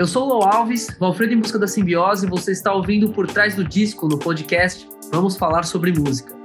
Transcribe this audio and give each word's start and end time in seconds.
Eu 0.00 0.06
sou 0.06 0.24
o 0.24 0.28
Lô 0.30 0.42
Alves, 0.44 0.88
o 0.98 1.04
Alfredo 1.04 1.34
em 1.34 1.38
Busca 1.38 1.58
da 1.58 1.66
Simbiose, 1.66 2.24
e 2.24 2.30
você 2.30 2.52
está 2.52 2.72
ouvindo 2.72 3.12
Por 3.12 3.26
Trás 3.26 3.54
do 3.54 3.62
Disco 3.62 4.08
no 4.08 4.18
podcast 4.18 4.88
Vamos 5.12 5.36
Falar 5.36 5.64
sobre 5.64 5.92
Música. 5.92 6.39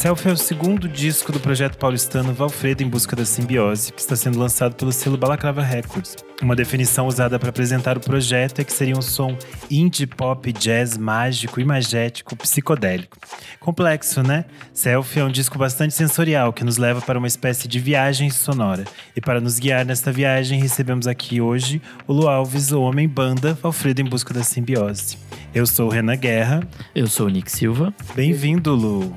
Selfie 0.00 0.30
é 0.30 0.32
o 0.32 0.36
segundo 0.38 0.88
disco 0.88 1.30
do 1.30 1.38
projeto 1.38 1.76
paulistano 1.76 2.32
Valfredo 2.32 2.82
em 2.82 2.88
Busca 2.88 3.14
da 3.14 3.26
Simbiose, 3.26 3.92
que 3.92 4.00
está 4.00 4.16
sendo 4.16 4.38
lançado 4.38 4.74
pelo 4.74 4.90
selo 4.92 5.18
Balaclava 5.18 5.60
Records. 5.60 6.16
Uma 6.40 6.56
definição 6.56 7.06
usada 7.06 7.38
para 7.38 7.50
apresentar 7.50 7.98
o 7.98 8.00
projeto 8.00 8.60
é 8.60 8.64
que 8.64 8.72
seria 8.72 8.96
um 8.96 9.02
som 9.02 9.36
indie 9.70 10.06
pop 10.06 10.50
jazz 10.54 10.96
mágico, 10.96 11.60
imagético, 11.60 12.34
psicodélico. 12.34 13.18
Complexo, 13.60 14.22
né? 14.22 14.46
Selfie 14.72 15.20
é 15.20 15.24
um 15.24 15.30
disco 15.30 15.58
bastante 15.58 15.92
sensorial 15.92 16.50
que 16.50 16.64
nos 16.64 16.78
leva 16.78 17.02
para 17.02 17.18
uma 17.18 17.28
espécie 17.28 17.68
de 17.68 17.78
viagem 17.78 18.30
sonora. 18.30 18.84
E 19.14 19.20
para 19.20 19.38
nos 19.38 19.58
guiar 19.58 19.84
nesta 19.84 20.10
viagem, 20.10 20.62
recebemos 20.62 21.06
aqui 21.06 21.42
hoje 21.42 21.82
o 22.06 22.14
Lu 22.14 22.26
Alves, 22.26 22.72
o 22.72 22.80
homem 22.80 23.06
banda 23.06 23.52
Valfredo 23.52 24.00
em 24.00 24.06
Busca 24.06 24.32
da 24.32 24.42
Simbiose. 24.42 25.18
Eu 25.54 25.66
sou 25.66 25.88
o 25.88 25.90
Renan 25.90 26.16
Guerra. 26.16 26.66
Eu 26.94 27.06
sou 27.06 27.26
o 27.26 27.28
Nick 27.28 27.52
Silva. 27.52 27.92
Bem-vindo, 28.14 28.74
Lu. 28.74 29.14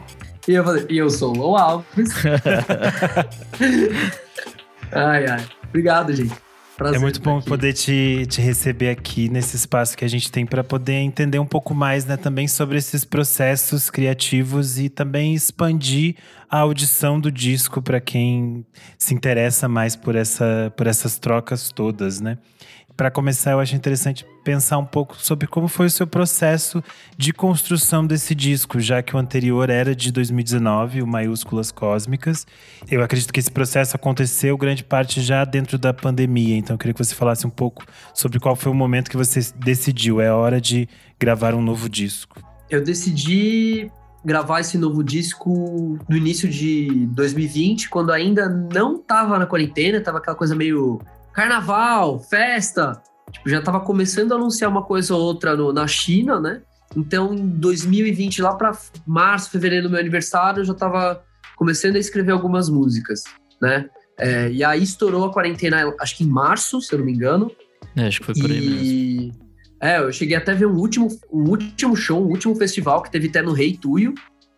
E 0.47 0.53
eu 0.53 0.63
falei, 0.63 0.85
e 0.89 0.97
eu 0.97 1.09
sou 1.09 1.33
o 1.33 1.37
Lou 1.37 1.57
Alves. 1.57 2.09
ai, 4.91 5.25
ai. 5.25 5.45
Obrigado, 5.69 6.13
gente. 6.13 6.33
Prazer 6.77 6.97
é 6.97 7.01
muito 7.01 7.21
bom 7.21 7.37
aqui. 7.37 7.47
poder 7.47 7.73
te, 7.73 8.25
te 8.27 8.41
receber 8.41 8.89
aqui 8.89 9.29
nesse 9.29 9.55
espaço 9.55 9.95
que 9.95 10.03
a 10.03 10.07
gente 10.07 10.31
tem 10.31 10.45
para 10.45 10.63
poder 10.63 10.95
entender 10.95 11.37
um 11.37 11.45
pouco 11.45 11.73
mais, 11.73 12.03
né, 12.05 12.17
também 12.17 12.47
sobre 12.47 12.77
esses 12.77 13.05
processos 13.05 13.91
criativos 13.91 14.79
e 14.79 14.89
também 14.89 15.35
expandir 15.35 16.15
a 16.49 16.59
audição 16.59 17.19
do 17.19 17.31
disco 17.31 17.81
para 17.81 18.01
quem 18.01 18.65
se 18.97 19.13
interessa 19.13 19.69
mais 19.69 19.95
por, 19.95 20.15
essa, 20.15 20.73
por 20.75 20.87
essas 20.87 21.19
trocas 21.19 21.71
todas, 21.71 22.19
né? 22.19 22.37
Para 22.95 23.09
começar, 23.09 23.51
eu 23.51 23.59
acho 23.59 23.75
interessante 23.75 24.25
pensar 24.43 24.77
um 24.77 24.85
pouco 24.85 25.15
sobre 25.17 25.47
como 25.47 25.67
foi 25.67 25.87
o 25.87 25.89
seu 25.89 26.05
processo 26.05 26.83
de 27.17 27.33
construção 27.33 28.05
desse 28.05 28.35
disco, 28.35 28.79
já 28.79 29.01
que 29.01 29.15
o 29.15 29.19
anterior 29.19 29.69
era 29.69 29.95
de 29.95 30.11
2019, 30.11 31.01
o 31.01 31.07
Maiúsculas 31.07 31.71
Cósmicas. 31.71 32.45
Eu 32.89 33.01
acredito 33.01 33.33
que 33.33 33.39
esse 33.39 33.49
processo 33.49 33.95
aconteceu 33.95 34.57
grande 34.57 34.83
parte 34.83 35.21
já 35.21 35.43
dentro 35.43 35.77
da 35.77 35.93
pandemia, 35.93 36.55
então 36.55 36.75
eu 36.75 36.77
queria 36.77 36.93
que 36.93 37.03
você 37.03 37.15
falasse 37.15 37.47
um 37.47 37.49
pouco 37.49 37.83
sobre 38.13 38.39
qual 38.39 38.55
foi 38.55 38.71
o 38.71 38.75
momento 38.75 39.09
que 39.09 39.17
você 39.17 39.39
decidiu, 39.55 40.21
é 40.21 40.31
hora 40.31 40.61
de 40.61 40.87
gravar 41.19 41.55
um 41.55 41.61
novo 41.61 41.89
disco. 41.89 42.39
Eu 42.69 42.83
decidi 42.83 43.91
gravar 44.23 44.61
esse 44.61 44.77
novo 44.77 45.03
disco 45.03 45.99
no 46.07 46.15
início 46.15 46.49
de 46.49 47.07
2020, 47.07 47.89
quando 47.89 48.11
ainda 48.11 48.47
não 48.47 48.95
estava 48.97 49.37
na 49.37 49.45
quarentena, 49.45 49.99
tava 49.99 50.19
aquela 50.19 50.35
coisa 50.35 50.55
meio 50.55 51.01
carnaval, 51.33 52.19
festa. 52.19 53.01
Tipo, 53.31 53.49
já 53.49 53.59
estava 53.59 53.79
começando 53.79 54.31
a 54.31 54.35
anunciar 54.35 54.69
uma 54.69 54.83
coisa 54.83 55.15
ou 55.15 55.21
outra 55.21 55.55
no, 55.55 55.73
na 55.73 55.87
China, 55.87 56.39
né? 56.39 56.61
Então, 56.95 57.33
em 57.33 57.47
2020, 57.47 58.41
lá 58.41 58.55
para 58.55 58.77
março, 59.05 59.49
fevereiro, 59.49 59.89
meu 59.89 59.99
aniversário, 59.99 60.61
eu 60.61 60.65
já 60.65 60.73
estava 60.73 61.23
começando 61.55 61.95
a 61.95 61.99
escrever 61.99 62.31
algumas 62.31 62.69
músicas, 62.69 63.23
né? 63.61 63.89
É, 64.19 64.51
e 64.51 64.63
aí 64.63 64.83
estourou 64.83 65.25
a 65.25 65.33
quarentena, 65.33 65.91
acho 65.99 66.17
que 66.17 66.23
em 66.23 66.27
março, 66.27 66.79
se 66.81 66.93
eu 66.93 66.99
não 66.99 67.05
me 67.05 67.13
engano. 67.13 67.51
É, 67.95 68.07
acho 68.07 68.19
que 68.19 68.25
foi 68.27 68.35
por 68.35 68.51
e... 68.51 68.53
aí 68.53 68.69
mesmo. 68.69 69.43
É, 69.81 69.99
eu 69.99 70.13
cheguei 70.13 70.37
até 70.37 70.53
a 70.53 70.55
ver 70.55 70.67
um 70.67 70.77
último, 70.77 71.09
um 71.31 71.49
último 71.49 71.95
show, 71.95 72.23
um 72.23 72.29
último 72.29 72.55
festival 72.55 73.01
que 73.01 73.11
teve 73.11 73.27
até 73.27 73.41
no 73.41 73.51
Rei 73.51 73.75
Tuyo. 73.75 74.13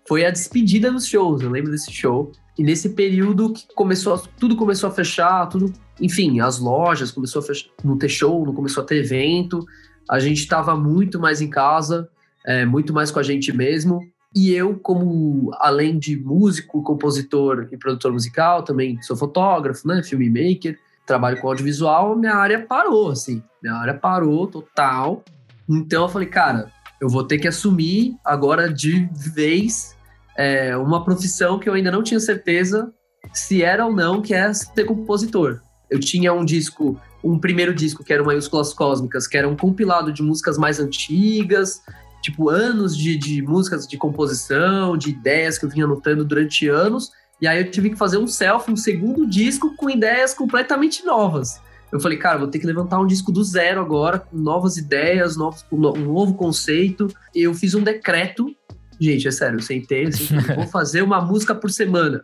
Foi 0.07 0.23
a 0.23 0.29
despedida 0.29 0.91
dos 0.91 1.07
shows, 1.07 1.41
eu 1.41 1.49
lembro 1.49 1.71
desse 1.71 1.91
show. 1.91 2.31
E 2.57 2.63
nesse 2.63 2.89
período 2.89 3.53
que 3.53 3.65
começou, 3.75 4.17
tudo 4.39 4.55
começou 4.55 4.89
a 4.89 4.93
fechar, 4.93 5.45
tudo, 5.47 5.73
enfim, 5.99 6.39
as 6.39 6.59
lojas 6.59 7.11
começou 7.11 7.41
a 7.41 7.43
fechar, 7.43 7.69
não 7.83 7.97
ter 7.97 8.09
show, 8.09 8.45
não 8.45 8.53
começou 8.53 8.83
a 8.83 8.85
ter 8.85 8.97
evento. 8.97 9.65
A 10.09 10.19
gente 10.19 10.39
estava 10.39 10.75
muito 10.75 11.19
mais 11.19 11.41
em 11.41 11.49
casa, 11.49 12.09
é, 12.45 12.65
muito 12.65 12.93
mais 12.93 13.11
com 13.11 13.19
a 13.19 13.23
gente 13.23 13.51
mesmo. 13.51 14.01
E 14.33 14.51
eu, 14.51 14.77
como 14.77 15.49
além 15.59 15.97
de 15.97 16.17
músico, 16.17 16.83
compositor 16.83 17.67
e 17.71 17.77
produtor 17.77 18.11
musical, 18.11 18.63
também 18.63 19.01
sou 19.01 19.15
fotógrafo, 19.15 19.87
né, 19.87 20.03
filmmaker, 20.03 20.77
trabalho 21.05 21.39
com 21.39 21.47
audiovisual, 21.47 22.17
minha 22.17 22.35
área 22.35 22.65
parou, 22.65 23.11
assim, 23.11 23.41
minha 23.63 23.75
área 23.75 23.93
parou 23.93 24.47
total. 24.47 25.23
Então 25.69 26.03
eu 26.03 26.09
falei, 26.09 26.27
cara, 26.27 26.69
eu 26.99 27.07
vou 27.07 27.23
ter 27.23 27.37
que 27.37 27.47
assumir 27.47 28.15
agora 28.25 28.71
de 28.71 29.09
vez 29.13 29.94
é, 30.37 30.75
uma 30.77 31.03
profissão 31.03 31.57
que 31.59 31.69
eu 31.69 31.73
ainda 31.73 31.91
não 31.91 32.03
tinha 32.03 32.19
certeza 32.19 32.91
se 33.33 33.63
era 33.63 33.85
ou 33.85 33.93
não, 33.93 34.21
que 34.21 34.33
é 34.33 34.53
ser 34.53 34.85
compositor. 34.85 35.59
Eu 35.89 35.99
tinha 35.99 36.33
um 36.33 36.43
disco, 36.43 36.99
um 37.23 37.39
primeiro 37.39 37.73
disco 37.73 38.03
que 38.03 38.13
era 38.13 38.21
o 38.21 38.25
Maiúsculas 38.25 38.73
Cósmicas, 38.73 39.27
que 39.27 39.37
era 39.37 39.47
um 39.47 39.55
compilado 39.55 40.11
de 40.11 40.21
músicas 40.21 40.57
mais 40.57 40.79
antigas, 40.79 41.81
tipo 42.21 42.49
anos 42.49 42.97
de, 42.97 43.17
de 43.17 43.41
músicas 43.41 43.87
de 43.87 43.97
composição, 43.97 44.97
de 44.97 45.09
ideias 45.09 45.57
que 45.57 45.65
eu 45.65 45.69
vinha 45.69 45.85
anotando 45.85 46.25
durante 46.25 46.67
anos. 46.67 47.11
E 47.41 47.47
aí 47.47 47.59
eu 47.61 47.69
tive 47.69 47.89
que 47.89 47.97
fazer 47.97 48.17
um 48.17 48.27
selfie, 48.27 48.71
um 48.71 48.77
segundo 48.77 49.27
disco 49.27 49.75
com 49.75 49.89
ideias 49.89 50.33
completamente 50.33 51.05
novas. 51.05 51.61
Eu 51.91 51.99
falei, 51.99 52.17
cara, 52.17 52.39
vou 52.39 52.47
ter 52.47 52.59
que 52.59 52.65
levantar 52.65 52.99
um 52.99 53.07
disco 53.07 53.31
do 53.31 53.43
zero 53.43 53.79
agora, 53.79 54.19
com 54.19 54.37
novas 54.37 54.75
ideias, 54.77 55.37
novos, 55.37 55.63
um 55.71 55.77
novo 55.77 56.33
conceito. 56.33 57.07
Eu 57.33 57.53
fiz 57.53 57.73
um 57.75 57.83
decreto 57.83 58.53
Gente, 58.99 59.27
é 59.27 59.31
sério, 59.31 59.57
eu 59.57 59.61
sentei 59.61 60.05
assim, 60.05 60.35
vou 60.55 60.67
fazer 60.67 61.01
uma 61.01 61.21
música 61.21 61.53
por 61.53 61.69
semana. 61.69 62.23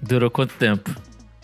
Durou 0.00 0.30
quanto 0.30 0.54
tempo? 0.54 0.94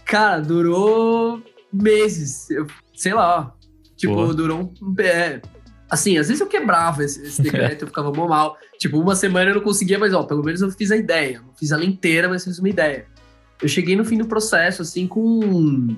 Cara, 0.05 0.41
durou 0.41 1.43
meses. 1.73 2.51
Eu, 2.51 2.67
sei 2.95 3.15
lá. 3.15 3.55
Tipo, 3.97 4.15
Pô. 4.15 4.35
durou 4.35 4.73
um. 4.81 4.95
É, 5.01 5.41
assim, 5.91 6.19
às 6.19 6.29
vezes 6.29 6.41
eu 6.41 6.47
quebrava 6.47 7.05
esse, 7.05 7.23
esse 7.23 7.43
decreto, 7.43 7.83
eu 7.83 7.89
ficava 7.89 8.13
mal. 8.13 8.57
Tipo, 8.79 8.99
uma 8.99 9.15
semana 9.15 9.51
eu 9.51 9.57
não 9.57 9.63
conseguia, 9.63 9.99
mas 9.99 10.15
ó, 10.15 10.23
pelo 10.23 10.43
menos 10.43 10.61
eu 10.63 10.71
fiz 10.71 10.91
a 10.91 10.97
ideia. 10.97 11.41
Não 11.41 11.55
fiz 11.55 11.71
ela 11.71 11.85
inteira, 11.85 12.29
mas 12.29 12.45
fiz 12.45 12.59
uma 12.59 12.69
ideia. 12.69 13.07
Eu 13.61 13.69
cheguei 13.69 13.97
no 13.97 14.05
fim 14.05 14.19
do 14.19 14.27
processo, 14.27 14.83
assim, 14.83 15.07
com. 15.07 15.97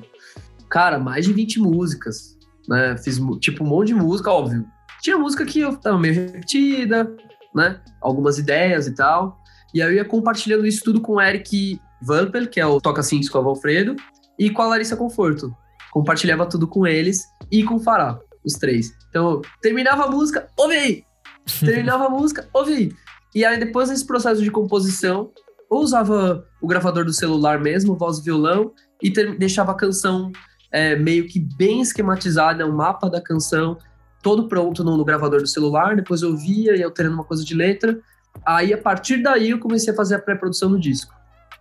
Cara, 0.68 0.98
mais 0.98 1.24
de 1.26 1.32
20 1.32 1.60
músicas. 1.60 2.38
Né? 2.68 2.96
Fiz, 2.96 3.20
tipo, 3.40 3.64
um 3.64 3.66
monte 3.66 3.88
de 3.88 3.94
música, 3.94 4.30
óbvio. 4.30 4.64
Tinha 5.02 5.18
música 5.18 5.44
que 5.44 5.60
eu 5.60 5.76
tava 5.76 5.98
meio 5.98 6.14
repetida, 6.14 7.16
né? 7.54 7.80
Algumas 8.00 8.38
ideias 8.38 8.86
e 8.86 8.94
tal. 8.94 9.38
E 9.74 9.80
aí 9.80 9.88
eu 9.88 9.94
ia 9.94 10.04
compartilhando 10.04 10.66
isso 10.66 10.82
tudo 10.84 11.00
com 11.00 11.14
o 11.14 11.20
Eric 11.20 11.80
Vampel, 12.02 12.48
que 12.48 12.60
é 12.60 12.66
o 12.66 12.80
Toca 12.80 13.02
Cintos 13.02 13.28
com 13.28 13.38
o 13.38 13.48
Alfredo, 13.48 13.96
e 14.38 14.50
com 14.50 14.62
a 14.62 14.66
Larissa 14.68 14.96
Conforto. 14.96 15.54
Compartilhava 15.92 16.46
tudo 16.46 16.66
com 16.66 16.86
eles 16.86 17.24
e 17.50 17.62
com 17.62 17.76
o 17.76 17.80
Fará, 17.80 18.18
os 18.44 18.54
três. 18.54 18.90
Então, 19.08 19.42
terminava 19.60 20.04
a 20.04 20.10
música, 20.10 20.48
ouve 20.56 20.76
aí! 20.76 21.04
Terminava 21.60 22.06
a 22.06 22.10
música, 22.10 22.48
ouve 22.52 22.72
aí! 22.72 22.92
E 23.34 23.44
aí, 23.44 23.58
depois 23.58 23.88
desse 23.88 24.06
processo 24.06 24.42
de 24.42 24.50
composição, 24.50 25.30
eu 25.70 25.78
usava 25.78 26.44
o 26.60 26.66
gravador 26.66 27.04
do 27.04 27.12
celular 27.12 27.60
mesmo, 27.60 27.96
voz 27.96 28.18
e 28.18 28.22
violão, 28.22 28.72
e 29.02 29.10
ter, 29.10 29.36
deixava 29.38 29.72
a 29.72 29.76
canção 29.76 30.32
é, 30.72 30.96
meio 30.96 31.26
que 31.26 31.38
bem 31.56 31.80
esquematizada, 31.80 32.66
um 32.66 32.74
mapa 32.74 33.08
da 33.08 33.20
canção, 33.20 33.76
todo 34.22 34.48
pronto 34.48 34.84
no, 34.84 34.96
no, 34.96 35.04
gravador 35.04 35.40
do 35.40 35.46
celular, 35.46 35.96
depois 35.96 36.22
eu 36.22 36.36
via 36.36 36.76
e 36.76 36.82
alterando 36.82 37.14
uma 37.14 37.24
coisa 37.24 37.44
de 37.44 37.54
letra. 37.54 37.98
Aí, 38.44 38.72
a 38.72 38.78
partir 38.78 39.22
daí, 39.22 39.50
eu 39.50 39.58
comecei 39.58 39.92
a 39.92 39.96
fazer 39.96 40.14
a 40.14 40.18
pré-produção 40.18 40.70
do 40.70 40.78
disco, 40.78 41.14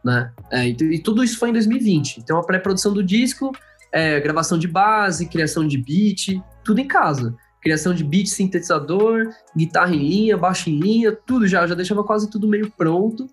né? 0.03 0.31
É, 0.51 0.67
e, 0.67 0.71
e, 0.71 0.99
tudo 0.99 1.23
isso 1.23 1.37
foi 1.37 1.49
em 1.49 1.53
2020. 1.53 2.19
Então, 2.19 2.37
a 2.37 2.43
pré-produção 2.43 2.93
do 2.93 3.03
disco, 3.03 3.51
é, 3.91 4.19
gravação 4.19 4.57
de 4.57 4.67
base, 4.67 5.25
criação 5.27 5.67
de 5.67 5.77
beat, 5.77 6.41
tudo 6.63 6.79
em 6.79 6.87
casa. 6.87 7.35
Criação 7.61 7.93
de 7.93 8.03
beat, 8.03 8.27
sintetizador, 8.27 9.27
guitarra 9.55 9.93
em 9.93 9.99
linha, 9.99 10.37
baixo 10.37 10.69
em 10.69 10.79
linha, 10.79 11.11
tudo 11.11 11.47
já. 11.47 11.65
Já 11.67 11.75
deixava 11.75 12.03
quase 12.03 12.29
tudo 12.29 12.47
meio 12.47 12.71
pronto 12.71 13.27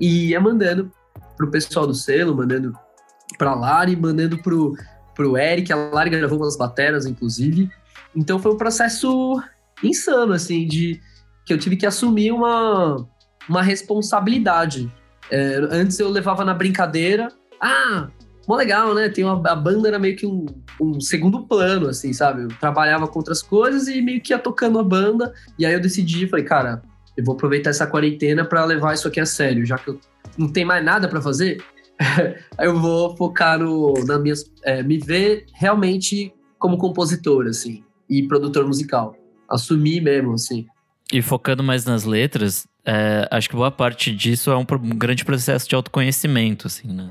e 0.00 0.28
ia 0.28 0.40
mandando 0.40 0.90
pro 1.36 1.50
pessoal 1.50 1.86
do 1.86 1.94
selo, 1.94 2.36
mandando 2.36 2.72
pra 3.36 3.54
Lari, 3.54 3.96
mandando 3.96 4.38
pro, 4.38 4.76
pro 5.14 5.36
Eric. 5.36 5.72
A 5.72 5.76
Lari 5.76 6.10
gravou 6.10 6.38
umas 6.38 6.56
bateras, 6.56 7.06
inclusive. 7.06 7.70
Então 8.14 8.38
foi 8.38 8.52
um 8.52 8.56
processo 8.56 9.40
insano, 9.82 10.32
assim, 10.32 10.66
de 10.66 11.00
que 11.44 11.52
eu 11.52 11.58
tive 11.58 11.76
que 11.76 11.86
assumir 11.86 12.32
uma, 12.32 13.08
uma 13.48 13.62
responsabilidade. 13.62 14.92
É, 15.30 15.56
antes 15.70 15.98
eu 15.98 16.08
levava 16.08 16.44
na 16.44 16.54
brincadeira, 16.54 17.28
ah, 17.60 18.08
mó 18.46 18.56
legal, 18.56 18.94
né? 18.94 19.08
Tem 19.08 19.24
uma, 19.24 19.50
a 19.50 19.56
banda 19.56 19.88
era 19.88 19.98
meio 19.98 20.16
que 20.16 20.26
um, 20.26 20.46
um 20.80 21.00
segundo 21.00 21.46
plano, 21.46 21.88
assim, 21.88 22.12
sabe? 22.12 22.42
Eu 22.42 22.48
trabalhava 22.48 23.08
com 23.08 23.18
outras 23.18 23.42
coisas 23.42 23.88
e 23.88 24.00
meio 24.02 24.20
que 24.20 24.32
ia 24.32 24.38
tocando 24.38 24.78
a 24.78 24.84
banda. 24.84 25.32
E 25.58 25.66
aí 25.66 25.72
eu 25.72 25.80
decidi, 25.80 26.28
falei, 26.28 26.44
cara, 26.44 26.82
eu 27.16 27.24
vou 27.24 27.34
aproveitar 27.34 27.70
essa 27.70 27.86
quarentena 27.86 28.44
para 28.44 28.64
levar 28.64 28.94
isso 28.94 29.08
aqui 29.08 29.20
a 29.20 29.26
sério, 29.26 29.64
já 29.64 29.78
que 29.78 29.90
eu 29.90 30.00
não 30.36 30.52
tem 30.52 30.64
mais 30.64 30.84
nada 30.84 31.08
para 31.08 31.20
fazer. 31.20 31.62
eu 32.58 32.78
vou 32.78 33.16
focar 33.16 33.58
no, 33.58 33.94
na 34.06 34.18
minhas, 34.18 34.44
é, 34.64 34.82
me 34.82 34.98
ver 34.98 35.46
realmente 35.54 36.32
como 36.58 36.78
compositor, 36.78 37.46
assim 37.46 37.82
e 38.18 38.26
produtor 38.26 38.66
musical. 38.66 39.16
Assumir 39.48 40.00
mesmo, 40.00 40.34
assim. 40.34 40.66
E 41.12 41.20
focando 41.20 41.62
mais 41.62 41.84
nas 41.84 42.04
letras, 42.04 42.66
é, 42.84 43.28
acho 43.30 43.48
que 43.48 43.56
boa 43.56 43.70
parte 43.70 44.14
disso 44.14 44.50
é 44.50 44.56
um, 44.56 44.66
um, 44.82 44.96
grande 44.96 45.24
processo 45.24 45.68
de 45.68 45.74
autoconhecimento, 45.74 46.66
assim, 46.66 46.88
né? 46.88 47.10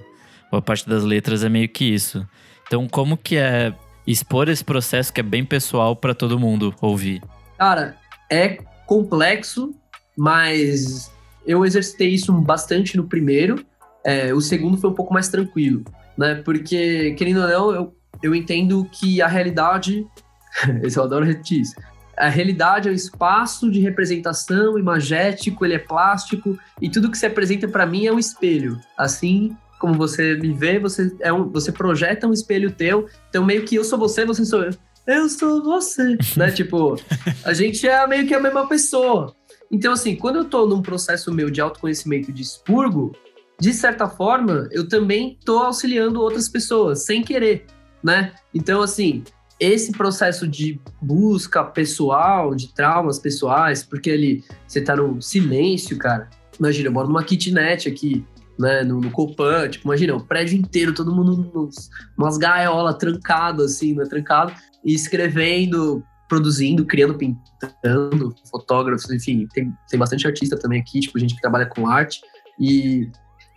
a 0.52 0.62
parte 0.62 0.88
das 0.88 1.04
letras 1.04 1.44
é 1.44 1.50
meio 1.50 1.70
que 1.70 1.86
isso. 1.86 2.28
Então, 2.68 2.88
como 2.88 3.18
que 3.18 3.38
é 3.38 3.74
expor 4.06 4.50
esse 4.50 4.64
processo 4.64 5.14
que 5.14 5.20
é 5.20 5.24
bem 5.24 5.46
pessoal 5.46 5.96
para 5.96 6.14
todo 6.14 6.40
mundo 6.40 6.74
ouvir? 6.82 7.22
Cara, 7.58 7.96
é 8.30 8.58
complexo, 8.86 9.74
mas 10.18 11.12
eu 11.46 11.66
exercitei 11.66 12.10
isso 12.10 12.34
bastante 12.34 12.98
no 12.98 13.08
primeiro. 13.08 13.66
É, 14.04 14.34
o 14.34 14.42
segundo 14.42 14.78
foi 14.78 14.90
um 14.90 14.94
pouco 14.94 15.14
mais 15.14 15.30
tranquilo, 15.30 15.84
né? 16.18 16.36
Porque, 16.36 17.14
querendo 17.18 17.42
ou 17.42 17.48
não, 17.48 17.72
eu, 17.72 17.96
eu 18.22 18.36
entendo 18.36 18.86
que 18.92 19.22
a 19.22 19.28
realidade. 19.28 20.06
eu 20.96 21.04
adoro 21.04 21.26
repetir 21.26 21.62
isso. 21.62 21.76
A 22.18 22.28
realidade 22.28 22.88
é 22.88 22.92
um 22.92 22.96
espaço 22.96 23.72
de 23.72 23.80
representação 23.80 24.78
imagético, 24.78 25.66
ele 25.66 25.74
é 25.74 25.80
plástico, 25.80 26.58
e 26.80 26.90
tudo 26.90 27.10
que 27.10 27.18
se 27.18 27.26
apresenta 27.26 27.68
para 27.68 27.86
mim 27.86 28.06
é 28.06 28.14
um 28.14 28.20
espelho. 28.20 28.80
Assim 28.98 29.56
como 29.80 29.96
você 29.96 30.36
me 30.36 30.54
vê, 30.54 30.78
você, 30.78 31.12
é 31.20 31.34
um, 31.34 31.50
você 31.50 31.72
projeta 31.72 32.28
um 32.28 32.34
espelho 32.34 32.70
teu, 32.70 33.10
então 33.30 33.44
meio 33.44 33.66
que 33.66 33.76
eu 33.76 33.84
sou 33.84 33.98
você, 33.98 34.24
você 34.24 34.46
sou 34.46 34.64
eu. 34.64 34.72
Eu 35.08 35.28
sou 35.28 35.64
você, 35.64 36.16
né? 36.38 36.52
Tipo, 36.52 36.96
a 37.44 37.54
gente 37.54 37.88
é 37.88 38.06
meio 38.06 38.28
que 38.28 38.36
a 38.36 38.40
mesma 38.40 38.68
pessoa. 38.68 39.36
Então, 39.72 39.94
assim, 39.94 40.16
quando 40.16 40.36
eu 40.36 40.46
tô 40.46 40.68
num 40.68 40.82
processo 40.82 41.34
meu 41.34 41.50
de 41.50 41.60
autoconhecimento 41.60 42.32
de 42.32 42.44
expurgo, 42.44 43.12
de 43.60 43.74
certa 43.74 44.08
forma, 44.08 44.68
eu 44.72 44.88
também 44.88 45.40
tô 45.44 45.58
auxiliando 45.58 46.22
outras 46.22 46.48
pessoas, 46.48 47.06
sem 47.06 47.24
querer, 47.24 47.66
né? 48.04 48.34
Então, 48.54 48.82
assim, 48.82 49.24
esse 49.62 49.92
processo 49.92 50.48
de 50.48 50.82
busca 51.00 51.64
pessoal, 51.64 52.56
de 52.56 52.74
traumas 52.74 53.20
pessoais, 53.20 53.84
porque 53.84 54.10
ali 54.10 54.44
você 54.68 54.82
tá 54.82 54.96
no 54.96 55.22
silêncio, 55.22 56.00
cara. 56.00 56.28
Imagina, 56.60 56.88
eu 56.88 56.92
moro 56.92 57.08
numa 57.08 57.24
kitnet 57.24 57.88
aqui, 57.88 58.26
né, 58.58 58.84
no, 58.84 59.00
no 59.00 59.12
Copan, 59.12 59.70
tipo, 59.70 59.88
imagina, 59.88 60.16
o 60.16 60.26
prédio 60.26 60.58
inteiro, 60.58 60.96
todo 60.96 61.16
mundo 61.16 61.52
nos, 61.54 61.92
umas 62.18 62.40
gaiolas 62.40 62.96
trancado, 62.96 63.62
assim, 63.62 63.94
né, 63.94 64.04
trancado, 64.06 64.52
e 64.84 64.96
escrevendo, 64.96 66.04
produzindo, 66.28 66.84
criando, 66.84 67.16
pintando, 67.16 68.34
fotógrafos, 68.50 69.12
enfim, 69.12 69.48
tem, 69.54 69.72
tem 69.88 70.00
bastante 70.00 70.26
artista 70.26 70.58
também 70.58 70.82
aqui, 70.82 71.02
tipo, 71.02 71.20
gente 71.20 71.36
que 71.36 71.42
trabalha 71.42 71.68
com 71.68 71.88
arte, 71.88 72.20
e 72.60 73.12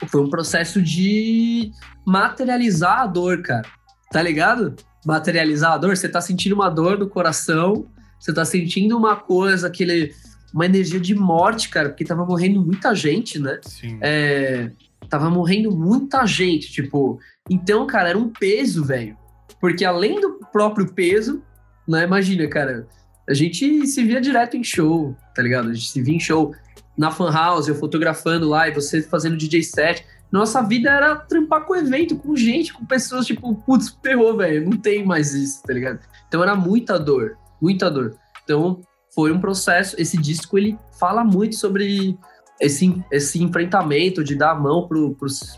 foi 0.07 0.21
um 0.21 0.29
processo 0.29 0.83
de 0.83 1.71
materializar 2.07 3.01
a 3.01 3.07
dor, 3.07 3.41
cara, 3.43 3.67
tá 4.15 4.23
ligado? 4.23 4.77
materializar 5.05 5.73
a 5.73 5.77
dor, 5.77 5.97
você 5.97 6.09
tá 6.09 6.21
sentindo 6.21 6.55
uma 6.55 6.71
dor 6.71 6.97
no 6.99 7.09
coração, 7.09 7.87
você 8.19 8.33
tá 8.33 8.45
sentindo 8.45 8.97
uma 8.97 9.17
coisa, 9.17 9.67
aquele, 9.67 10.15
uma 10.55 10.65
energia 10.65 11.01
de 11.01 11.17
morte, 11.17 11.69
cara, 11.69 11.91
porque 11.91 12.05
tava 12.05 12.25
morrendo 12.25 12.65
muita 12.65 12.95
gente, 12.95 13.41
né? 13.41 13.59
Sim. 13.63 13.99
É, 14.01 14.71
tava 15.09 15.29
morrendo 15.29 15.77
muita 15.77 16.25
gente, 16.25 16.73
tipo. 16.73 17.19
Então, 17.51 17.87
cara, 17.87 18.11
era 18.11 18.19
um 18.19 18.31
peso, 18.31 18.85
velho. 18.85 19.17
Porque 19.61 19.85
além 19.85 20.21
do 20.21 20.41
próprio 20.53 20.93
peso, 20.93 21.43
né? 21.87 22.05
Imagina, 22.05 22.47
cara, 22.49 22.87
a 23.29 23.35
gente 23.35 23.87
se 23.87 24.03
via 24.05 24.21
direto 24.21 24.57
em 24.57 24.65
show, 24.65 25.15
tá 25.35 25.43
ligado? 25.43 25.71
A 25.71 25.75
gente 25.75 25.91
se 25.91 26.01
via 26.01 26.15
em 26.15 26.21
show 26.21 26.55
na 26.97 27.11
fan 27.11 27.33
house, 27.33 27.67
eu 27.67 27.75
fotografando 27.75 28.49
lá 28.49 28.69
e 28.69 28.73
você 28.73 29.03
fazendo 29.03 29.37
DJ 29.37 29.63
set. 29.65 30.07
Nossa 30.31 30.63
vida 30.63 30.91
era 30.91 31.15
trampar 31.17 31.65
com 31.65 31.77
evento, 31.77 32.17
com 32.17 32.35
gente, 32.35 32.73
com 32.73 32.85
pessoas, 32.85 33.27
tipo, 33.27 33.55
putz, 33.55 33.97
ferrou, 34.03 34.37
velho, 34.37 34.69
não 34.69 34.77
tem 34.77 35.05
mais 35.05 35.33
isso, 35.33 35.63
tá 35.63 35.73
ligado? 35.73 36.01
Então 36.27 36.43
era 36.43 36.57
muita 36.57 36.99
dor, 36.99 37.37
muita 37.61 37.89
dor. 37.91 38.17
Então 38.43 38.81
foi 39.15 39.31
um 39.31 39.41
processo, 39.41 39.95
esse 39.97 40.17
disco 40.17 40.59
ele 40.59 40.77
fala 40.99 41.23
muito 41.23 41.55
sobre 41.55 42.19
esse, 42.61 43.01
esse 43.13 43.43
enfrentamento 43.43 44.25
de 44.25 44.35
dar 44.35 44.51
a 44.51 44.55
mão 44.55 44.89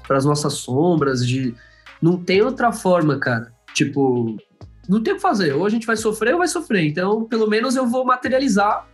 para 0.06 0.16
as 0.16 0.24
nossas 0.24 0.54
sombras, 0.54 1.26
de 1.26 1.54
não 2.00 2.22
tem 2.22 2.42
outra 2.42 2.70
forma, 2.70 3.18
cara. 3.18 3.52
Tipo, 3.72 4.36
não 4.88 5.02
tem 5.02 5.14
o 5.14 5.16
que 5.16 5.22
fazer. 5.22 5.54
Ou 5.54 5.64
a 5.66 5.70
gente 5.70 5.86
vai 5.86 5.96
sofrer 5.96 6.32
ou 6.32 6.38
vai 6.38 6.48
sofrer. 6.48 6.86
Então, 6.86 7.24
pelo 7.24 7.46
menos 7.46 7.76
eu 7.76 7.86
vou 7.86 8.04
materializar 8.04 8.86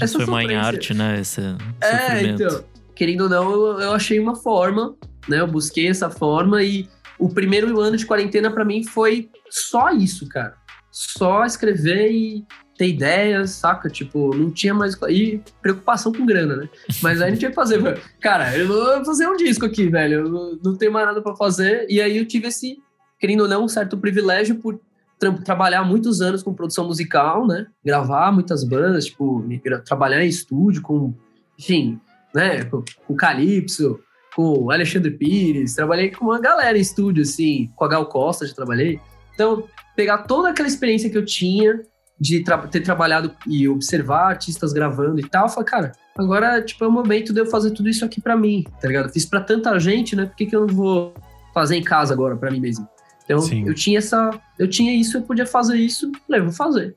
essa 0.00 0.18
sofrência. 0.18 0.52
em 0.52 0.56
arte, 0.56 0.94
né? 0.94 1.20
Esse 1.20 1.40
É, 1.80 1.98
sofrimento. 1.98 2.42
então, 2.42 2.64
querendo 2.94 3.22
ou 3.22 3.28
não, 3.28 3.50
eu, 3.50 3.80
eu 3.80 3.92
achei 3.92 4.18
uma 4.18 4.36
forma, 4.36 4.94
né? 5.28 5.40
Eu 5.40 5.46
busquei 5.46 5.88
essa 5.88 6.10
forma 6.10 6.62
e 6.62 6.88
o 7.18 7.28
primeiro 7.28 7.78
ano 7.80 7.96
de 7.96 8.06
quarentena 8.06 8.50
pra 8.50 8.64
mim 8.64 8.82
foi 8.84 9.28
só 9.48 9.90
isso, 9.90 10.28
cara. 10.28 10.54
Só 10.90 11.44
escrever 11.44 12.10
e 12.10 12.44
ter 12.76 12.88
ideias, 12.88 13.50
saca? 13.50 13.88
Tipo, 13.90 14.34
não 14.34 14.50
tinha 14.50 14.72
mais. 14.72 14.96
E 15.08 15.40
preocupação 15.60 16.12
com 16.12 16.24
grana, 16.24 16.56
né? 16.56 16.68
Mas 17.02 17.20
aí 17.20 17.36
tinha 17.36 17.48
o 17.48 17.52
que 17.52 17.54
fazer. 17.54 18.00
Cara, 18.20 18.56
eu 18.56 18.66
vou 18.66 19.04
fazer 19.04 19.28
um 19.28 19.36
disco 19.36 19.66
aqui, 19.66 19.88
velho. 19.88 20.20
Eu 20.26 20.58
não, 20.62 20.76
tenho 20.76 20.90
mais 20.92 21.06
nada 21.06 21.20
pra 21.20 21.36
fazer. 21.36 21.86
E 21.90 22.00
aí 22.00 22.16
eu 22.16 22.24
tive 22.26 22.48
esse, 22.48 22.78
querendo 23.20 23.42
ou 23.42 23.48
não, 23.48 23.64
um 23.64 23.68
certo 23.68 23.98
privilégio 23.98 24.56
por 24.56 24.80
tra- 25.18 25.30
trabalhar 25.44 25.84
muitos 25.84 26.22
anos 26.22 26.42
com 26.42 26.54
produção 26.54 26.86
musical, 26.86 27.46
né? 27.46 27.66
Gravar 27.84 28.32
muitas 28.32 28.64
bandas, 28.64 29.04
tipo, 29.04 29.44
trabalhar 29.84 30.24
em 30.24 30.28
estúdio 30.28 30.80
com, 30.82 31.14
enfim, 31.58 32.00
né? 32.34 32.64
Com, 32.64 32.82
com 33.06 33.12
o 33.12 33.16
Calypso, 33.16 34.00
com 34.34 34.64
o 34.64 34.70
Alexandre 34.70 35.10
Pires, 35.10 35.74
trabalhei 35.74 36.10
com 36.10 36.26
uma 36.26 36.40
galera 36.40 36.76
em 36.78 36.80
estúdio, 36.80 37.22
assim, 37.22 37.70
com 37.76 37.84
a 37.84 37.88
Gal 37.88 38.06
Costa 38.06 38.46
já 38.46 38.54
trabalhei. 38.54 39.00
Então, 39.34 39.64
pegar 39.96 40.18
toda 40.18 40.50
aquela 40.50 40.68
experiência 40.68 41.10
que 41.10 41.18
eu 41.18 41.24
tinha 41.24 41.80
de 42.18 42.44
tra- 42.44 42.58
ter 42.68 42.80
trabalhado 42.80 43.34
e 43.46 43.66
observar 43.68 44.28
artistas 44.28 44.72
gravando 44.72 45.18
e 45.20 45.28
tal, 45.28 45.46
eu 45.46 45.48
falei, 45.48 45.68
cara, 45.68 45.92
agora, 46.16 46.60
tipo, 46.62 46.84
é 46.84 46.86
o 46.88 46.92
momento 46.92 47.32
de 47.32 47.40
eu 47.40 47.46
fazer 47.46 47.70
tudo 47.70 47.88
isso 47.88 48.04
aqui 48.04 48.20
pra 48.20 48.36
mim, 48.36 48.64
tá 48.80 48.86
ligado? 48.88 49.06
Eu 49.06 49.12
fiz 49.12 49.24
pra 49.24 49.40
tanta 49.40 49.78
gente, 49.80 50.14
né? 50.14 50.26
Por 50.26 50.36
que, 50.36 50.46
que 50.46 50.54
eu 50.54 50.66
não 50.66 50.74
vou 50.74 51.14
fazer 51.54 51.76
em 51.76 51.82
casa 51.82 52.12
agora 52.12 52.36
pra 52.36 52.50
mim 52.50 52.60
mesmo? 52.60 52.86
Então, 53.24 53.40
Sim. 53.40 53.66
eu 53.66 53.74
tinha 53.74 53.98
essa. 53.98 54.30
Eu 54.58 54.68
tinha 54.68 54.92
isso, 54.92 55.16
eu 55.16 55.22
podia 55.22 55.46
fazer 55.46 55.76
isso, 55.76 56.10
falei, 56.26 56.42
vou 56.42 56.52
fazer. 56.52 56.94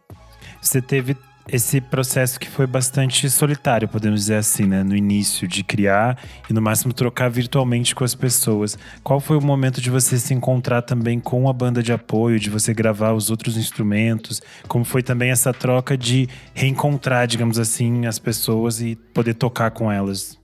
Você 0.62 0.82
teve 0.82 1.16
esse 1.48 1.82
processo 1.82 2.40
que 2.40 2.50
foi 2.50 2.66
bastante 2.66 3.30
solitário, 3.30 3.88
podemos 3.88 4.22
dizer 4.22 4.36
assim, 4.36 4.64
né? 4.64 4.84
No 4.84 4.96
início, 4.96 5.48
de 5.48 5.64
criar 5.64 6.18
e 6.50 6.54
no 6.54 6.62
máximo 6.62 6.94
trocar 6.94 7.30
virtualmente 7.30 7.94
com 7.94 8.04
as 8.04 8.16
pessoas. 8.16 8.78
Qual 9.04 9.20
foi 9.20 9.38
o 9.38 9.42
momento 9.42 9.82
de 9.82 9.90
você 9.90 10.18
se 10.18 10.34
encontrar 10.34 10.82
também 10.82 11.20
com 11.20 11.50
a 11.50 11.54
banda 11.54 11.84
de 11.84 11.92
apoio, 11.92 12.40
de 12.40 12.50
você 12.50 12.74
gravar 12.74 13.14
os 13.14 13.30
outros 13.30 13.58
instrumentos? 13.58 14.42
Como 14.68 14.86
foi 14.86 15.04
também 15.04 15.32
essa 15.32 15.54
troca 15.54 15.98
de 15.98 16.28
reencontrar, 16.54 17.28
digamos 17.28 17.60
assim, 17.60 18.06
as 18.06 18.20
pessoas 18.20 18.82
e 18.82 18.96
poder 18.96 19.34
tocar 19.34 19.72
com 19.72 19.92
elas? 19.92 20.42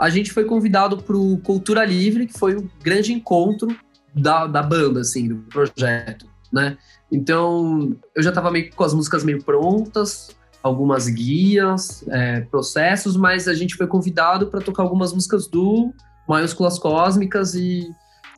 a 0.00 0.08
gente 0.08 0.32
foi 0.32 0.46
convidado 0.46 0.96
pro 0.96 1.36
Cultura 1.44 1.84
Livre, 1.84 2.26
que 2.26 2.38
foi 2.38 2.56
o 2.56 2.70
grande 2.82 3.12
encontro 3.12 3.68
da, 4.14 4.46
da 4.46 4.62
banda, 4.62 5.00
assim, 5.00 5.28
do 5.28 5.36
projeto, 5.42 6.26
né? 6.50 6.78
Então, 7.12 7.94
eu 8.16 8.22
já 8.22 8.32
tava 8.32 8.50
meio 8.50 8.74
com 8.74 8.82
as 8.82 8.94
músicas 8.94 9.22
meio 9.22 9.44
prontas, 9.44 10.34
algumas 10.62 11.08
guias, 11.08 12.04
é, 12.08 12.42
processos, 12.42 13.16
mas 13.16 13.48
a 13.48 13.54
gente 13.54 13.76
foi 13.76 13.86
convidado 13.86 14.48
para 14.48 14.60
tocar 14.60 14.82
algumas 14.82 15.12
músicas 15.12 15.46
do 15.46 15.92
Maiúsculas 16.28 16.78
Cósmicas 16.78 17.54
e, 17.54 17.90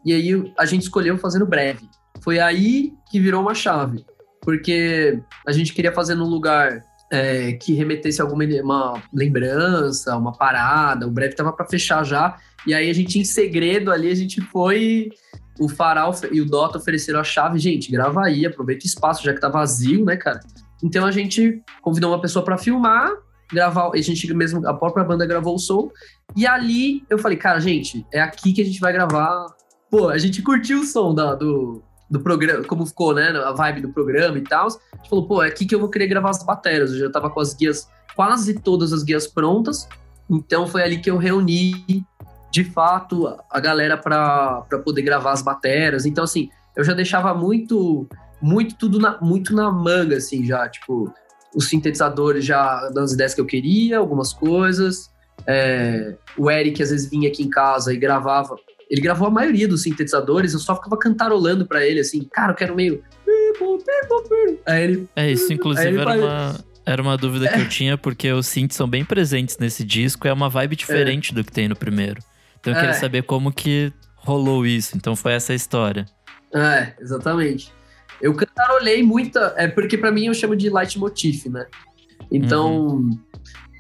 e 0.05 0.13
aí 0.13 0.53
a 0.59 0.65
gente 0.65 0.83
escolheu 0.83 1.19
fazendo 1.19 1.47
breve. 1.47 1.89
Foi 2.21 2.39
aí 2.39 2.93
que 3.11 3.19
virou 3.19 3.43
uma 3.43 3.55
chave, 3.55 4.05
porque 4.41 5.21
a 5.47 5.53
gente 5.53 5.73
queria 5.73 5.93
fazer 5.93 6.15
num 6.15 6.29
lugar 6.29 6.83
é, 7.13 7.53
que 7.53 7.75
remetesse 7.75 8.23
alguma 8.23 8.43
uma 8.63 9.03
lembrança, 9.13 10.17
uma 10.17 10.33
parada. 10.33 11.07
O 11.07 11.11
breve 11.11 11.35
tava 11.35 11.53
para 11.53 11.67
fechar 11.67 12.03
já. 12.05 12.39
E 12.67 12.73
aí 12.73 12.89
a 12.89 12.93
gente, 12.95 13.19
em 13.19 13.25
segredo 13.25 13.93
ali, 13.93 14.11
a 14.11 14.15
gente 14.15 14.41
foi. 14.41 15.11
O 15.61 15.69
Farol 15.69 16.15
e 16.33 16.41
o 16.41 16.47
Dota 16.47 16.79
ofereceram 16.79 17.21
a 17.21 17.25
chave. 17.25 17.59
Gente, 17.59 17.93
grava 17.93 18.25
aí, 18.25 18.47
aproveita 18.47 18.85
o 18.85 18.87
espaço, 18.87 19.23
já 19.23 19.35
que 19.35 19.41
tá 19.41 19.51
vazio, 19.51 20.05
né, 20.07 20.17
cara? 20.17 20.41
Então 20.83 21.05
a 21.05 21.11
gente 21.11 21.63
convidou 21.81 22.11
uma 22.11 22.21
pessoa 22.21 22.45
para 22.45 22.59
filmar, 22.59 23.11
gravar. 23.53 23.91
A 23.93 23.97
gente 23.99 24.33
mesmo, 24.35 24.67
a 24.67 24.75
própria 24.75 25.05
banda 25.05 25.27
gravou 25.27 25.55
o 25.55 25.59
som. 25.59 25.91
E 26.35 26.47
ali 26.47 27.05
eu 27.09 27.19
falei, 27.19 27.37
cara, 27.37 27.61
gente, 27.61 28.07
é 28.13 28.21
aqui 28.21 28.53
que 28.53 28.63
a 28.63 28.65
gente 28.65 28.81
vai 28.81 28.93
gravar. 28.93 29.47
Pô, 29.91 30.09
a 30.09 30.19
gente 30.19 30.43
curtiu 30.43 30.81
o 30.81 30.85
som 30.85 31.15
da, 31.15 31.35
do, 31.35 31.83
do 32.11 32.21
programa, 32.21 32.65
como 32.65 32.87
ficou, 32.87 33.15
né? 33.15 33.29
A 33.31 33.53
vibe 33.53 33.83
do 33.83 33.93
programa 33.93 34.39
e 34.39 34.43
tal. 34.43 34.67
A 34.67 34.97
gente 34.97 35.09
falou, 35.09 35.27
pô, 35.27 35.43
é 35.43 35.49
aqui 35.49 35.67
que 35.67 35.75
eu 35.75 35.81
vou 35.81 35.89
querer 35.89 36.07
gravar 36.07 36.31
as 36.31 36.43
baterias. 36.43 36.93
Eu 36.93 36.99
já 36.99 37.11
tava 37.11 37.31
com 37.31 37.41
as 37.41 37.55
guias, 37.55 37.89
quase 38.17 38.55
todas 38.55 38.93
as 38.93 39.03
guias 39.03 39.27
prontas. 39.27 39.89
Então 40.29 40.67
foi 40.67 40.83
ali 40.83 40.99
que 40.99 41.11
eu 41.11 41.19
reuni, 41.19 42.05
de 42.51 42.65
fato, 42.65 43.35
a 43.51 43.61
galera 43.61 43.97
para 43.97 44.65
poder 44.85 45.03
gravar 45.03 45.33
as 45.33 45.43
baterias. 45.43 46.07
Então, 46.07 46.25
assim, 46.25 46.49
eu 46.77 46.85
já 46.85 46.95
deixava 46.95 47.35
muito, 47.35 48.07
muito 48.43 48.75
tudo 48.77 48.99
na, 48.99 49.19
muito 49.21 49.55
na 49.55 49.71
manga, 49.71 50.17
assim, 50.17 50.45
já, 50.45 50.69
tipo, 50.69 51.13
os 51.55 51.69
sintetizadores 51.69 52.45
já 52.45 52.89
dando 52.89 53.05
as 53.05 53.13
ideias 53.13 53.35
que 53.35 53.41
eu 53.41 53.47
queria, 53.47 53.99
algumas 53.99 54.33
coisas. 54.33 55.11
É, 55.47 56.15
o 56.37 56.51
Eric 56.51 56.83
às 56.83 56.91
vezes 56.91 57.09
vinha 57.09 57.29
aqui 57.29 57.43
em 57.43 57.51
casa 57.51 57.93
e 57.93 57.97
gravava. 57.97 58.57
Ele 58.91 59.01
gravou 59.01 59.27
a 59.27 59.31
maioria 59.31 59.67
dos 59.67 59.83
sintetizadores, 59.83 60.53
eu 60.53 60.59
só 60.61 60.75
ficava 60.75 60.99
cantarolando 60.99 61.67
para 61.67 61.87
ele, 61.87 62.01
assim, 62.01 62.25
cara, 62.31 62.53
eu 62.53 62.57
quero 62.57 62.75
meio. 62.75 63.03
Aí 64.67 64.83
ele. 64.85 65.09
É, 65.17 65.31
isso 65.31 65.53
inclusive 65.53 65.97
era 65.97 66.15
uma, 66.15 66.65
era 66.85 67.03
uma 67.03 67.17
dúvida 67.17 67.49
que 67.49 67.61
eu 67.61 67.69
tinha, 67.69 67.97
porque 67.97 68.31
os 68.33 68.47
synths 68.47 68.77
são 68.77 68.89
bem 68.89 69.05
presentes 69.05 69.57
nesse 69.59 69.85
disco, 69.85 70.27
é 70.29 70.33
uma 70.33 70.49
vibe 70.49 70.77
diferente 70.77 71.35
do 71.35 71.43
que 71.45 71.53
tem 71.53 71.69
no 71.69 71.77
primeiro. 71.77 72.21
Então 72.61 72.73
eu 72.73 72.79
queria 72.79 72.95
É. 72.95 72.99
saber 72.99 73.23
como 73.23 73.53
que 73.53 73.93
rolou 74.17 74.65
isso. 74.67 74.97
Então 74.97 75.17
foi 75.17 75.33
essa 75.33 75.53
história. 75.55 76.07
É, 76.55 76.93
exatamente. 77.01 77.73
Eu 78.23 78.35
cantarolei 78.35 79.03
muita. 79.03 79.53
É 79.57 79.67
porque 79.67 79.99
para 79.99 80.13
mim 80.13 80.27
eu 80.27 80.35
chamo 80.35 80.55
de 80.55 80.71
leitmotiv, 80.71 81.49
né? 81.49 81.67
Então, 82.31 82.87
uhum. 82.87 83.19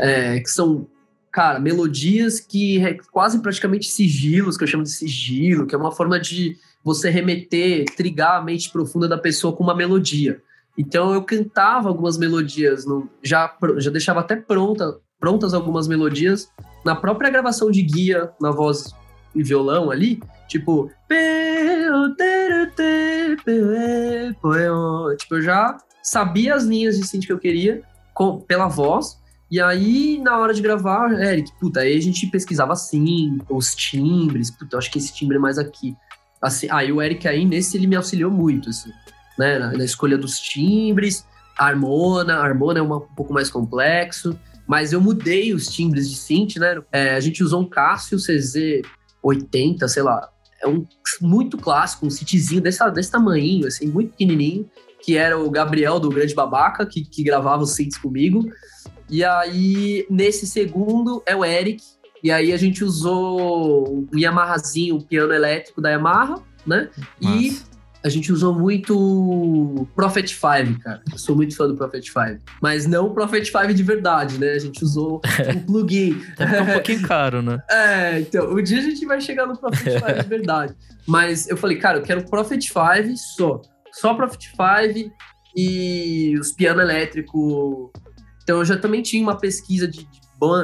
é, 0.00 0.40
que 0.40 0.50
são, 0.50 0.86
cara, 1.30 1.60
melodias 1.60 2.40
que 2.40 2.84
é 2.84 2.98
quase 3.10 3.40
praticamente 3.40 3.86
sigilos, 3.86 4.58
que 4.58 4.64
eu 4.64 4.68
chamo 4.68 4.82
de 4.82 4.90
sigilo, 4.90 5.66
que 5.66 5.74
é 5.74 5.78
uma 5.78 5.92
forma 5.92 6.20
de 6.20 6.58
você 6.84 7.08
remeter, 7.08 7.84
trigar 7.96 8.40
a 8.40 8.42
mente 8.42 8.70
profunda 8.70 9.08
da 9.08 9.16
pessoa 9.16 9.54
com 9.54 9.62
uma 9.62 9.74
melodia. 9.74 10.42
Então 10.76 11.14
eu 11.14 11.22
cantava 11.22 11.88
algumas 11.88 12.18
melodias, 12.18 12.84
no, 12.84 13.08
já, 13.22 13.56
já 13.76 13.90
deixava 13.90 14.20
até 14.20 14.34
pronta, 14.34 14.98
prontas 15.20 15.54
algumas 15.54 15.86
melodias 15.86 16.50
na 16.84 16.96
própria 16.96 17.30
gravação 17.30 17.70
de 17.70 17.82
guia, 17.82 18.30
na 18.40 18.50
voz 18.50 18.92
e 19.34 19.42
violão 19.42 19.90
ali, 19.90 20.22
tipo. 20.48 20.90
Tipo, 25.16 25.34
eu 25.36 25.42
já 25.42 25.76
sabia 26.02 26.54
as 26.54 26.64
linhas 26.64 26.98
de 26.98 27.06
synth 27.06 27.26
que 27.26 27.32
eu 27.32 27.38
queria 27.38 27.82
com, 28.12 28.40
pela 28.40 28.68
voz. 28.68 29.20
E 29.50 29.60
aí, 29.60 30.18
na 30.18 30.38
hora 30.38 30.54
de 30.54 30.62
gravar, 30.62 31.12
Eric, 31.12 31.52
puta, 31.60 31.80
aí 31.80 31.94
a 31.94 32.00
gente 32.00 32.26
pesquisava 32.28 32.72
assim, 32.72 33.38
os 33.50 33.74
timbres, 33.74 34.50
puta, 34.50 34.76
eu 34.76 34.78
acho 34.78 34.90
que 34.90 34.98
esse 34.98 35.12
timbre 35.12 35.36
é 35.36 35.40
mais 35.40 35.58
aqui. 35.58 35.94
Assim, 36.40 36.68
aí 36.70 36.90
o 36.90 37.02
Eric 37.02 37.28
aí, 37.28 37.44
nesse, 37.44 37.76
ele 37.76 37.86
me 37.86 37.94
auxiliou 37.94 38.30
muito, 38.30 38.70
assim, 38.70 38.90
né, 39.38 39.58
na, 39.58 39.72
na 39.72 39.84
escolha 39.84 40.16
dos 40.16 40.40
timbres, 40.40 41.26
a 41.58 41.66
harmona, 41.66 42.36
a 42.36 42.44
harmona 42.44 42.78
é 42.78 42.82
uma, 42.82 42.96
um 42.96 43.14
pouco 43.14 43.32
mais 43.34 43.50
complexo, 43.50 44.38
mas 44.66 44.94
eu 44.94 45.02
mudei 45.02 45.52
os 45.52 45.66
timbres 45.68 46.08
de 46.08 46.16
synth, 46.16 46.56
né, 46.56 46.82
é, 46.90 47.14
a 47.14 47.20
gente 47.20 47.44
usou 47.44 47.60
um 47.60 47.68
Casio 47.68 48.16
CZ 48.16 48.82
80, 49.22 49.86
sei 49.88 50.02
lá, 50.02 50.28
é 50.62 50.68
um 50.68 50.86
muito 51.20 51.58
clássico, 51.58 52.06
um 52.06 52.10
synthzinho 52.10 52.60
desse, 52.60 52.88
desse 52.90 53.10
tamanho, 53.10 53.66
assim, 53.66 53.86
muito 53.86 54.10
pequenininho, 54.10 54.68
que 55.00 55.16
era 55.16 55.38
o 55.38 55.50
Gabriel 55.50 55.98
do 55.98 56.08
Grande 56.08 56.34
Babaca, 56.34 56.86
que, 56.86 57.04
que 57.04 57.22
gravava 57.22 57.62
os 57.62 57.72
synths 57.72 57.98
comigo, 57.98 58.44
e 59.10 59.24
aí, 59.24 60.06
nesse 60.08 60.46
segundo, 60.46 61.22
é 61.26 61.36
o 61.36 61.44
Eric, 61.44 61.82
e 62.22 62.30
aí 62.30 62.52
a 62.52 62.56
gente 62.56 62.84
usou 62.84 64.06
um 64.12 64.18
Yamahazinho, 64.18 64.96
um 64.96 65.00
piano 65.00 65.32
elétrico 65.32 65.80
da 65.80 65.90
Yamaha, 65.90 66.42
né? 66.64 66.88
E 67.20 67.58
a 68.04 68.08
gente 68.08 68.32
usou 68.32 68.54
muito 68.54 69.86
Prophet 69.94 70.28
5, 70.28 70.80
cara. 70.80 71.02
Eu 71.10 71.18
sou 71.18 71.36
muito 71.36 71.56
fã 71.56 71.68
do 71.68 71.76
Prophet 71.76 72.04
5. 72.04 72.40
Mas 72.60 72.86
não 72.86 73.06
o 73.06 73.14
Prophet 73.14 73.46
5 73.46 73.72
de 73.72 73.82
verdade, 73.82 74.38
né? 74.38 74.52
A 74.52 74.58
gente 74.58 74.82
usou 74.82 75.20
um 75.54 75.60
plugin. 75.60 76.20
é 76.38 76.62
um 76.62 76.72
pouquinho 76.72 77.02
caro, 77.06 77.42
né? 77.42 77.58
É, 77.70 78.20
então, 78.20 78.52
um 78.52 78.62
dia 78.62 78.78
a 78.78 78.82
gente 78.82 79.04
vai 79.06 79.20
chegar 79.20 79.46
no 79.46 79.56
Prophet 79.56 79.98
5 79.98 80.22
de 80.22 80.28
verdade. 80.28 80.74
Mas 81.06 81.48
eu 81.48 81.56
falei, 81.56 81.78
cara, 81.78 81.98
eu 81.98 82.02
quero 82.02 82.24
Prophet 82.28 82.62
5 82.62 83.16
só. 83.36 83.60
Só 83.92 84.14
Prophet 84.14 84.50
5 84.50 85.12
e 85.56 86.36
os 86.40 86.52
piano 86.52 86.80
elétrico. 86.80 87.92
Então 88.42 88.58
eu 88.58 88.64
já 88.64 88.76
também 88.76 89.02
tinha 89.02 89.22
uma 89.22 89.38
pesquisa 89.38 89.86
de, 89.86 89.98
de 89.98 90.22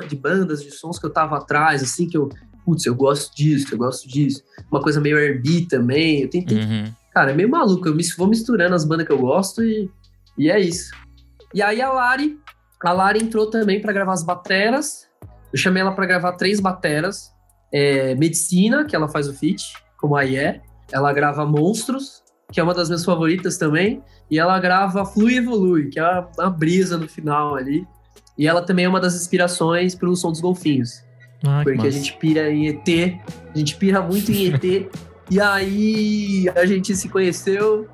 de 0.09 0.16
bandas, 0.16 0.62
de 0.62 0.71
sons 0.73 0.99
que 0.99 1.07
eu 1.07 1.11
tava 1.11 1.37
atrás, 1.37 1.83
assim, 1.83 2.09
que 2.09 2.16
eu, 2.16 2.28
putz, 2.64 2.85
eu 2.85 2.95
gosto 2.95 3.35
disso, 3.35 3.73
eu 3.73 3.78
gosto 3.78 4.09
disso. 4.09 4.42
Uma 4.71 4.83
coisa 4.83 5.00
meio 5.00 5.16
R&B 5.16 5.66
também. 5.68 6.23
Eu 6.23 6.28
tentei. 6.28 6.59
Uhum. 6.59 6.92
Cara, 7.12 7.31
é 7.31 7.35
meio 7.35 7.49
maluco. 7.49 7.88
Eu 7.88 7.97
vou 8.17 8.29
misturando 8.29 8.75
as 8.75 8.85
bandas 8.85 9.07
que 9.07 9.12
eu 9.12 9.19
gosto 9.19 9.62
e, 9.62 9.91
e 10.37 10.50
é 10.50 10.61
isso. 10.61 10.93
E 11.55 11.62
aí 11.62 11.81
a 11.81 11.91
Lari, 11.91 12.38
a 12.83 12.93
Lari 12.93 13.23
entrou 13.23 13.49
também 13.50 13.81
para 13.81 13.93
gravar 13.93 14.12
as 14.12 14.23
bateras. 14.23 15.09
Eu 15.53 15.59
chamei 15.59 15.83
ela 15.83 15.93
para 15.93 16.07
gravar 16.07 16.33
três 16.33 16.61
bateras. 16.61 17.33
É, 17.73 18.15
Medicina, 18.15 18.85
que 18.85 18.95
ela 18.95 19.09
faz 19.09 19.29
o 19.29 19.35
feat, 19.35 19.73
como 19.97 20.17
a 20.17 20.27
é. 20.27 20.61
Ela 20.93 21.12
grava 21.12 21.45
Monstros, 21.45 22.23
que 22.50 22.61
é 22.61 22.62
uma 22.62 22.75
das 22.75 22.88
minhas 22.88 23.05
favoritas 23.05 23.57
também. 23.57 24.03
E 24.31 24.38
ela 24.38 24.59
grava 24.59 25.05
Flui 25.05 25.37
Evolui, 25.37 25.88
que 25.88 25.99
é 25.99 26.03
uma, 26.03 26.31
uma 26.38 26.50
brisa 26.50 26.97
no 26.97 27.09
final 27.09 27.57
ali. 27.57 27.87
E 28.37 28.47
ela 28.47 28.62
também 28.62 28.85
é 28.85 28.88
uma 28.88 29.00
das 29.00 29.17
inspirações 29.17 29.95
para 29.95 30.09
o 30.09 30.15
som 30.15 30.31
dos 30.31 30.41
golfinhos. 30.41 31.03
Ah, 31.47 31.62
porque 31.65 31.87
a 31.87 31.91
gente 31.91 32.12
pira 32.15 32.50
em 32.50 32.69
ET, 32.69 33.21
a 33.55 33.59
gente 33.59 33.77
pira 33.77 34.00
muito 34.00 34.31
em 34.31 34.53
ET. 34.53 34.91
e 35.30 35.40
aí 35.40 36.47
a 36.56 36.64
gente 36.64 36.94
se 36.97 37.08
conheceu, 37.08 37.87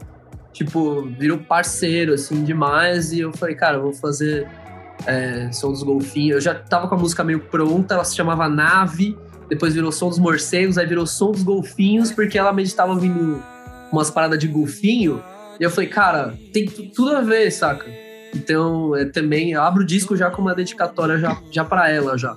tipo, 0.53 1.03
virou 1.19 1.39
parceiro, 1.39 2.15
assim, 2.15 2.45
demais. 2.45 3.13
E 3.13 3.21
eu 3.21 3.33
falei, 3.33 3.55
cara, 3.55 3.79
eu 3.79 3.83
vou 3.83 3.93
fazer 3.93 4.49
é, 5.07 5.51
som 5.53 5.71
dos 5.71 5.83
golfinhos. 5.83 6.37
Eu 6.37 6.41
já 6.41 6.55
tava 6.55 6.89
com 6.89 6.95
a 6.95 6.99
música 6.99 7.25
meio 7.25 7.41
pronta, 7.41 7.95
ela 7.95 8.05
se 8.05 8.15
chamava 8.15 8.49
Nave, 8.49 9.17
depois 9.49 9.75
virou 9.75 9.91
som 9.91 10.09
dos 10.09 10.19
morcegos, 10.19 10.79
aí 10.79 10.87
virou 10.87 11.07
som 11.07 11.33
dos 11.33 11.43
golfinhos, 11.43 12.13
porque 12.13 12.39
ela 12.39 12.53
meditava 12.53 12.93
ouvindo 12.93 13.43
umas 13.91 14.11
paradas 14.11 14.39
de 14.39 14.47
golfinho. 14.47 15.23
E 15.59 15.63
eu 15.63 15.71
falei, 15.71 15.89
cara, 15.89 16.37
tem 16.53 16.67
tudo 16.67 17.17
a 17.17 17.21
ver, 17.21 17.51
saca? 17.51 17.87
Então, 18.35 18.97
é, 18.97 19.05
também 19.05 19.55
abro 19.55 19.83
o 19.83 19.87
disco 19.87 20.17
já 20.17 20.31
com 20.31 20.43
uma 20.43 20.55
dedicatória 20.55 21.19
já, 21.19 21.41
já 21.51 21.65
para 21.65 21.91
ela 21.91 22.19
já. 22.19 22.37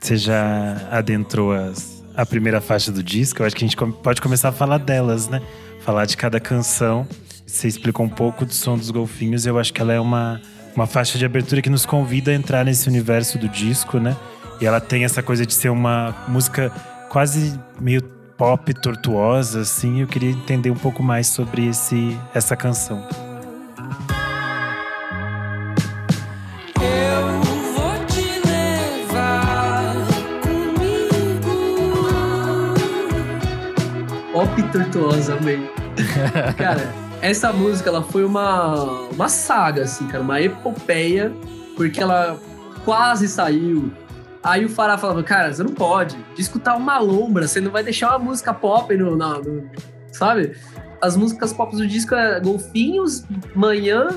Você 0.00 0.16
já 0.16 0.76
adentrou 0.90 1.52
as, 1.52 2.03
a 2.16 2.24
primeira 2.24 2.60
faixa 2.60 2.92
do 2.92 3.02
disco? 3.02 3.42
Eu 3.42 3.46
acho 3.46 3.56
que 3.56 3.64
a 3.64 3.68
gente 3.68 3.76
pode 3.76 4.20
começar 4.20 4.48
a 4.48 4.52
falar 4.52 4.78
delas, 4.78 5.28
né? 5.28 5.40
Falar 5.80 6.06
de 6.06 6.16
cada 6.16 6.40
canção. 6.40 7.06
Você 7.46 7.68
explicou 7.68 8.06
um 8.06 8.08
pouco 8.08 8.44
do 8.44 8.52
som 8.52 8.76
dos 8.76 8.90
golfinhos. 8.90 9.46
Eu 9.46 9.58
acho 9.58 9.72
que 9.72 9.80
ela 9.80 9.92
é 9.92 10.00
uma, 10.00 10.40
uma 10.74 10.86
faixa 10.86 11.18
de 11.18 11.24
abertura 11.24 11.60
que 11.60 11.70
nos 11.70 11.84
convida 11.84 12.30
a 12.30 12.34
entrar 12.34 12.64
nesse 12.64 12.88
universo 12.88 13.38
do 13.38 13.48
disco, 13.48 13.98
né? 13.98 14.16
E 14.60 14.66
ela 14.66 14.80
tem 14.80 15.04
essa 15.04 15.22
coisa 15.22 15.44
de 15.44 15.52
ser 15.52 15.68
uma 15.68 16.14
música 16.28 16.70
quase 17.10 17.58
meio 17.80 18.02
pop 18.36 18.72
tortuosa, 18.74 19.60
assim. 19.60 20.00
Eu 20.00 20.06
queria 20.06 20.30
entender 20.30 20.70
um 20.70 20.76
pouco 20.76 21.02
mais 21.02 21.26
sobre 21.26 21.68
esse, 21.68 22.18
essa 22.34 22.56
canção. 22.56 23.06
Pop 34.54 34.62
tortuosa, 34.70 35.34
amei. 35.34 35.68
cara, 36.56 36.92
essa 37.20 37.52
música, 37.52 37.90
ela 37.90 38.02
foi 38.02 38.24
uma, 38.24 39.08
uma 39.10 39.28
saga, 39.28 39.82
assim, 39.82 40.06
cara, 40.06 40.22
uma 40.22 40.40
epopeia, 40.40 41.32
porque 41.76 42.00
ela 42.00 42.38
quase 42.84 43.28
saiu. 43.28 43.90
Aí 44.42 44.64
o 44.64 44.68
Fará 44.68 44.98
falava, 44.98 45.22
cara, 45.22 45.52
você 45.52 45.62
não 45.62 45.72
pode 45.72 46.16
escutar 46.38 46.76
uma 46.76 46.98
lombra, 46.98 47.48
você 47.48 47.60
não 47.60 47.70
vai 47.70 47.82
deixar 47.82 48.10
uma 48.10 48.18
música 48.18 48.52
pop 48.52 48.94
no, 48.96 49.16
no, 49.16 49.40
no 49.40 49.70
sabe? 50.12 50.54
As 51.00 51.16
músicas 51.16 51.52
pop 51.52 51.74
do 51.74 51.86
disco 51.86 52.14
é 52.14 52.38
Golfinhos, 52.38 53.24
Manhã, 53.54 54.08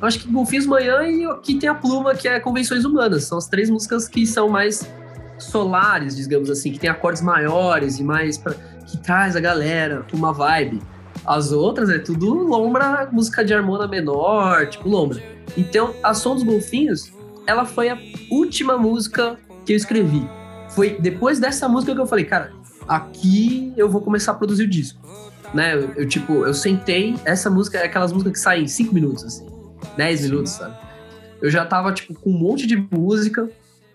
acho 0.00 0.20
que 0.20 0.28
Golfinhos, 0.32 0.66
Manhã 0.66 1.02
e 1.02 1.24
aqui 1.26 1.58
tem 1.58 1.68
a 1.68 1.74
Pluma, 1.74 2.14
que 2.14 2.28
é 2.28 2.40
Convenções 2.40 2.84
Humanas. 2.84 3.24
São 3.24 3.36
as 3.38 3.48
três 3.48 3.68
músicas 3.68 4.08
que 4.08 4.24
são 4.26 4.48
mais 4.48 4.88
solares, 5.36 6.16
digamos 6.16 6.48
assim, 6.48 6.72
que 6.72 6.78
tem 6.78 6.88
acordes 6.88 7.20
maiores 7.20 7.98
e 7.98 8.04
mais... 8.04 8.38
Pra 8.38 8.54
que 8.86 8.98
traz 8.98 9.36
a 9.36 9.40
galera 9.40 10.04
uma 10.12 10.32
vibe. 10.32 10.80
As 11.24 11.52
outras 11.52 11.88
é 11.88 11.98
tudo 11.98 12.32
lombra, 12.34 13.08
música 13.12 13.44
de 13.44 13.54
harmonia 13.54 13.86
menor, 13.86 14.66
tipo 14.66 14.88
lombra. 14.88 15.22
Então, 15.56 15.94
a 16.02 16.14
Som 16.14 16.34
dos 16.34 16.42
Golfinhos, 16.42 17.12
ela 17.46 17.64
foi 17.64 17.90
a 17.90 17.98
última 18.30 18.76
música 18.76 19.38
que 19.64 19.72
eu 19.72 19.76
escrevi. 19.76 20.28
Foi 20.70 20.98
depois 20.98 21.38
dessa 21.38 21.68
música 21.68 21.94
que 21.94 22.00
eu 22.00 22.06
falei, 22.06 22.24
cara, 22.24 22.52
aqui 22.88 23.72
eu 23.76 23.88
vou 23.88 24.00
começar 24.00 24.32
a 24.32 24.34
produzir 24.34 24.64
o 24.64 24.68
disco. 24.68 25.00
Né? 25.54 25.74
Eu, 25.74 25.92
eu 25.96 26.08
tipo, 26.08 26.46
eu 26.46 26.54
sentei, 26.54 27.14
essa 27.24 27.50
música 27.50 27.78
é 27.78 27.84
aquelas 27.84 28.12
músicas 28.12 28.32
que 28.32 28.38
saem 28.40 28.64
em 28.64 28.68
5 28.68 28.94
minutos, 28.94 29.24
assim, 29.24 29.46
10 29.96 30.22
minutos, 30.22 30.52
sabe? 30.52 30.74
Eu 31.42 31.50
já 31.50 31.64
tava, 31.66 31.92
tipo, 31.92 32.14
com 32.14 32.30
um 32.30 32.38
monte 32.38 32.66
de 32.66 32.76
música, 32.76 33.50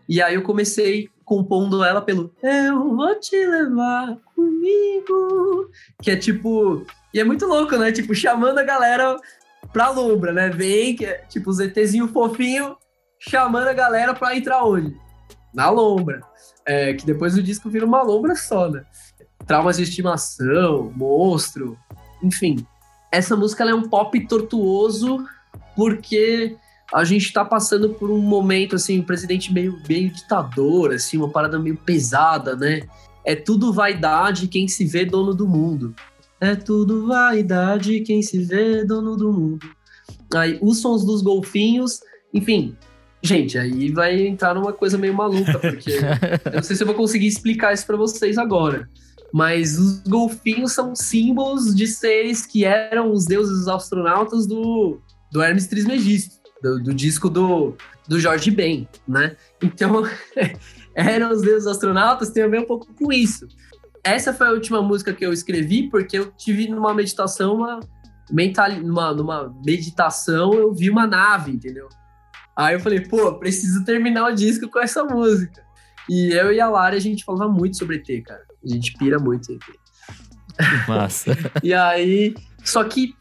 e 0.08 0.22
aí 0.22 0.36
eu 0.36 0.44
comecei 0.44 1.10
compondo 1.27 1.84
ela 1.84 2.01
pelo 2.01 2.34
Eu 2.41 2.96
vou 2.96 3.19
te 3.19 3.36
levar 3.36 4.15
comigo. 4.34 5.69
Que 6.01 6.12
é 6.12 6.15
tipo. 6.15 6.86
E 7.13 7.19
é 7.19 7.24
muito 7.25 7.46
louco, 7.46 7.75
né? 7.75 7.91
Tipo, 7.91 8.15
chamando 8.15 8.57
a 8.60 8.63
galera 8.63 9.17
pra 9.74 9.89
lombra, 9.89 10.31
né? 10.31 10.50
Vem, 10.50 10.96
que 10.96 11.05
é 11.05 11.17
tipo 11.27 11.50
os 11.50 11.60
ETzinho 11.60 12.07
fofinho, 12.07 12.77
chamando 13.19 13.67
a 13.67 13.74
galera 13.74 14.13
pra 14.13 14.38
entrar 14.38 14.63
onde? 14.63 14.96
Na 15.53 15.69
lombra. 15.69 16.22
É, 16.65 16.93
que 16.93 17.05
depois 17.05 17.38
o 17.38 17.43
disco 17.43 17.69
vira 17.69 17.86
uma 17.86 18.01
lombra 18.01 18.34
só, 18.34 18.69
né? 18.69 18.86
Traumas 19.46 19.77
de 19.77 19.84
estimação, 19.84 20.93
monstro, 20.96 21.77
enfim. 22.24 22.65
Essa 23.12 23.36
música 23.36 23.65
é 23.65 23.74
um 23.74 23.89
pop 23.89 24.27
tortuoso 24.27 25.25
porque 25.75 26.55
a 26.94 27.03
gente 27.03 27.25
está 27.25 27.44
passando 27.44 27.89
por 27.89 28.10
um 28.10 28.20
momento, 28.20 28.75
assim, 28.75 29.00
um 29.00 29.03
presidente 29.03 29.53
meio, 29.53 29.77
meio 29.88 30.12
ditador, 30.12 30.94
assim, 30.94 31.17
uma 31.17 31.29
parada 31.29 31.60
meio 31.60 31.77
pesada, 31.77 32.56
né? 32.56 32.82
É 33.25 33.36
tudo 33.36 33.74
vaidade 33.74 34.48
quem 34.48 34.67
se 34.67 34.86
vê 34.86 35.03
dono 35.03 35.34
do 35.34 35.48
mundo. 35.48 35.94
É 36.39 36.56
tudo 36.56 37.08
vaidade 37.08 38.00
quem 38.01 38.22
se 38.22 38.39
vê 38.39 38.86
dono 38.86 39.17
do 39.17 39.34
mundo. 39.34 39.67
Aí, 40.34 40.58
os 40.62 40.79
sons 40.79 41.06
dos 41.06 41.22
golfinhos, 41.22 42.00
enfim. 42.34 42.75
Gente, 43.22 43.58
aí 43.58 43.91
vai 43.91 44.25
entrar 44.25 44.53
numa 44.53 44.72
coisa 44.72 44.98
meio 44.98 45.13
maluca, 45.13 45.60
porque 45.60 45.91
eu 46.46 46.53
não 46.53 46.63
sei 46.63 46.75
se 46.75 46.84
eu 46.84 46.88
vou 46.88 46.96
conseguir 46.96 47.27
explicar 47.27 47.74
isso 47.74 47.86
para 47.86 47.98
vocês 47.98 48.38
agora. 48.38 48.89
Mas 49.34 49.77
os 49.77 50.00
golfinhos 50.03 50.72
são 50.72 50.96
símbolos 50.96 51.75
de 51.75 51.86
seres 51.86 52.46
que 52.46 52.63
eram 52.63 53.12
os 53.12 53.25
deuses 53.25 53.67
astronautas 53.67 54.48
do, 54.48 55.01
do 55.32 55.41
Hermes 55.41 55.67
Trismegisto, 55.67 56.37
do, 56.62 56.82
do 56.82 56.94
disco 56.94 57.30
do, 57.30 57.76
do 58.08 58.20
Jorge 58.20 58.52
Ben, 58.52 58.88
né? 59.08 59.36
Então, 59.62 60.04
eram 60.96 61.32
os 61.32 61.42
deuses 61.42 61.68
astronautas, 61.68 62.30
tem 62.30 62.44
a 62.44 62.48
ver 62.48 62.62
um 62.62 62.66
pouco 62.66 62.94
com 62.94 63.12
isso. 63.12 63.48
Essa 64.04 64.34
foi 64.34 64.48
a 64.48 64.52
última 64.52 64.82
música 64.82 65.14
que 65.14 65.26
eu 65.26 65.34
escrevi, 65.34 65.90
porque 65.90 66.18
eu 66.18 66.32
tive 66.32 66.68
numa 66.68 66.94
meditação, 66.94 67.56
uma, 67.56 67.80
mental, 68.32 68.72
numa, 68.72 69.14
numa 69.14 69.54
meditação, 69.66 70.54
eu 70.54 70.74
vi 70.74 70.90
uma 70.90 71.06
nave, 71.06 71.52
entendeu? 71.52 71.90
Aí 72.56 72.74
eu 72.74 72.80
falei, 72.80 73.02
pô, 73.02 73.34
preciso 73.36 73.84
terminar 73.84 74.32
o 74.32 74.36
disco 74.36 74.68
com 74.70 74.80
essa 74.80 75.04
música. 75.04 75.62
E 76.10 76.32
eu 76.32 76.52
e 76.52 76.60
a 76.60 76.70
Lara, 76.70 76.96
a 76.96 77.00
gente 77.00 77.24
falava 77.24 77.52
muito 77.52 77.78
sobre 77.78 77.98
ET, 77.98 78.24
cara. 78.24 78.42
A 78.64 78.68
gente 78.68 78.94
pira 78.94 79.20
muito 79.20 79.52
em 79.52 79.56
ET. 79.56 80.88
Massa. 80.88 81.38
e 81.62 81.74
aí, 81.74 82.34
só 82.64 82.84
que 82.84 83.14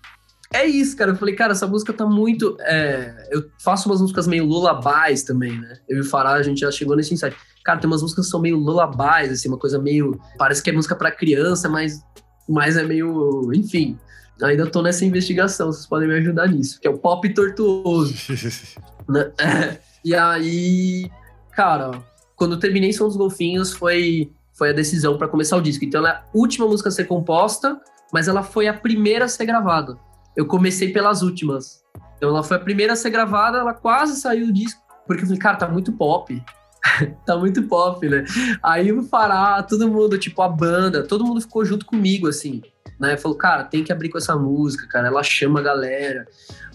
é 0.53 0.65
isso, 0.65 0.97
cara. 0.97 1.11
Eu 1.11 1.17
falei, 1.17 1.35
cara, 1.35 1.53
essa 1.53 1.67
música 1.67 1.93
tá 1.93 2.07
muito. 2.07 2.57
É... 2.61 3.29
eu 3.31 3.45
faço 3.63 3.89
umas 3.89 4.01
músicas 4.01 4.27
meio 4.27 4.45
lullabies 4.45 5.23
também, 5.23 5.59
né? 5.61 5.79
Eu 5.89 5.99
e 5.99 6.01
o 6.01 6.05
Fará, 6.05 6.33
a 6.33 6.43
gente 6.43 6.61
já 6.61 6.71
chegou 6.71 6.97
nesse 6.97 7.13
insight. 7.13 7.37
Cara, 7.65 7.79
tem 7.79 7.89
umas 7.89 8.03
músicas 8.03 8.27
que 8.27 8.31
são 8.31 8.41
meio 8.41 8.57
lullabies, 8.57 9.33
assim, 9.33 9.49
uma 9.49 9.59
coisa 9.59 9.79
meio. 9.79 10.21
Parece 10.39 10.63
que 10.63 10.71
é 10.71 10.73
música 10.73 10.95
para 10.95 11.11
criança, 11.11 11.69
mas, 11.69 12.01
mas 12.49 12.77
é 12.77 12.83
meio. 12.83 13.51
Enfim. 13.53 13.99
Ainda 14.43 14.67
tô 14.67 14.83
nessa 14.83 15.05
investigação, 15.05 15.73
vocês 15.73 15.87
podem 15.87 16.07
me 16.07 16.15
ajudar 16.17 16.47
nisso, 16.49 16.79
que 16.79 16.87
é 16.87 16.91
o 16.91 16.99
pop 16.99 17.27
tortuoso. 17.33 18.15
né? 19.09 19.33
E 20.07 20.15
aí, 20.15 21.11
cara, 21.51 21.91
quando 22.37 22.53
eu 22.53 22.61
terminei 22.61 22.93
São 22.93 23.09
dos 23.09 23.17
Golfinhos, 23.17 23.73
foi, 23.73 24.31
foi 24.53 24.71
a 24.71 24.73
decisão 24.73 25.19
para 25.19 25.27
começar 25.27 25.57
o 25.57 25.61
disco. 25.61 25.85
Então, 25.85 25.99
ela 25.99 26.11
é 26.11 26.13
a 26.13 26.25
última 26.33 26.65
música 26.65 26.91
a 26.91 26.93
ser 26.93 27.07
composta, 27.07 27.77
mas 28.13 28.29
ela 28.29 28.45
foi 28.45 28.69
a 28.69 28.73
primeira 28.73 29.25
a 29.25 29.29
ser 29.29 29.47
gravada. 29.47 29.99
Eu 30.37 30.47
comecei 30.47 30.93
pelas 30.93 31.23
últimas. 31.23 31.85
Então, 32.17 32.31
ela 32.31 32.43
foi 32.43 32.57
a 32.57 32.61
primeira 32.61 32.93
a 32.93 32.97
ser 32.97 33.11
gravada, 33.11 33.59
ela 33.59 33.75
quase 33.75 34.21
saiu 34.21 34.47
do 34.47 34.53
disco, 34.53 34.81
porque 35.07 35.23
eu 35.23 35.27
falei, 35.27 35.41
cara, 35.41 35.57
tá 35.57 35.69
muito 35.69 35.93
pop. 35.93 36.43
tá 37.27 37.37
muito 37.37 37.63
pop, 37.65 38.09
né? 38.09 38.25
Aí 38.63 38.93
o 38.93 39.03
Fará, 39.03 39.63
todo 39.63 39.91
mundo, 39.91 40.19
tipo, 40.19 40.41
a 40.43 40.49
banda, 40.49 41.03
todo 41.03 41.25
mundo 41.25 41.41
ficou 41.41 41.65
junto 41.65 41.85
comigo, 41.85 42.29
assim, 42.29 42.63
né? 42.99 43.17
Falou, 43.17 43.37
cara, 43.37 43.65
tem 43.65 43.83
que 43.83 43.93
abrir 43.93 44.09
com 44.09 44.19
essa 44.19 44.37
música, 44.37 44.87
cara, 44.89 45.09
ela 45.09 45.23
chama 45.23 45.61
a 45.61 45.63
galera. 45.63 46.27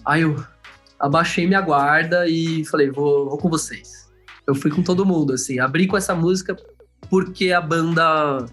Aí 0.04 0.22
eu 0.22 0.42
abaixei 0.98 1.46
minha 1.46 1.60
guarda 1.60 2.28
e 2.28 2.64
falei, 2.66 2.90
vou, 2.90 3.28
vou 3.28 3.38
com 3.38 3.48
vocês. 3.48 4.10
Eu 4.46 4.54
fui 4.54 4.70
com 4.70 4.82
todo 4.82 5.06
mundo, 5.06 5.32
assim, 5.32 5.58
abri 5.58 5.86
com 5.86 5.96
essa 5.96 6.14
música 6.14 6.56
porque 7.08 7.52
a 7.52 7.60
banda 7.60 8.46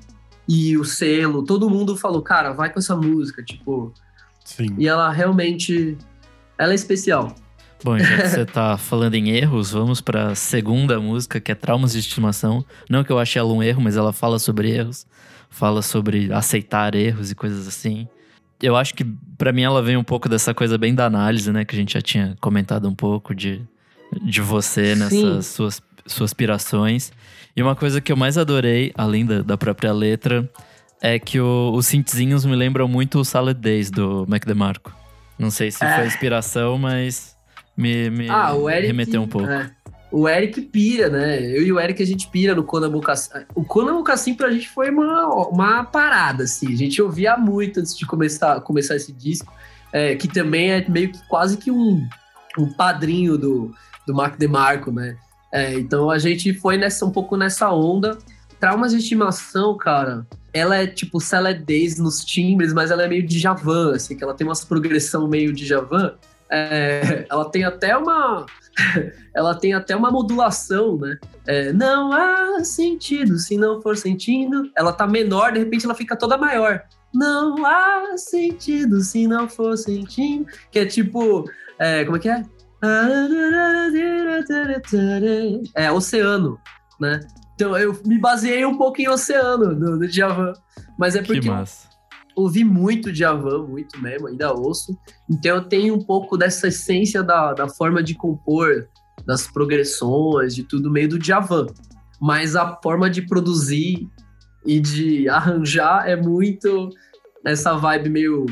e 0.48 0.78
o 0.78 0.84
selo, 0.84 1.46
todo 1.46 1.70
mundo 1.70 1.96
falou, 1.96 2.22
cara, 2.22 2.52
vai 2.52 2.72
com 2.74 2.80
essa 2.80 2.96
música, 2.96 3.44
tipo. 3.44 3.94
Sim. 4.50 4.76
E 4.78 4.88
ela 4.88 5.12
realmente, 5.12 5.96
ela 6.58 6.72
é 6.72 6.76
especial. 6.76 7.36
Bom, 7.84 7.98
já 8.00 8.24
que 8.24 8.28
você 8.28 8.46
tá 8.48 8.78
falando 8.78 9.14
em 9.14 9.30
erros, 9.30 9.72
vamos 9.72 10.02
pra 10.02 10.34
segunda 10.34 11.00
música, 11.00 11.40
que 11.40 11.52
é 11.52 11.56
Traumas 11.56 11.94
de 11.94 12.00
Estimação. 12.00 12.66
Não 12.90 13.04
que 13.04 13.12
eu 13.12 13.20
ache 13.20 13.38
ela 13.38 13.54
um 13.54 13.62
erro, 13.62 13.82
mas 13.82 13.96
ela 13.96 14.12
fala 14.12 14.40
sobre 14.40 14.72
erros. 14.72 15.06
Fala 15.52 15.82
sobre 15.82 16.34
aceitar 16.34 16.96
erros 16.96 17.32
e 17.32 17.36
coisas 17.36 17.68
assim. 17.68 18.08
Eu 18.62 18.76
acho 18.76 18.94
que 18.96 19.06
para 19.38 19.54
mim 19.54 19.62
ela 19.62 19.82
vem 19.82 19.96
um 19.96 20.04
pouco 20.04 20.28
dessa 20.28 20.54
coisa 20.54 20.78
bem 20.78 20.94
da 20.96 21.06
análise, 21.06 21.52
né? 21.52 21.64
Que 21.64 21.76
a 21.76 21.80
gente 21.80 21.94
já 21.94 22.02
tinha 22.02 22.36
comentado 22.42 22.90
um 22.90 22.96
pouco 22.96 23.36
de, 23.36 23.62
de 24.24 24.42
você 24.42 24.96
nessas 24.96 25.46
suas, 25.46 25.82
suas 26.08 26.34
pirações. 26.34 27.12
E 27.56 27.62
uma 27.62 27.76
coisa 27.76 28.02
que 28.02 28.12
eu 28.12 28.18
mais 28.18 28.38
adorei, 28.38 28.92
além 28.96 29.26
da, 29.26 29.42
da 29.42 29.58
própria 29.58 29.94
letra, 29.94 30.50
é 31.02 31.18
que 31.20 31.40
o, 31.40 31.72
os 31.74 31.88
synthzinhos 31.88 32.46
me 32.46 32.56
lembram 32.56 32.88
muito 32.88 33.20
o 33.20 33.26
Salad 33.26 33.58
Days 33.58 33.90
do 33.92 34.26
Mac 34.28 34.46
DeMarco. 34.46 34.94
Não 35.38 35.50
sei 35.50 35.72
se 35.72 35.84
É. 35.84 35.96
foi 35.96 36.08
inspiração, 36.08 36.78
mas 36.78 37.36
me, 37.78 38.10
me 38.10 38.30
Ah, 38.30 38.54
o 38.54 38.70
Eric. 38.70 38.88
remeteu 38.88 39.22
um 39.22 39.28
pouco. 39.28 39.48
é. 39.50 39.72
O 40.12 40.28
Eric 40.28 40.60
pira, 40.62 41.08
né? 41.08 41.40
Eu 41.40 41.62
e 41.62 41.72
o 41.72 41.80
Eric 41.80 42.02
a 42.02 42.06
gente 42.06 42.28
pira 42.30 42.56
no 42.56 42.64
Conan 42.64 42.90
Mocassin. 42.90 43.30
O 43.54 43.64
Conan 43.64 43.94
Mocassin 43.94 44.34
pra 44.34 44.50
gente 44.50 44.68
foi 44.68 44.90
uma, 44.90 45.28
uma 45.50 45.84
parada, 45.84 46.46
assim. 46.46 46.74
A 46.74 46.76
gente 46.76 47.00
ouvia 47.00 47.38
muito 47.38 47.80
antes 47.80 47.96
de 47.96 48.08
começar, 48.08 48.60
começar 48.62 48.96
esse 48.96 49.14
disco, 49.14 49.54
é, 49.94 50.16
que 50.16 50.28
também 50.28 50.72
é 50.72 50.90
meio 50.90 51.12
que 51.12 51.20
quase 51.28 51.58
que 51.58 51.70
um, 51.70 52.08
um 52.58 52.74
padrinho 52.74 53.38
do, 53.38 53.72
do 54.08 54.16
Mark 54.16 54.36
DeMarco, 54.36 54.92
né? 54.92 55.16
É, 55.54 55.76
então 55.76 56.10
a 56.10 56.18
gente 56.18 56.56
foi 56.56 56.76
nessa, 56.76 57.06
um 57.06 57.12
pouco 57.12 57.38
nessa 57.38 57.72
onda. 57.72 58.18
Traumas 58.60 58.92
de 58.92 58.98
estimação, 58.98 59.78
cara, 59.78 60.26
ela 60.54 60.76
é 60.76 60.88
tipo 60.88 61.20
Salad 61.20 61.64
Days 61.64 61.98
nos 61.98 62.24
timbres, 62.26 62.74
mas 62.74 62.92
ela 62.92 63.04
é 63.04 63.08
meio 63.08 63.26
de 63.26 63.40
Javan, 63.40 63.96
assim, 63.96 64.18
que 64.18 64.24
ela 64.24 64.34
tem 64.34 64.46
umas 64.46 64.66
progressão 64.66 65.28
meio 65.28 65.54
de 65.54 65.66
Javan. 65.66 66.16
É, 66.50 67.26
ela 67.32 67.50
tem 67.50 67.64
até 67.64 67.96
uma 67.96 68.46
ela 69.34 69.56
tem 69.56 69.74
até 69.74 69.96
uma 69.96 70.12
modulação, 70.12 70.98
né? 70.98 71.18
É, 71.48 71.74
não 71.74 72.12
há 72.12 72.64
sentido 72.64 73.38
se 73.38 73.58
não 73.58 73.82
for 73.82 73.96
sentindo. 73.98 74.70
Ela 74.76 74.92
tá 74.92 75.08
menor, 75.08 75.52
de 75.54 75.60
repente 75.60 75.86
ela 75.86 75.96
fica 75.96 76.16
toda 76.16 76.38
maior. 76.38 76.84
Não 77.14 77.66
há 77.66 78.18
sentido 78.18 79.02
se 79.02 79.28
não 79.28 79.50
for 79.50 79.78
sentindo. 79.78 80.46
Que 80.72 80.80
é 80.80 80.86
tipo. 80.86 81.50
é, 81.78 82.06
como 82.06 82.18
é 82.18 82.20
que 82.20 82.30
é? 82.30 82.44
É 85.76 85.92
oceano, 85.92 86.60
né? 87.00 87.20
Então 87.60 87.78
eu 87.78 88.00
me 88.06 88.18
baseei 88.18 88.66
um 88.66 88.78
pouco 88.78 89.02
em 89.02 89.10
oceano 89.10 89.76
do, 89.76 90.00
do 90.00 90.08
Djavan. 90.08 90.54
Mas 90.98 91.18
é 91.18 91.20
Que 91.20 91.28
porque 91.28 91.50
ouvi 92.34 92.64
muito 92.64 93.12
Djavan, 93.12 93.68
muito 93.68 94.02
mesmo, 94.02 94.30
ainda 94.30 94.54
ouço. 94.54 94.98
Então 95.30 95.58
eu 95.58 95.64
tenho 95.66 95.94
um 95.94 96.02
pouco 96.02 96.38
dessa 96.38 96.70
essência 96.70 97.22
da, 97.22 97.52
da 97.54 97.68
forma 97.68 98.02
de 98.02 98.16
compor, 98.16 98.88
das 99.26 99.46
progressões, 99.46 100.56
de 100.56 100.64
tudo 100.64 100.90
meio 100.90 101.10
do 101.10 101.20
Djavan. 101.20 101.68
Mas 102.22 102.56
a 102.56 102.80
forma 102.82 103.10
de 103.10 103.24
produzir 103.24 104.08
e 104.66 104.80
de 104.80 105.28
arranjar 105.28 106.08
é 106.08 106.16
muito 106.16 106.90
essa 107.46 107.76
vibe 107.76 108.10
meio 108.10 108.46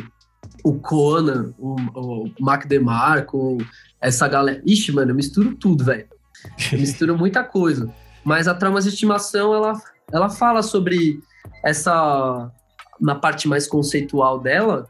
o 0.65 0.73
Conan, 0.73 1.53
o, 1.57 1.75
o 1.95 2.31
Mac 2.41 2.65
DeMarco, 2.65 3.57
essa 4.01 4.27
galera. 4.27 4.61
Ixi, 4.65 4.91
mano, 4.91 5.11
eu 5.11 5.15
misturo 5.15 5.55
tudo, 5.55 5.85
velho. 5.85 6.07
Eu 6.73 6.79
misturo 6.79 7.17
muita 7.17 7.41
coisa. 7.41 7.89
Mas 8.27 8.45
a 8.45 8.53
Traumas 8.53 8.83
de 8.83 8.89
Estimação, 8.89 9.55
ela, 9.55 9.81
ela 10.11 10.29
fala 10.29 10.61
sobre 10.61 11.21
essa 11.63 12.51
na 12.99 13.15
parte 13.15 13.47
mais 13.47 13.65
conceitual 13.65 14.37
dela, 14.37 14.85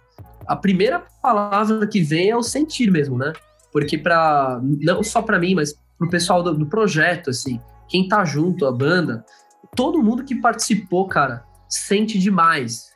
a 0.48 0.56
primeira 0.56 1.06
palavra 1.22 1.86
que 1.86 2.02
vem 2.02 2.32
é 2.32 2.36
o 2.36 2.42
sentir 2.42 2.90
mesmo, 2.90 3.16
né? 3.16 3.34
Porque 3.72 3.96
para 3.96 4.60
não 4.64 5.04
só 5.04 5.22
para 5.22 5.38
mim, 5.38 5.54
mas 5.54 5.76
pro 6.00 6.10
pessoal 6.10 6.42
do, 6.42 6.52
do 6.52 6.66
projeto, 6.66 7.30
assim, 7.30 7.62
quem 7.88 8.08
tá 8.08 8.26
junto, 8.26 8.66
a 8.66 8.72
banda, 8.72 9.24
todo 9.76 10.02
mundo 10.02 10.24
que 10.24 10.34
participou, 10.34 11.08
cara, 11.08 11.46
sente 11.70 12.18
demais, 12.18 12.88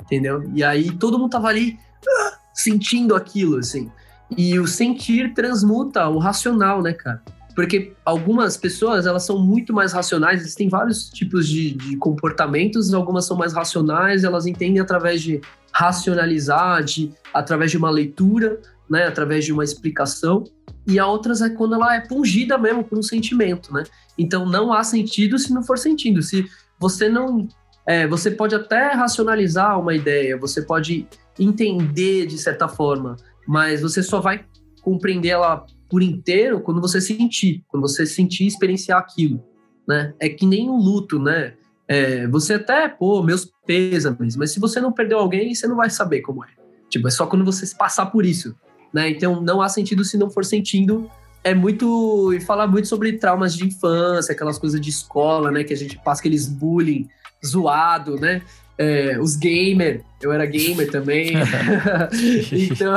entendeu? 0.00 0.50
E 0.54 0.64
aí 0.64 0.92
todo 0.92 1.18
mundo 1.18 1.32
tava 1.32 1.48
ali 1.48 1.78
ah, 2.08 2.38
sentindo 2.54 3.14
aquilo, 3.14 3.58
assim. 3.58 3.92
E 4.34 4.58
o 4.58 4.66
sentir 4.66 5.34
transmuta 5.34 6.08
o 6.08 6.16
racional, 6.18 6.80
né, 6.80 6.94
cara? 6.94 7.22
Porque 7.54 7.92
algumas 8.04 8.56
pessoas, 8.56 9.06
elas 9.06 9.24
são 9.24 9.38
muito 9.38 9.72
mais 9.72 9.92
racionais, 9.92 10.40
eles 10.40 10.54
têm 10.54 10.68
vários 10.68 11.10
tipos 11.10 11.48
de, 11.48 11.72
de 11.72 11.96
comportamentos, 11.96 12.92
algumas 12.94 13.26
são 13.26 13.36
mais 13.36 13.52
racionais, 13.52 14.24
elas 14.24 14.46
entendem 14.46 14.80
através 14.80 15.22
de 15.22 15.40
racionalizar, 15.72 16.82
de, 16.84 17.12
através 17.32 17.70
de 17.70 17.76
uma 17.76 17.90
leitura, 17.90 18.60
né, 18.88 19.06
através 19.06 19.44
de 19.44 19.52
uma 19.52 19.62
explicação, 19.62 20.44
e 20.86 20.98
a 20.98 21.06
outras 21.06 21.40
é 21.40 21.50
quando 21.50 21.74
ela 21.74 21.94
é 21.94 22.00
pungida 22.00 22.58
mesmo 22.58 22.82
por 22.82 22.98
um 22.98 23.02
sentimento, 23.02 23.72
né? 23.72 23.84
Então 24.18 24.44
não 24.44 24.72
há 24.72 24.82
sentido 24.82 25.38
se 25.38 25.52
não 25.52 25.62
for 25.62 25.78
sentido. 25.78 26.22
Se 26.22 26.46
você 26.78 27.08
não. 27.08 27.46
É, 27.86 28.06
você 28.06 28.30
pode 28.30 28.54
até 28.54 28.92
racionalizar 28.92 29.78
uma 29.78 29.94
ideia, 29.94 30.36
você 30.36 30.62
pode 30.62 31.06
entender 31.38 32.26
de 32.26 32.38
certa 32.38 32.68
forma, 32.68 33.16
mas 33.46 33.80
você 33.80 34.02
só 34.02 34.20
vai 34.20 34.44
compreender 34.82 35.28
ela 35.28 35.64
por 35.90 36.02
inteiro 36.02 36.60
quando 36.60 36.80
você 36.80 37.00
sentir, 37.00 37.64
quando 37.68 37.82
você 37.82 38.06
sentir 38.06 38.44
e 38.44 38.46
experienciar 38.46 38.98
aquilo, 38.98 39.42
né? 39.86 40.14
É 40.20 40.28
que 40.28 40.46
nem 40.46 40.70
um 40.70 40.76
luto, 40.76 41.18
né? 41.18 41.54
É, 41.88 42.28
você 42.28 42.54
até, 42.54 42.88
pô, 42.88 43.20
meus 43.20 43.50
pêsames, 43.66 44.36
mas 44.36 44.52
se 44.52 44.60
você 44.60 44.80
não 44.80 44.92
perdeu 44.92 45.18
alguém, 45.18 45.52
você 45.52 45.66
não 45.66 45.76
vai 45.76 45.90
saber 45.90 46.20
como 46.20 46.44
é. 46.44 46.48
Tipo, 46.88 47.08
é 47.08 47.10
só 47.10 47.26
quando 47.26 47.44
você 47.44 47.66
passar 47.76 48.06
por 48.06 48.24
isso, 48.24 48.54
né? 48.94 49.10
Então 49.10 49.40
não 49.40 49.60
há 49.60 49.68
sentido 49.68 50.04
se 50.04 50.16
não 50.16 50.30
for 50.30 50.44
sentindo. 50.44 51.10
É 51.42 51.54
muito. 51.54 52.32
E 52.32 52.40
falar 52.40 52.66
muito 52.66 52.86
sobre 52.86 53.14
traumas 53.14 53.54
de 53.54 53.66
infância, 53.66 54.32
aquelas 54.32 54.58
coisas 54.58 54.80
de 54.80 54.90
escola, 54.90 55.50
né? 55.50 55.64
Que 55.64 55.72
a 55.72 55.76
gente 55.76 55.98
passa 55.98 56.20
aqueles 56.20 56.46
bullying 56.46 57.08
zoado, 57.44 58.16
né? 58.16 58.42
É, 58.78 59.18
os 59.18 59.36
gamer, 59.36 60.02
eu 60.20 60.32
era 60.32 60.46
gamer 60.46 60.90
também. 60.90 61.32
então, 62.52 62.94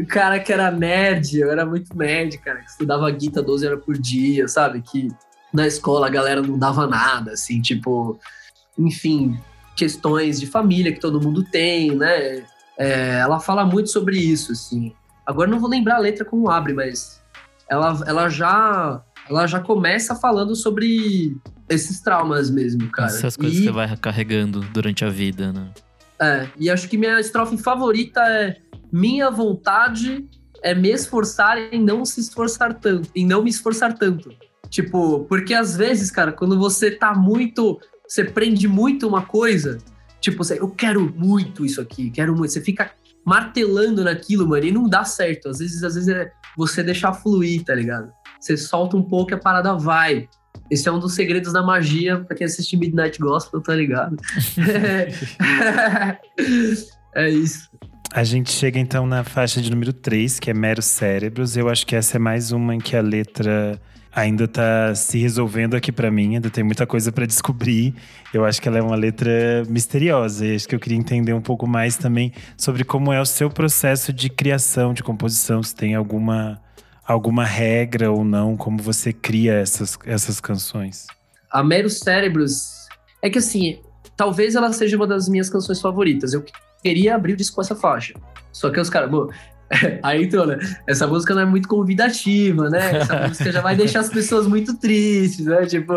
o 0.00 0.06
cara 0.06 0.38
que 0.38 0.52
era 0.52 0.70
nerd, 0.70 1.38
eu 1.38 1.50
era 1.50 1.64
muito 1.64 1.96
nerd, 1.96 2.38
cara, 2.38 2.60
que 2.60 2.70
estudava 2.70 3.10
guita 3.10 3.42
12 3.42 3.66
horas 3.66 3.84
por 3.84 3.96
dia, 3.98 4.46
sabe? 4.48 4.82
Que 4.82 5.08
na 5.52 5.66
escola 5.66 6.06
a 6.06 6.10
galera 6.10 6.42
não 6.42 6.58
dava 6.58 6.86
nada, 6.86 7.32
assim, 7.32 7.60
tipo. 7.60 8.18
Enfim. 8.78 9.38
questões 9.76 10.38
de 10.38 10.46
família 10.46 10.92
que 10.92 11.00
todo 11.00 11.20
mundo 11.20 11.42
tem, 11.42 11.94
né? 11.94 12.44
É, 12.78 13.18
ela 13.20 13.40
fala 13.40 13.64
muito 13.64 13.90
sobre 13.90 14.18
isso, 14.18 14.52
assim. 14.52 14.92
Agora 15.24 15.50
não 15.50 15.58
vou 15.58 15.68
lembrar 15.68 15.96
a 15.96 16.00
letra 16.00 16.24
como 16.24 16.50
abre, 16.50 16.72
mas 16.72 17.22
ela, 17.68 18.02
ela 18.06 18.28
já 18.28 19.02
ela 19.28 19.46
já 19.46 19.60
começa 19.60 20.14
falando 20.14 20.54
sobre 20.54 21.36
esses 21.68 22.00
traumas 22.00 22.50
mesmo, 22.50 22.88
cara. 22.90 23.08
Essas 23.08 23.36
coisas 23.36 23.56
e, 23.56 23.60
que 23.60 23.66
você 23.66 23.72
vai 23.72 23.96
carregando 23.96 24.60
durante 24.60 25.04
a 25.04 25.10
vida, 25.10 25.52
né? 25.52 25.70
É, 26.20 26.48
e 26.58 26.70
acho 26.70 26.88
que 26.88 26.96
minha 26.96 27.20
estrofe 27.20 27.58
favorita 27.58 28.20
é 28.20 28.56
minha 28.96 29.30
vontade 29.30 30.26
é 30.62 30.74
me 30.74 30.90
esforçar 30.90 31.58
em 31.58 31.82
não 31.82 32.04
se 32.04 32.20
esforçar 32.20 32.74
tanto, 32.74 33.10
em 33.14 33.26
não 33.26 33.42
me 33.42 33.50
esforçar 33.50 33.96
tanto. 33.96 34.30
Tipo, 34.70 35.24
porque 35.24 35.54
às 35.54 35.76
vezes, 35.76 36.10
cara, 36.10 36.32
quando 36.32 36.58
você 36.58 36.90
tá 36.90 37.14
muito, 37.14 37.78
você 38.08 38.24
prende 38.24 38.66
muito 38.66 39.06
uma 39.06 39.22
coisa, 39.22 39.78
tipo, 40.20 40.42
você, 40.42 40.58
eu 40.58 40.70
quero 40.70 41.12
muito 41.14 41.64
isso 41.64 41.80
aqui, 41.80 42.10
quero 42.10 42.34
muito, 42.34 42.52
você 42.52 42.60
fica 42.60 42.90
martelando 43.24 44.02
naquilo, 44.02 44.48
mano, 44.48 44.64
e 44.64 44.72
não 44.72 44.88
dá 44.88 45.04
certo. 45.04 45.50
Às 45.50 45.58
vezes, 45.58 45.84
às 45.84 45.94
vezes 45.94 46.08
é 46.08 46.32
você 46.56 46.82
deixar 46.82 47.12
fluir, 47.12 47.64
tá 47.64 47.74
ligado? 47.74 48.10
Você 48.40 48.56
solta 48.56 48.96
um 48.96 49.02
pouco 49.02 49.32
e 49.32 49.34
a 49.34 49.38
parada 49.38 49.74
vai. 49.74 50.28
Esse 50.70 50.88
é 50.88 50.92
um 50.92 50.98
dos 50.98 51.14
segredos 51.14 51.52
da 51.52 51.62
magia, 51.62 52.20
pra 52.20 52.36
quem 52.36 52.46
assiste 52.46 52.76
Midnight 52.76 53.20
Gospel, 53.20 53.60
tá 53.60 53.74
ligado? 53.74 54.16
é 57.14 57.30
isso. 57.30 57.68
A 58.12 58.24
gente 58.24 58.50
chega 58.50 58.78
então 58.78 59.06
na 59.06 59.22
faixa 59.24 59.60
de 59.60 59.70
número 59.70 59.92
3, 59.92 60.40
que 60.40 60.50
é 60.50 60.54
Meros 60.54 60.86
Cérebros. 60.86 61.56
Eu 61.56 61.68
acho 61.68 61.86
que 61.86 61.94
essa 61.94 62.16
é 62.16 62.18
mais 62.18 62.52
uma 62.52 62.74
em 62.74 62.78
que 62.78 62.96
a 62.96 63.02
letra 63.02 63.80
ainda 64.16 64.48
tá 64.48 64.94
se 64.94 65.18
resolvendo 65.18 65.74
aqui 65.74 65.92
para 65.92 66.10
mim, 66.10 66.36
ainda 66.36 66.48
tem 66.48 66.64
muita 66.64 66.86
coisa 66.86 67.12
para 67.12 67.26
descobrir. 67.26 67.94
Eu 68.32 68.46
acho 68.46 68.62
que 68.62 68.66
ela 68.66 68.78
é 68.78 68.82
uma 68.82 68.96
letra 68.96 69.62
misteriosa 69.68 70.46
e 70.46 70.56
acho 70.56 70.66
que 70.66 70.74
eu 70.74 70.80
queria 70.80 70.96
entender 70.96 71.34
um 71.34 71.42
pouco 71.42 71.66
mais 71.66 71.98
também 71.98 72.32
sobre 72.56 72.82
como 72.82 73.12
é 73.12 73.20
o 73.20 73.26
seu 73.26 73.50
processo 73.50 74.14
de 74.14 74.30
criação, 74.30 74.94
de 74.94 75.02
composição, 75.02 75.62
se 75.62 75.74
tem 75.74 75.94
alguma 75.94 76.58
alguma 77.06 77.44
regra 77.44 78.10
ou 78.10 78.24
não, 78.24 78.56
como 78.56 78.78
você 78.78 79.12
cria 79.12 79.54
essas, 79.54 79.96
essas 80.04 80.40
canções. 80.40 81.06
A 81.52 81.62
Meros 81.62 82.00
Cérebros 82.00 82.72
é 83.22 83.30
que 83.30 83.38
assim, 83.38 83.78
talvez 84.16 84.56
ela 84.56 84.72
seja 84.72 84.96
uma 84.96 85.06
das 85.06 85.28
minhas 85.28 85.48
canções 85.48 85.80
favoritas. 85.80 86.32
Eu 86.32 86.44
queria 86.86 87.16
abrir 87.16 87.32
o 87.32 87.36
disco 87.36 87.56
com 87.56 87.62
essa 87.62 87.74
faixa. 87.74 88.14
Só 88.52 88.70
que 88.70 88.78
os 88.78 88.88
caras, 88.88 89.10
Aí 90.02 90.24
então, 90.24 90.46
né? 90.46 90.58
Essa 90.86 91.06
música 91.06 91.34
não 91.34 91.42
é 91.42 91.44
muito 91.44 91.68
convidativa, 91.68 92.70
né? 92.70 92.98
Essa 92.98 93.16
música 93.26 93.50
já 93.50 93.60
vai 93.60 93.74
deixar 93.74 94.00
as 94.00 94.08
pessoas 94.08 94.46
muito 94.46 94.78
tristes, 94.78 95.46
né? 95.46 95.66
Tipo, 95.66 95.92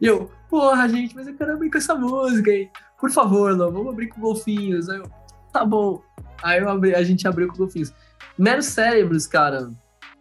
e 0.00 0.06
eu, 0.06 0.30
porra, 0.50 0.88
gente, 0.88 1.14
mas 1.14 1.28
eu 1.28 1.34
quero 1.34 1.52
abrir 1.52 1.70
com 1.70 1.78
essa 1.78 1.94
música 1.94 2.50
aí. 2.50 2.68
Por 2.98 3.10
favor, 3.10 3.56
não, 3.56 3.70
vamos 3.70 3.92
abrir 3.92 4.08
com 4.08 4.20
golfinhos. 4.20 4.88
Aí 4.88 4.98
eu, 4.98 5.08
tá 5.52 5.64
bom. 5.64 6.02
Aí 6.42 6.60
eu 6.60 6.68
abri, 6.68 6.94
a 6.94 7.04
gente 7.04 7.26
abriu 7.28 7.46
com 7.48 7.56
golfinhos. 7.56 7.92
Meros 8.36 8.66
Cérebros, 8.66 9.26
cara, 9.28 9.70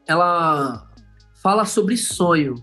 ela 0.07 0.87
fala 1.41 1.65
sobre 1.65 1.97
sonho, 1.97 2.55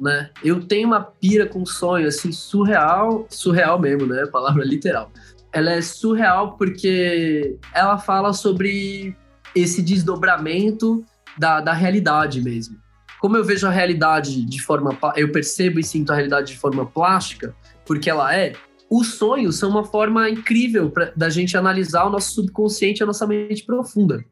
né? 0.00 0.30
Eu 0.42 0.66
tenho 0.66 0.86
uma 0.86 1.02
pira 1.02 1.46
com 1.46 1.66
sonho, 1.66 2.08
assim, 2.08 2.32
surreal, 2.32 3.26
surreal 3.28 3.78
mesmo, 3.78 4.06
né? 4.06 4.24
Palavra 4.26 4.64
literal. 4.64 5.12
Ela 5.54 5.74
é 5.74 5.80
surreal 5.80 6.56
porque 6.56 7.56
ela 7.72 7.96
fala 7.96 8.32
sobre 8.32 9.16
esse 9.54 9.80
desdobramento 9.80 11.04
da, 11.38 11.60
da 11.60 11.72
realidade 11.72 12.42
mesmo. 12.42 12.76
Como 13.20 13.36
eu 13.36 13.44
vejo 13.44 13.66
a 13.66 13.70
realidade 13.70 14.44
de 14.44 14.60
forma. 14.60 14.98
Eu 15.16 15.30
percebo 15.30 15.78
e 15.78 15.84
sinto 15.84 16.10
a 16.10 16.14
realidade 16.16 16.52
de 16.52 16.58
forma 16.58 16.84
plástica, 16.84 17.54
porque 17.86 18.10
ela 18.10 18.34
é. 18.34 18.54
Os 18.90 19.14
sonhos 19.14 19.56
são 19.56 19.70
uma 19.70 19.84
forma 19.84 20.28
incrível 20.28 20.90
pra, 20.90 21.12
da 21.16 21.30
gente 21.30 21.56
analisar 21.56 22.04
o 22.04 22.10
nosso 22.10 22.34
subconsciente, 22.34 23.02
a 23.02 23.06
nossa 23.06 23.26
mente 23.26 23.64
profunda. 23.64 24.24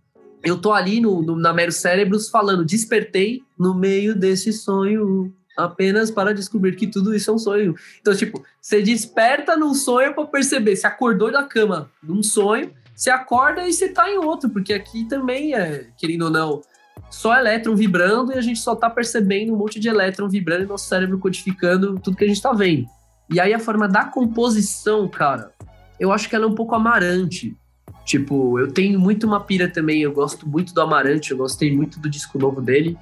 Eu 0.44 0.60
tô 0.60 0.72
ali 0.72 1.00
no, 1.00 1.22
no, 1.22 1.36
na 1.36 1.52
Mero 1.52 1.72
Cérebros 1.72 2.28
falando, 2.28 2.64
despertei 2.64 3.42
no 3.56 3.74
meio 3.74 4.14
desse 4.14 4.52
sonho, 4.52 5.32
apenas 5.56 6.10
para 6.10 6.34
descobrir 6.34 6.76
que 6.76 6.86
tudo 6.86 7.14
isso 7.14 7.30
é 7.30 7.34
um 7.34 7.38
sonho. 7.38 7.74
Então, 8.00 8.14
tipo, 8.14 8.42
você 8.60 8.82
desperta 8.82 9.56
num 9.56 9.74
sonho 9.74 10.14
para 10.14 10.24
perceber, 10.26 10.76
se 10.76 10.86
acordou 10.86 11.30
da 11.30 11.44
cama 11.44 11.90
num 12.02 12.22
sonho, 12.22 12.72
você 12.94 13.10
acorda 13.10 13.66
e 13.66 13.72
você 13.72 13.88
tá 13.88 14.10
em 14.10 14.18
outro, 14.18 14.50
porque 14.50 14.72
aqui 14.72 15.04
também 15.08 15.54
é, 15.54 15.88
querendo 15.96 16.26
ou 16.26 16.30
não, 16.30 16.62
só 17.10 17.36
elétron 17.36 17.74
vibrando 17.74 18.32
e 18.32 18.38
a 18.38 18.40
gente 18.40 18.60
só 18.60 18.74
tá 18.74 18.88
percebendo 18.88 19.52
um 19.52 19.56
monte 19.56 19.78
de 19.78 19.88
elétron 19.88 20.28
vibrando 20.28 20.64
e 20.64 20.66
nosso 20.66 20.88
cérebro 20.88 21.18
codificando 21.18 21.98
tudo 21.98 22.16
que 22.16 22.24
a 22.24 22.28
gente 22.28 22.40
tá 22.40 22.52
vendo. 22.52 22.86
E 23.30 23.40
aí 23.40 23.52
a 23.52 23.58
forma 23.58 23.88
da 23.88 24.04
composição, 24.04 25.08
cara, 25.08 25.52
eu 25.98 26.12
acho 26.12 26.28
que 26.28 26.34
ela 26.34 26.44
é 26.44 26.48
um 26.48 26.54
pouco 26.54 26.74
amarante. 26.74 27.56
Tipo, 28.04 28.58
eu 28.58 28.72
tenho 28.72 28.98
muito 28.98 29.26
uma 29.26 29.40
pira 29.40 29.68
também, 29.68 30.02
eu 30.02 30.12
gosto 30.12 30.48
muito 30.48 30.74
do 30.74 30.80
Amarante, 30.80 31.30
eu 31.30 31.36
gostei 31.36 31.74
muito 31.74 32.00
do 32.00 32.10
disco 32.10 32.38
novo 32.38 32.60
dele. 32.60 32.98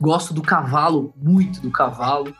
Gosto 0.00 0.34
do 0.34 0.42
Cavalo, 0.42 1.14
muito 1.16 1.60
do 1.60 1.70
Cavalo. 1.70 2.34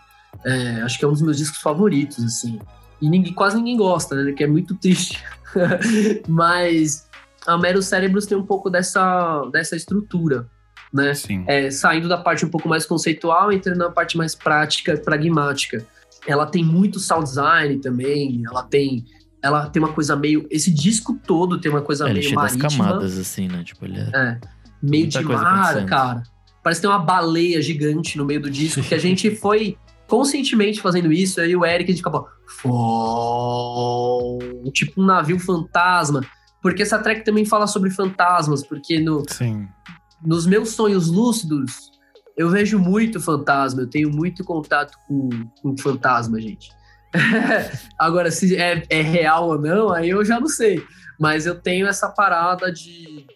É, 0.45 0.83
acho 0.83 0.99
que 0.99 1.05
é 1.05 1.09
um 1.09 1.13
dos 1.13 1.23
meus 1.23 1.37
discos 1.37 1.61
favoritos, 1.61 2.23
assim. 2.25 2.59
E 3.01 3.09
ninguém, 3.09 3.33
quase 3.33 3.57
ninguém 3.57 3.77
gosta, 3.77 4.15
né? 4.15 4.33
Que 4.33 4.45
é 4.45 4.47
muito 4.47 4.75
triste. 4.79 5.23
Mas 6.29 7.09
a 7.47 7.57
Mero 7.57 7.83
Cérebros 7.83 8.27
tem 8.27 8.37
um 8.37 8.45
pouco 8.45 8.71
dessa, 8.71 9.45
dessa 9.53 9.77
estrutura, 9.77 10.47
né? 10.93 11.15
Sim. 11.15 11.45
É, 11.47 11.71
saindo 11.71 12.09
da 12.09 12.19
parte 12.19 12.45
um 12.45 12.51
pouco 12.51 12.69
mais 12.69 12.87
conceitual, 12.87 13.53
entrando 13.53 13.79
na 13.79 13.91
parte 13.91 14.17
mais 14.17 14.35
prática, 14.35 14.97
pragmática. 14.97 15.85
Ela 16.27 16.47
tem 16.47 16.65
muito 16.65 16.99
sound 16.99 17.25
design 17.25 17.79
também, 17.79 18.43
ela 18.47 18.63
tem 18.63 19.05
ela 19.43 19.69
tem 19.69 19.83
uma 19.83 19.93
coisa 19.93 20.17
meio 20.17 20.47
esse 20.51 20.73
disco 20.73 21.21
todo 21.27 21.61
tem 21.61 21.71
uma 21.71 21.83
coisa 21.83 22.09
é, 22.09 22.15
meio 22.15 22.35
marítima. 22.35 22.63
das 22.63 22.77
camadas 22.77 23.19
assim, 23.19 23.47
né? 23.47 23.63
Tipo, 23.63 23.85
ele 23.85 23.99
é, 23.99 24.11
é 24.15 24.41
meio 24.83 25.07
de 25.07 25.23
mar, 25.23 25.85
cara. 25.85 26.23
Parece 26.65 26.81
que 26.81 26.87
tem 26.87 26.97
uma 26.97 27.05
baleia 27.05 27.63
gigante 27.63 28.19
no 28.19 28.25
meio 28.25 28.41
do 28.41 28.51
disco 28.51 28.83
que 28.83 28.95
a 28.95 28.99
gente 28.99 29.37
foi 29.37 29.79
conscientemente 30.09 30.81
fazendo 30.81 31.13
isso, 31.13 31.41
aí 31.41 31.55
o 31.55 31.65
Eric 31.65 31.91
a 31.91 31.95
gente 31.95 32.01
acabou. 32.01 32.27
Tipo 34.73 35.03
um 35.03 35.05
navio 35.05 35.39
fantasma. 35.39 36.23
Porque 36.63 36.83
essa 36.83 36.99
track 36.99 37.25
também 37.25 37.45
fala 37.45 37.67
sobre 37.67 37.91
fantasmas, 37.91 38.67
porque 38.67 38.99
no, 38.99 39.23
Sim. 39.29 39.69
nos 40.25 40.47
meus 40.47 40.71
sonhos 40.71 41.09
lúcidos, 41.09 41.93
eu 42.37 42.49
vejo 42.49 42.79
muito 42.79 43.21
fantasma, 43.21 43.83
eu 43.83 43.91
tenho 43.91 44.11
muito 44.11 44.43
contato 44.43 44.97
com, 45.07 45.29
com 45.61 45.77
fantasma, 45.77 46.41
gente. 46.41 46.71
Agora, 47.99 48.31
se 48.31 48.57
é, 48.57 48.83
é 48.89 49.03
real 49.03 49.49
ou 49.51 49.61
não, 49.61 49.93
aí 49.93 50.09
eu 50.09 50.25
já 50.25 50.41
não 50.41 50.49
sei. 50.49 50.83
Mas 51.21 51.47
eu 51.47 51.61
tenho 51.61 51.87
essa 51.87 52.09
parada 52.09 52.73
de, 52.73 53.27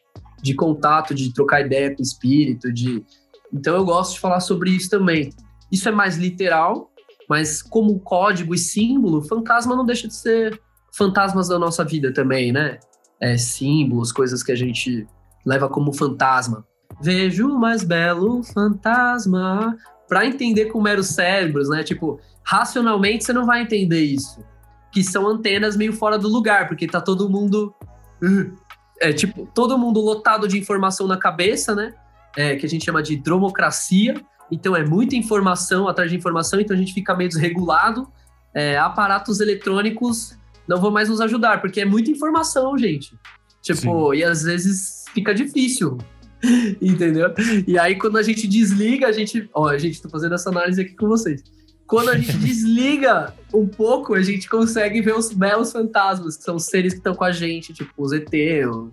de 0.43 0.55
contato, 0.55 1.15
de 1.15 1.33
trocar 1.33 1.61
ideia 1.61 1.95
com 1.95 2.01
o 2.01 2.03
espírito, 2.03 2.73
de. 2.73 3.05
Então 3.53 3.75
eu 3.75 3.85
gosto 3.85 4.15
de 4.15 4.21
falar 4.21 4.41
sobre 4.41 4.71
isso 4.71 4.91
também. 4.91 5.31
Isso 5.71 5.89
é 5.89 5.93
mais 5.93 6.17
literal, 6.17 6.91
mas 7.29 7.63
como 7.63 8.01
código 8.01 8.55
e 8.55 8.59
símbolo, 8.59 9.23
fantasma 9.23 9.77
não 9.77 9.85
deixa 9.85 10.09
de 10.09 10.15
ser 10.15 10.61
fantasmas 10.97 11.49
da 11.49 11.59
nossa 11.59 11.85
vida 11.85 12.13
também, 12.13 12.53
né? 12.53 12.79
É, 13.21 13.37
símbolos, 13.37 14.13
coisas 14.13 14.43
que 14.43 14.53
a 14.53 14.57
gente 14.57 15.07
leva 15.45 15.69
como 15.69 15.93
fantasma. 15.93 16.65
Vejo 17.01 17.49
o 17.49 17.59
mais 17.59 17.85
belo 17.85 18.43
fantasma. 18.43 19.77
Para 20.09 20.27
entender 20.27 20.67
como 20.67 20.89
eram 20.89 21.01
os 21.01 21.09
cérebros, 21.09 21.69
né? 21.69 21.83
Tipo, 21.83 22.19
racionalmente 22.43 23.25
você 23.25 23.33
não 23.33 23.45
vai 23.45 23.63
entender 23.63 24.03
isso. 24.03 24.43
Que 24.91 25.05
são 25.05 25.27
antenas 25.27 25.77
meio 25.77 25.93
fora 25.93 26.19
do 26.19 26.29
lugar, 26.29 26.67
porque 26.67 26.87
tá 26.87 27.01
todo 27.01 27.29
mundo. 27.29 27.75
Uh, 28.23 28.57
é 29.01 29.13
tipo, 29.13 29.47
todo 29.55 29.79
mundo 29.79 30.01
lotado 30.01 30.49
de 30.49 30.59
informação 30.59 31.07
na 31.07 31.19
cabeça, 31.19 31.75
né? 31.75 31.95
É, 32.41 32.55
que 32.55 32.65
a 32.65 32.69
gente 32.69 32.85
chama 32.85 33.03
de 33.03 33.17
dromocracia 33.17 34.15
então 34.51 34.75
é 34.75 34.85
muita 34.85 35.15
informação 35.17 35.89
atrás 35.89 36.11
de 36.11 36.17
informação, 36.17 36.61
então 36.61 36.75
a 36.75 36.79
gente 36.79 36.95
fica 36.95 37.15
meio 37.15 37.29
desregulado. 37.29 38.09
É, 38.55 38.79
aparatos 38.79 39.41
eletrônicos 39.41 40.37
não 40.67 40.81
vão 40.81 40.91
mais 40.91 41.09
nos 41.09 41.21
ajudar, 41.21 41.61
porque 41.61 41.81
é 41.81 41.85
muita 41.85 42.11
informação, 42.11 42.77
gente. 42.77 43.17
Tipo, 43.63 44.13
Sim. 44.13 44.19
e 44.19 44.25
às 44.25 44.43
vezes 44.43 45.05
fica 45.13 45.35
difícil. 45.35 45.99
Entendeu? 46.81 47.35
E 47.67 47.79
aí, 47.79 47.97
quando 47.97 48.17
a 48.17 48.23
gente 48.23 48.47
desliga, 48.47 49.09
a 49.09 49.13
gente. 49.13 49.49
Ó, 49.53 49.69
a 49.69 49.79
gente 49.79 50.01
tá 50.01 50.09
fazendo 50.09 50.35
essa 50.35 50.51
análise 50.51 50.81
aqui 50.81 50.95
com 50.95 51.09
vocês. 51.09 51.43
Quando 51.87 52.11
a 52.11 52.17
gente 52.17 52.37
desliga 52.39 53.35
um 53.53 53.67
pouco, 53.67 54.15
a 54.15 54.23
gente 54.23 54.49
consegue 54.49 55.01
ver 55.03 55.15
os 55.15 55.33
belos 55.33 55.73
fantasmas, 55.73 56.37
que 56.37 56.45
são 56.45 56.57
os 56.57 56.65
seres 56.65 56.93
que 56.93 57.01
estão 57.01 57.15
com 57.15 57.25
a 57.25 57.33
gente, 57.33 57.73
tipo 57.73 57.93
os 57.99 58.13
ET, 58.13 58.29
o, 58.67 58.93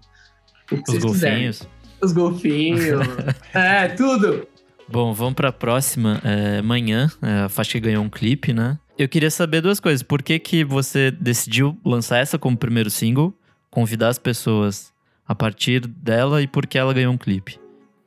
o 0.72 0.84
que 0.84 0.92
os 0.92 1.04
golfinhos. 1.04 1.60
Quiserem. 1.60 1.75
Os 2.02 2.12
golfinhos. 2.12 3.08
é, 3.54 3.88
tudo. 3.90 4.48
Bom, 4.88 5.14
vamos 5.14 5.34
para 5.34 5.50
a 5.50 5.54
próxima. 5.54 6.22
É, 6.24 6.60
amanhã, 6.60 7.10
é, 7.22 7.42
a 7.42 7.50
faixa 7.50 7.74
que 7.74 7.80
ganhou 7.80 8.04
um 8.04 8.10
clipe, 8.10 8.54
né? 8.54 8.78
Eu 8.98 9.10
queria 9.10 9.32
saber 9.32 9.62
duas 9.62 9.80
coisas. 9.80 10.04
Por 10.04 10.22
que, 10.22 10.38
que 10.40 10.64
você 10.64 11.12
decidiu 11.12 11.78
lançar 11.84 12.20
essa 12.20 12.38
como 12.38 12.56
primeiro 12.56 12.90
single, 12.90 13.34
convidar 13.70 14.10
as 14.10 14.20
pessoas 14.20 14.94
a 15.28 15.34
partir 15.34 15.86
dela 15.88 16.42
e 16.42 16.48
por 16.48 16.68
que 16.68 16.78
ela 16.78 16.94
ganhou 16.94 17.14
um 17.14 17.18
clipe? 17.18 17.60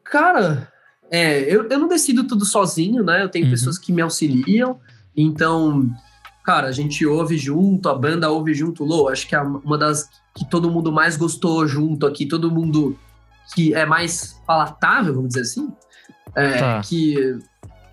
Cara, 0.04 0.72
é, 1.10 1.40
eu, 1.42 1.68
eu 1.68 1.78
não 1.78 1.88
decido 1.88 2.24
tudo 2.24 2.44
sozinho, 2.44 3.02
né? 3.02 3.22
Eu 3.22 3.28
tenho 3.28 3.46
uhum. 3.46 3.50
pessoas 3.50 3.76
que 3.76 3.92
me 3.92 4.00
auxiliam. 4.00 4.76
Então, 5.16 5.90
cara, 6.44 6.68
a 6.68 6.72
gente 6.72 7.04
ouve 7.04 7.36
junto, 7.36 7.88
a 7.88 7.94
banda 7.94 8.30
ouve 8.30 8.54
junto, 8.54 8.84
Lô, 8.84 9.08
acho 9.08 9.26
que 9.26 9.34
é 9.34 9.40
uma 9.40 9.76
das 9.76 10.08
que 10.34 10.48
todo 10.48 10.70
mundo 10.70 10.92
mais 10.92 11.16
gostou 11.16 11.66
junto 11.66 12.06
aqui, 12.06 12.24
todo 12.24 12.50
mundo 12.50 12.96
que 13.54 13.74
é 13.74 13.86
mais 13.86 14.40
palatável, 14.46 15.14
vamos 15.14 15.30
dizer 15.30 15.42
assim, 15.42 15.72
é, 16.34 16.58
tá. 16.58 16.80
que 16.80 17.38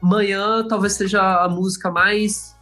Manhã 0.01 0.63
talvez 0.67 0.93
seja 0.93 1.43
a 1.43 1.49
música 1.49 1.89
mais 1.89 2.55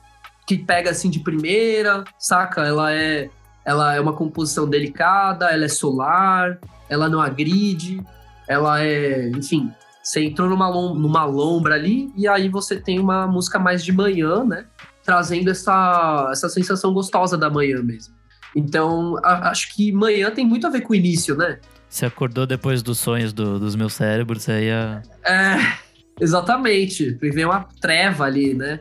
que 0.48 0.58
pega 0.58 0.92
assim 0.92 1.10
de 1.10 1.20
primeira, 1.20 2.04
saca? 2.18 2.62
Ela 2.62 2.94
é 2.94 3.30
ela 3.66 3.96
é 3.96 4.00
uma 4.00 4.14
composição 4.14 4.68
delicada, 4.70 5.50
ela 5.50 5.66
é 5.66 5.70
solar, 5.70 6.60
ela 6.90 7.08
não 7.08 7.22
agride, 7.22 8.04
ela 8.48 8.84
é, 8.84 9.30
enfim, 9.30 9.72
você 10.02 10.26
entrou 10.26 10.50
numa, 10.50 10.68
lom 10.68 10.96
numa 10.96 11.24
lombra 11.24 11.76
ali 11.76 12.12
e 12.16 12.28
aí 12.28 12.50
você 12.50 12.76
tem 12.76 13.00
uma 13.00 13.26
música 13.26 13.58
mais 13.58 13.84
de 13.84 13.94
manhã, 13.94 14.44
né? 14.44 14.66
Trazendo 15.04 15.50
essa, 15.50 16.30
essa 16.32 16.50
sensação 16.50 16.94
gostosa 16.94 17.38
da 17.38 17.50
manhã 17.50 17.82
mesmo. 17.82 18.14
Então, 18.56 19.18
a, 19.24 19.50
acho 19.50 19.74
que 19.74 19.92
manhã 19.92 20.30
tem 20.30 20.46
muito 20.46 20.68
a 20.68 20.70
ver 20.70 20.82
com 20.82 20.92
o 20.92 20.96
início, 20.96 21.36
né? 21.36 21.60
Você 21.94 22.08
acordou 22.08 22.48
depois 22.48 22.82
dos 22.82 22.98
sonhos 22.98 23.32
do, 23.32 23.60
dos 23.60 23.76
meus 23.76 23.94
cérebros, 23.94 24.50
aí 24.50 24.72
a... 24.72 25.04
É, 25.24 25.78
exatamente. 26.20 27.12
Vem 27.22 27.46
uma 27.46 27.68
treva 27.80 28.24
ali, 28.24 28.56
né? 28.56 28.80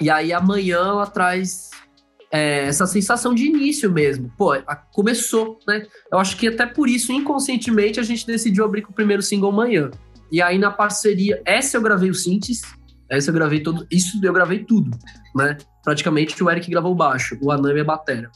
E 0.00 0.10
aí 0.10 0.32
amanhã 0.32 0.78
ela 0.78 1.06
traz 1.06 1.70
é, 2.28 2.64
essa 2.64 2.88
sensação 2.88 3.36
de 3.36 3.44
início 3.44 3.88
mesmo. 3.88 4.32
Pô, 4.36 4.50
começou, 4.92 5.60
né? 5.64 5.86
Eu 6.12 6.18
acho 6.18 6.36
que 6.36 6.48
até 6.48 6.66
por 6.66 6.88
isso, 6.88 7.12
inconscientemente, 7.12 8.00
a 8.00 8.02
gente 8.02 8.26
decidiu 8.26 8.64
abrir 8.64 8.82
com 8.82 8.90
o 8.90 8.96
primeiro 8.96 9.22
single 9.22 9.50
amanhã. 9.50 9.88
E 10.32 10.42
aí 10.42 10.58
na 10.58 10.72
parceria, 10.72 11.40
essa 11.44 11.76
eu 11.76 11.82
gravei 11.82 12.10
o 12.10 12.14
synths, 12.14 12.62
essa 13.08 13.30
eu 13.30 13.34
gravei 13.34 13.60
todo, 13.60 13.86
isso 13.92 14.18
eu 14.20 14.32
gravei 14.32 14.64
tudo, 14.64 14.90
né? 15.36 15.56
Praticamente 15.84 16.42
o 16.42 16.50
Eric 16.50 16.68
gravou 16.68 16.96
baixo, 16.96 17.38
o 17.40 17.52
Anami 17.52 17.78
é 17.78 17.84
batera. 17.84 18.28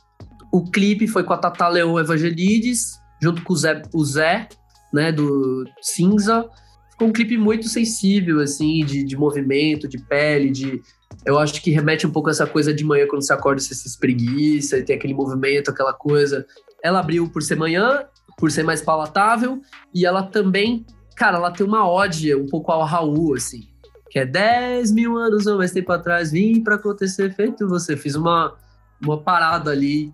O 0.52 0.70
clipe 0.70 1.08
foi 1.08 1.24
com 1.24 1.32
a 1.32 1.36
Tata 1.36 1.66
Leon 1.66 1.98
Evangelides, 1.98 3.02
junto 3.24 3.42
com 3.42 3.52
o 3.52 3.56
Zé, 3.56 3.82
o 3.92 4.04
Zé 4.04 4.48
né, 4.92 5.10
do 5.10 5.64
Cinza. 5.80 6.48
Ficou 6.90 7.08
um 7.08 7.12
clipe 7.12 7.36
muito 7.36 7.68
sensível, 7.68 8.40
assim, 8.40 8.84
de, 8.84 9.04
de 9.04 9.16
movimento, 9.16 9.88
de 9.88 9.98
pele, 9.98 10.50
de... 10.50 10.80
Eu 11.26 11.38
acho 11.38 11.60
que 11.62 11.70
remete 11.70 12.06
um 12.06 12.10
pouco 12.10 12.28
a 12.28 12.32
essa 12.32 12.46
coisa 12.46 12.72
de 12.72 12.84
manhã, 12.84 13.06
quando 13.08 13.24
você 13.24 13.32
acorda, 13.32 13.60
você 13.60 13.74
se 13.74 13.88
espreguiça, 13.88 14.78
e 14.78 14.82
tem 14.82 14.96
aquele 14.96 15.14
movimento, 15.14 15.70
aquela 15.70 15.92
coisa. 15.92 16.46
Ela 16.82 17.00
abriu 17.00 17.28
por 17.28 17.42
ser 17.42 17.56
manhã, 17.56 18.04
por 18.36 18.50
ser 18.50 18.62
mais 18.62 18.82
palatável, 18.82 19.60
e 19.94 20.04
ela 20.04 20.22
também 20.22 20.84
Cara, 21.14 21.36
ela 21.36 21.50
tem 21.50 21.66
uma 21.66 21.88
ode 21.88 22.34
um 22.34 22.46
pouco 22.46 22.72
ao 22.72 22.84
Raul, 22.84 23.34
assim. 23.34 23.68
Que 24.10 24.20
é 24.20 24.26
10 24.26 24.92
mil 24.92 25.16
anos 25.16 25.46
ou 25.46 25.58
mais 25.58 25.72
tempo 25.72 25.92
atrás, 25.92 26.32
vim 26.32 26.62
para 26.62 26.74
acontecer 26.74 27.32
feito 27.34 27.68
você. 27.68 27.96
Fiz 27.96 28.14
uma, 28.14 28.54
uma 29.02 29.20
parada 29.20 29.70
ali 29.70 30.12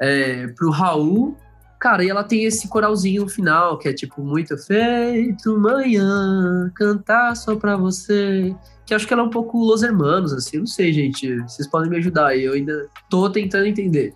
é, 0.00 0.48
pro 0.48 0.70
Raul. 0.70 1.36
Cara, 1.82 2.04
e 2.04 2.08
ela 2.08 2.22
tem 2.22 2.44
esse 2.44 2.68
coralzinho 2.68 3.22
no 3.22 3.28
final, 3.28 3.76
que 3.76 3.88
é 3.88 3.92
tipo, 3.92 4.22
muito 4.22 4.56
feito 4.56 5.58
manhã, 5.58 6.70
cantar 6.76 7.34
só 7.34 7.56
pra 7.56 7.76
você. 7.76 8.54
Que 8.86 8.94
acho 8.94 9.04
que 9.04 9.12
ela 9.12 9.22
é 9.22 9.24
um 9.24 9.30
pouco 9.30 9.58
Los 9.58 9.82
Hermanos, 9.82 10.32
assim, 10.32 10.58
não 10.58 10.66
sei, 10.66 10.92
gente. 10.92 11.40
Vocês 11.40 11.66
podem 11.66 11.90
me 11.90 11.96
ajudar 11.96 12.28
aí. 12.28 12.44
Eu 12.44 12.52
ainda 12.52 12.86
tô 13.10 13.28
tentando 13.28 13.66
entender 13.66 14.14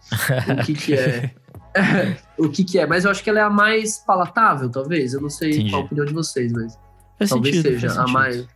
o 0.48 0.64
que, 0.64 0.74
que 0.74 0.94
é. 0.94 1.34
o 2.38 2.48
que, 2.48 2.62
que 2.62 2.78
é, 2.78 2.86
mas 2.86 3.04
eu 3.04 3.10
acho 3.10 3.24
que 3.24 3.30
ela 3.30 3.40
é 3.40 3.42
a 3.42 3.50
mais 3.50 3.98
palatável, 3.98 4.70
talvez. 4.70 5.12
Eu 5.12 5.20
não 5.20 5.28
sei 5.28 5.50
Entendi. 5.50 5.70
qual 5.70 5.82
a 5.82 5.84
opinião 5.86 6.06
de 6.06 6.14
vocês, 6.14 6.52
mas 6.52 6.78
faz 7.18 7.30
talvez 7.30 7.56
sentido, 7.56 7.80
seja 7.80 8.00
a 8.00 8.06
mais. 8.06 8.46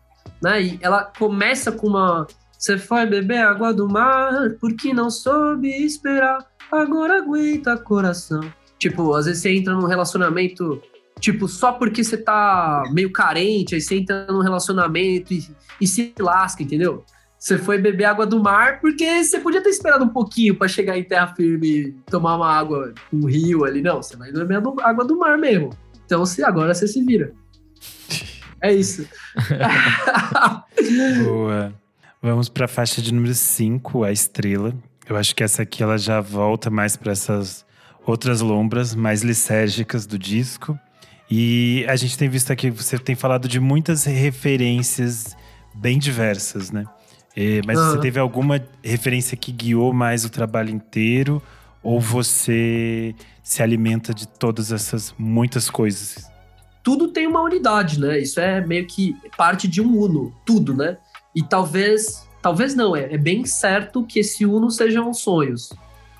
Né? 0.41 0.63
E 0.63 0.79
ela 0.81 1.03
começa 1.03 1.73
com 1.73 1.89
uma. 1.89 2.29
Você 2.57 2.79
foi 2.79 3.07
beber 3.07 3.39
água 3.39 3.75
do 3.75 3.89
mar, 3.89 4.51
porque 4.61 4.95
não 4.95 5.11
soube 5.11 5.69
esperar, 5.69 6.47
agora 6.71 7.19
aguenta 7.19 7.77
coração. 7.77 8.43
Tipo, 8.81 9.15
às 9.15 9.27
vezes 9.27 9.43
você 9.43 9.55
entra 9.55 9.75
num 9.75 9.87
relacionamento, 9.87 10.83
tipo, 11.21 11.47
só 11.47 11.71
porque 11.71 12.03
você 12.03 12.17
tá 12.17 12.83
meio 12.91 13.13
carente, 13.13 13.75
aí 13.75 13.81
você 13.81 13.97
entra 13.97 14.27
num 14.29 14.41
relacionamento 14.41 15.35
e, 15.35 15.47
e 15.79 15.87
se 15.87 16.15
lasca, 16.19 16.63
entendeu? 16.63 17.05
Você 17.39 17.59
foi 17.59 17.77
beber 17.77 18.07
água 18.07 18.27
do 18.27 18.43
mar 18.43 18.81
porque 18.81 19.23
você 19.23 19.39
podia 19.39 19.63
ter 19.63 19.69
esperado 19.69 20.05
um 20.05 20.09
pouquinho 20.09 20.57
para 20.57 20.67
chegar 20.67 20.97
em 20.99 21.05
terra 21.05 21.35
firme 21.35 21.69
e 21.69 21.93
tomar 22.11 22.37
uma 22.37 22.51
água, 22.51 22.95
um 23.13 23.27
rio 23.27 23.65
ali. 23.65 23.83
Não, 23.83 24.03
você 24.03 24.17
vai 24.17 24.33
beber 24.33 24.63
água 24.83 25.05
do 25.05 25.19
mar 25.19 25.37
mesmo. 25.37 25.71
Então 26.07 26.25
se 26.25 26.43
agora 26.43 26.75
você 26.75 26.89
se 26.89 27.05
vira. 27.05 27.33
É 28.63 28.75
isso. 28.75 29.09
Boa. 31.25 31.73
Vamos 32.21 32.51
para 32.51 32.67
a 32.67 32.69
faixa 32.69 33.01
de 33.01 33.11
número 33.15 33.33
5, 33.33 34.05
a 34.05 34.13
estrela. 34.13 34.75
Eu 35.09 35.17
acho 35.17 35.35
que 35.35 35.43
essa 35.43 35.63
aqui 35.63 35.83
ela 35.83 35.97
já 35.97 36.21
volta 36.21 36.69
mais 36.69 36.95
para 36.95 37.13
essas 37.13 37.65
outras 38.07 38.41
lombras 38.41 38.95
mais 38.95 39.23
lisérgicas 39.23 40.07
do 40.07 40.19
disco. 40.19 40.79
E 41.31 41.85
a 41.89 41.95
gente 41.97 42.19
tem 42.19 42.29
visto 42.29 42.53
aqui, 42.53 42.71
você 42.71 42.99
tem 42.99 43.15
falado 43.15 43.47
de 43.47 43.61
muitas 43.61 44.05
referências 44.05 45.37
bem 45.75 45.99
diversas, 45.99 46.71
né? 46.71 46.85
É, 47.37 47.61
mas 47.65 47.79
uhum. 47.79 47.91
você 47.91 48.01
teve 48.01 48.19
alguma 48.19 48.61
referência 48.83 49.37
que 49.37 49.53
guiou 49.53 49.93
mais 49.93 50.25
o 50.25 50.31
trabalho 50.31 50.71
inteiro? 50.71 51.41
Ou 51.83 52.01
você 52.01 53.15
se 53.43 53.63
alimenta 53.63 54.13
de 54.13 54.27
todas 54.27 54.73
essas 54.73 55.15
muitas 55.17 55.71
coisas? 55.71 56.29
Tudo 56.83 57.09
tem 57.09 57.27
uma 57.27 57.41
unidade, 57.41 58.01
né? 58.01 58.19
Isso 58.19 58.41
é 58.41 58.61
meio 58.65 58.87
que 58.87 59.17
parte 59.37 59.69
de 59.69 59.81
um 59.81 59.97
uno, 59.97 60.35
tudo, 60.45 60.75
né? 60.75 60.97
E 61.35 61.43
talvez, 61.43 62.27
talvez 62.43 62.75
não, 62.75 62.97
é, 62.97 63.15
é 63.15 63.19
bem 63.19 63.45
certo 63.45 64.05
que 64.05 64.19
esse 64.19 64.45
uno 64.45 64.71
sejam 64.71 65.13
sonhos. 65.15 65.71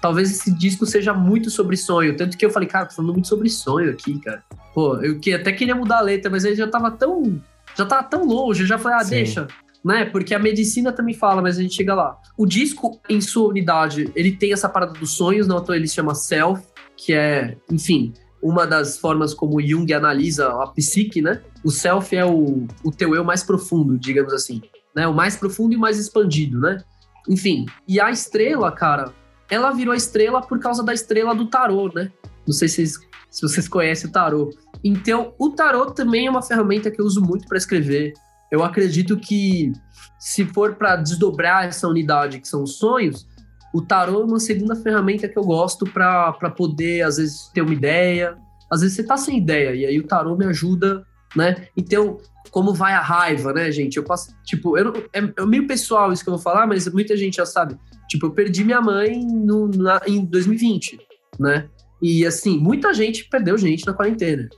Talvez 0.01 0.31
esse 0.31 0.51
disco 0.51 0.87
seja 0.87 1.13
muito 1.13 1.51
sobre 1.51 1.77
sonho. 1.77 2.17
Tanto 2.17 2.37
que 2.37 2.45
eu 2.45 2.51
falei, 2.51 2.69
cara, 2.69 2.87
tô 2.87 2.95
falando 2.95 3.13
muito 3.13 3.29
sobre 3.29 3.49
sonho 3.51 3.91
aqui, 3.91 4.19
cara. 4.21 4.43
Pô, 4.75 4.97
eu 4.97 5.19
que, 5.19 5.33
até 5.33 5.53
queria 5.53 5.75
mudar 5.75 5.99
a 5.99 6.03
letra, 6.03 6.31
mas 6.31 6.45
ele 6.45 6.57
já 6.57 6.67
tava 6.67 6.91
tão. 6.91 7.41
Já 7.77 7.85
tava 7.85 8.03
tão 8.05 8.25
longe, 8.25 8.63
eu 8.63 8.67
já 8.67 8.79
falei, 8.79 8.99
ah, 8.99 9.05
Sim. 9.05 9.11
deixa 9.11 9.49
né? 9.85 10.05
Porque 10.05 10.35
a 10.35 10.39
medicina 10.39 10.93
também 10.93 11.15
fala, 11.15 11.43
mas 11.43 11.59
a 11.59 11.63
gente 11.63 11.75
chega 11.75 11.95
lá. 11.95 12.19
O 12.37 12.47
disco, 12.47 13.01
em 13.09 13.21
sua 13.21 13.49
unidade, 13.49 14.11
ele 14.15 14.33
tem 14.33 14.53
essa 14.53 14.69
parada 14.69 14.93
dos 14.93 15.17
sonhos, 15.17 15.47
não 15.47 15.59
então 15.59 15.75
ele 15.75 15.89
se 15.89 15.95
chama 15.95 16.15
Self, 16.15 16.63
que 16.97 17.13
é, 17.13 17.57
enfim, 17.71 18.13
uma 18.43 18.67
das 18.67 18.99
formas 18.99 19.35
como 19.35 19.61
Jung 19.61 19.93
analisa 19.93 20.49
a 20.63 20.67
psique, 20.69 21.21
né? 21.21 21.43
O 21.65 21.71
self 21.71 22.15
é 22.15 22.25
o, 22.25 22.67
o 22.85 22.91
teu 22.91 23.15
eu 23.15 23.25
mais 23.25 23.43
profundo, 23.43 23.99
digamos 23.99 24.33
assim, 24.33 24.63
né? 24.95 25.07
O 25.07 25.15
mais 25.15 25.37
profundo 25.37 25.75
e 25.75 25.77
mais 25.77 25.99
expandido, 25.99 26.59
né? 26.59 26.83
Enfim, 27.29 27.67
e 27.87 28.01
a 28.01 28.11
estrela, 28.11 28.73
cara, 28.73 29.13
ela 29.51 29.71
virou 29.73 29.95
estrela 29.95 30.41
por 30.41 30.59
causa 30.59 30.83
da 30.83 30.95
estrela 30.95 31.35
do 31.35 31.47
tarô, 31.47 31.91
né? 31.95 32.11
Não 32.47 32.55
sei 32.55 32.69
se 32.69 32.87
vocês, 32.87 32.99
se 33.31 33.43
vocês 33.43 33.69
conhecem 33.69 34.09
o 34.09 34.13
tarô. 34.13 34.51
Então, 34.83 35.35
o 35.39 35.51
tarô 35.51 35.87
também 35.91 36.27
é 36.27 36.31
uma 36.31 36.43
ferramenta 36.43 36.91
que 36.91 37.01
eu 37.01 37.05
uso 37.05 37.21
muito 37.21 37.47
para 37.47 37.59
escrever 37.59 38.15
eu 38.51 38.65
acredito 38.65 39.17
que 39.17 39.73
se 40.19 40.45
for 40.45 40.75
para 40.75 40.97
desdobrar 40.97 41.67
essa 41.67 41.87
unidade 41.87 42.41
que 42.41 42.49
são 42.49 42.65
os 42.65 42.77
sonhos, 42.79 43.27
o 43.73 43.81
tarô 43.81 44.23
é 44.23 44.25
uma 44.25 44.41
segunda 44.41 44.75
ferramenta 44.75 45.29
que 45.29 45.39
eu 45.39 45.45
gosto 45.45 45.87
para 45.87 46.51
poder, 46.57 47.03
às 47.03 47.19
vezes, 47.19 47.49
ter 47.55 47.63
uma 47.63 47.73
ideia. 47.73 48.37
Às 48.71 48.81
vezes 48.81 48.97
você 48.97 49.05
tá 49.05 49.17
sem 49.17 49.39
ideia, 49.39 49.75
e 49.75 49.87
aí 49.87 49.99
o 49.99 50.07
tarô 50.07 50.37
me 50.37 50.45
ajuda, 50.47 51.05
né? 51.35 51.69
Então, 51.77 52.19
como 52.51 52.75
vai 52.75 52.93
a 52.93 53.01
raiva, 53.01 53.53
né, 53.53 53.71
gente? 53.71 53.97
Eu 53.97 54.05
passo, 54.05 54.35
tipo, 54.45 54.77
eu 54.77 54.85
não, 54.85 54.93
é, 55.13 55.43
é 55.43 55.47
meio 55.47 55.67
pessoal 55.67 56.13
isso 56.13 56.23
que 56.23 56.31
eu 56.31 56.35
vou 56.35 56.43
falar, 56.43 56.67
mas 56.67 56.91
muita 56.93 57.17
gente 57.17 57.37
já 57.37 57.47
sabe. 57.47 57.77
Tipo, 58.09 58.27
eu 58.27 58.31
perdi 58.33 58.65
minha 58.65 58.81
mãe 58.81 59.25
no, 59.25 59.69
na, 59.69 60.01
em 60.07 60.25
2020, 60.25 60.99
né? 61.39 61.69
E 62.03 62.27
assim, 62.27 62.59
muita 62.59 62.93
gente 62.95 63.29
perdeu 63.29 63.57
gente 63.57 63.87
na 63.87 63.93
quarentena. 63.93 64.49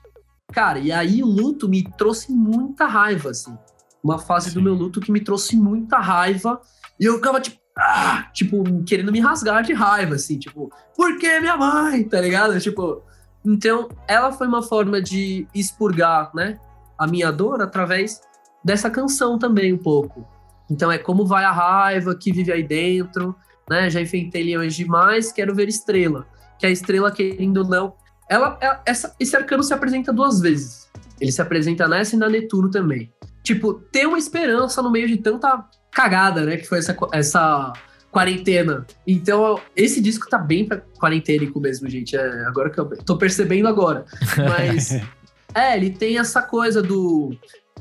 Cara, 0.52 0.78
e 0.78 0.92
aí 0.92 1.22
o 1.22 1.26
luto 1.26 1.68
me 1.68 1.82
trouxe 1.96 2.30
muita 2.30 2.86
raiva, 2.86 3.30
assim 3.30 3.56
uma 4.02 4.18
fase 4.18 4.48
Sim. 4.48 4.54
do 4.54 4.62
meu 4.62 4.74
luto 4.74 5.00
que 5.00 5.12
me 5.12 5.20
trouxe 5.20 5.56
muita 5.56 5.98
raiva. 5.98 6.60
E 6.98 7.04
eu 7.04 7.14
ficava, 7.14 7.40
tipo, 7.40 7.58
ah, 7.78 8.28
tipo, 8.34 8.84
querendo 8.84 9.12
me 9.12 9.20
rasgar 9.20 9.62
de 9.62 9.72
raiva, 9.72 10.16
assim, 10.16 10.38
tipo, 10.38 10.70
por 10.96 11.16
que 11.18 11.40
minha 11.40 11.56
mãe? 11.56 12.02
Tá 12.04 12.20
ligado? 12.20 12.58
Tipo, 12.60 13.02
então, 13.44 13.88
ela 14.06 14.32
foi 14.32 14.46
uma 14.46 14.62
forma 14.62 15.00
de 15.00 15.46
expurgar, 15.54 16.30
né, 16.34 16.58
a 16.98 17.06
minha 17.06 17.30
dor 17.30 17.60
através 17.62 18.20
dessa 18.64 18.90
canção 18.90 19.38
também, 19.38 19.72
um 19.72 19.78
pouco. 19.78 20.26
Então, 20.70 20.90
é 20.90 20.98
como 20.98 21.26
vai 21.26 21.44
a 21.44 21.50
raiva 21.50 22.14
que 22.14 22.32
vive 22.32 22.52
aí 22.52 22.62
dentro, 22.62 23.34
né? 23.68 23.90
Já 23.90 24.00
enfrentei 24.00 24.42
leões 24.42 24.74
demais, 24.74 25.32
quero 25.32 25.54
ver 25.54 25.68
estrela. 25.68 26.26
Que 26.58 26.66
a 26.66 26.70
estrela, 26.70 27.10
querendo 27.10 27.58
ou 27.58 27.68
não, 27.68 27.94
ela, 28.30 28.56
ela 28.60 28.80
essa, 28.86 29.14
esse 29.18 29.36
arcano 29.36 29.62
se 29.62 29.74
apresenta 29.74 30.12
duas 30.12 30.40
vezes. 30.40 30.90
Ele 31.20 31.32
se 31.32 31.42
apresenta 31.42 31.88
nessa 31.88 32.14
e 32.14 32.18
na 32.18 32.28
Netuno 32.28 32.70
também 32.70 33.12
tipo, 33.42 33.74
ter 33.74 34.06
uma 34.06 34.18
esperança 34.18 34.80
no 34.80 34.90
meio 34.90 35.08
de 35.08 35.18
tanta 35.18 35.64
cagada, 35.90 36.44
né? 36.44 36.56
Que 36.56 36.66
foi 36.66 36.78
essa, 36.78 36.96
essa 37.12 37.72
quarentena. 38.12 38.86
Então, 39.06 39.58
esse 39.74 40.00
disco 40.00 40.28
tá 40.28 40.36
bem 40.36 40.66
pra 40.66 40.82
quarentênico 41.00 41.58
mesmo, 41.58 41.88
gente. 41.88 42.14
É, 42.14 42.44
agora 42.44 42.68
que 42.68 42.78
eu 42.78 42.86
tô 43.04 43.16
percebendo 43.16 43.66
agora. 43.66 44.04
Mas, 44.36 44.92
é, 45.54 45.76
ele 45.76 45.90
tem 45.90 46.18
essa 46.18 46.42
coisa 46.42 46.82
do. 46.82 47.34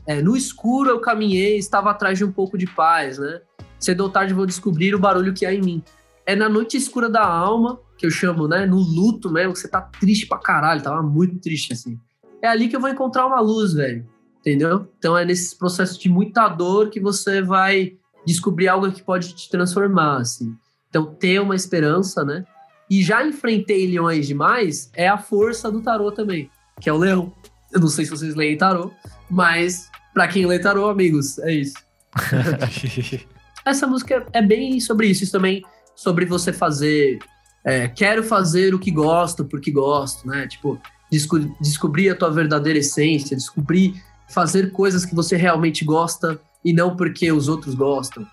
É, 0.08 0.22
no 0.22 0.36
escuro 0.36 0.90
eu 0.90 1.00
caminhei, 1.02 1.58
estava 1.58 1.92
atrás 1.92 2.18
de 2.18 2.24
um 2.24 2.32
pouco 2.32 2.58
de 2.58 2.66
paz, 2.66 3.20
né? 3.20 3.42
Cedo 3.78 4.02
ou 4.02 4.10
tarde 4.10 4.34
vou 4.34 4.46
descobrir 4.46 4.96
o 4.96 5.00
barulho 5.00 5.34
que 5.34 5.46
há 5.46 5.54
em 5.54 5.62
mim. 5.62 5.84
é 6.26 6.36
na 6.36 6.48
noite 6.48 6.78
escura 6.78 7.10
da 7.10 7.26
alma, 7.26 7.80
que 7.98 8.06
eu 8.06 8.10
chamo, 8.10 8.48
né? 8.48 8.66
No 8.66 8.78
luto 8.78 9.30
mesmo, 9.30 9.54
que 9.54 9.60
você 9.60 9.68
tá 9.68 9.82
triste 9.82 10.26
pra 10.28 10.40
caralho, 10.40 10.82
tava 10.82 11.04
muito 11.04 11.38
triste, 11.40 11.74
assim. 11.74 12.00
É 12.42 12.48
ali 12.48 12.70
que 12.70 12.76
eu 12.76 12.80
vou 12.80 12.90
encontrar 12.90 13.28
uma 13.28 13.42
luz, 13.42 13.74
velho. 13.74 14.08
Entendeu? 14.40 14.88
Então 14.98 15.16
é 15.16 15.24
nesse 15.24 15.56
processo 15.56 16.00
de 16.00 16.10
muita 16.10 16.48
dor 16.48 16.90
que 16.90 17.00
você 17.00 17.44
vai 17.44 17.96
descobrir 18.26 18.68
algo 18.68 18.92
que 18.92 19.02
pode 19.02 19.34
te 19.34 19.50
transformar, 19.50 20.18
assim. 20.18 20.56
Então, 20.90 21.06
ter 21.06 21.40
uma 21.40 21.56
esperança, 21.56 22.24
né? 22.24 22.46
E 22.90 23.02
já 23.02 23.26
enfrentei 23.26 23.88
leões 23.88 24.28
demais 24.28 24.92
é 24.94 25.08
a 25.08 25.18
força 25.18 25.72
do 25.72 25.82
tarô 25.82 26.12
também, 26.12 26.50
que 26.80 26.90
é 26.90 26.94
o 26.94 26.98
leão. 26.98 27.32
Eu 27.72 27.80
não 27.80 27.88
sei 27.88 28.04
se 28.04 28.12
vocês 28.12 28.36
leem 28.36 28.58
tarô, 28.58 28.92
mas 29.30 29.90
para 30.14 30.28
quem 30.28 30.46
lê 30.46 30.60
tarô, 30.60 30.90
amigos, 30.90 31.40
é 31.40 31.54
isso. 31.54 31.76
Essa 33.66 33.88
música 33.88 34.26
é 34.34 34.42
bem 34.42 34.80
sobre 34.80 35.08
isso, 35.08 35.24
isso 35.24 35.32
também 35.32 35.64
sobre 35.96 36.26
você 36.26 36.52
fazer. 36.52 37.20
É, 37.64 37.88
quero 37.88 38.24
fazer 38.24 38.74
o 38.74 38.80
que 38.80 38.92
gosto 38.92 39.46
porque 39.46 39.72
gosto, 39.72 40.28
né? 40.28 40.48
Tipo, 40.48 40.78
desco 41.10 41.40
descobrir 41.62 42.10
a 42.10 42.16
tua 42.16 42.32
verdadeira 42.32 42.80
essência, 42.80 43.38
descobrir 43.38 44.02
fazer 44.28 44.72
coisas 44.72 45.06
que 45.06 45.14
você 45.14 45.36
realmente 45.36 45.86
gosta 45.86 46.42
e 46.64 46.74
não 46.74 46.96
porque 46.96 47.32
os 47.32 47.48
outros 47.48 47.76
gostam. 47.76 48.26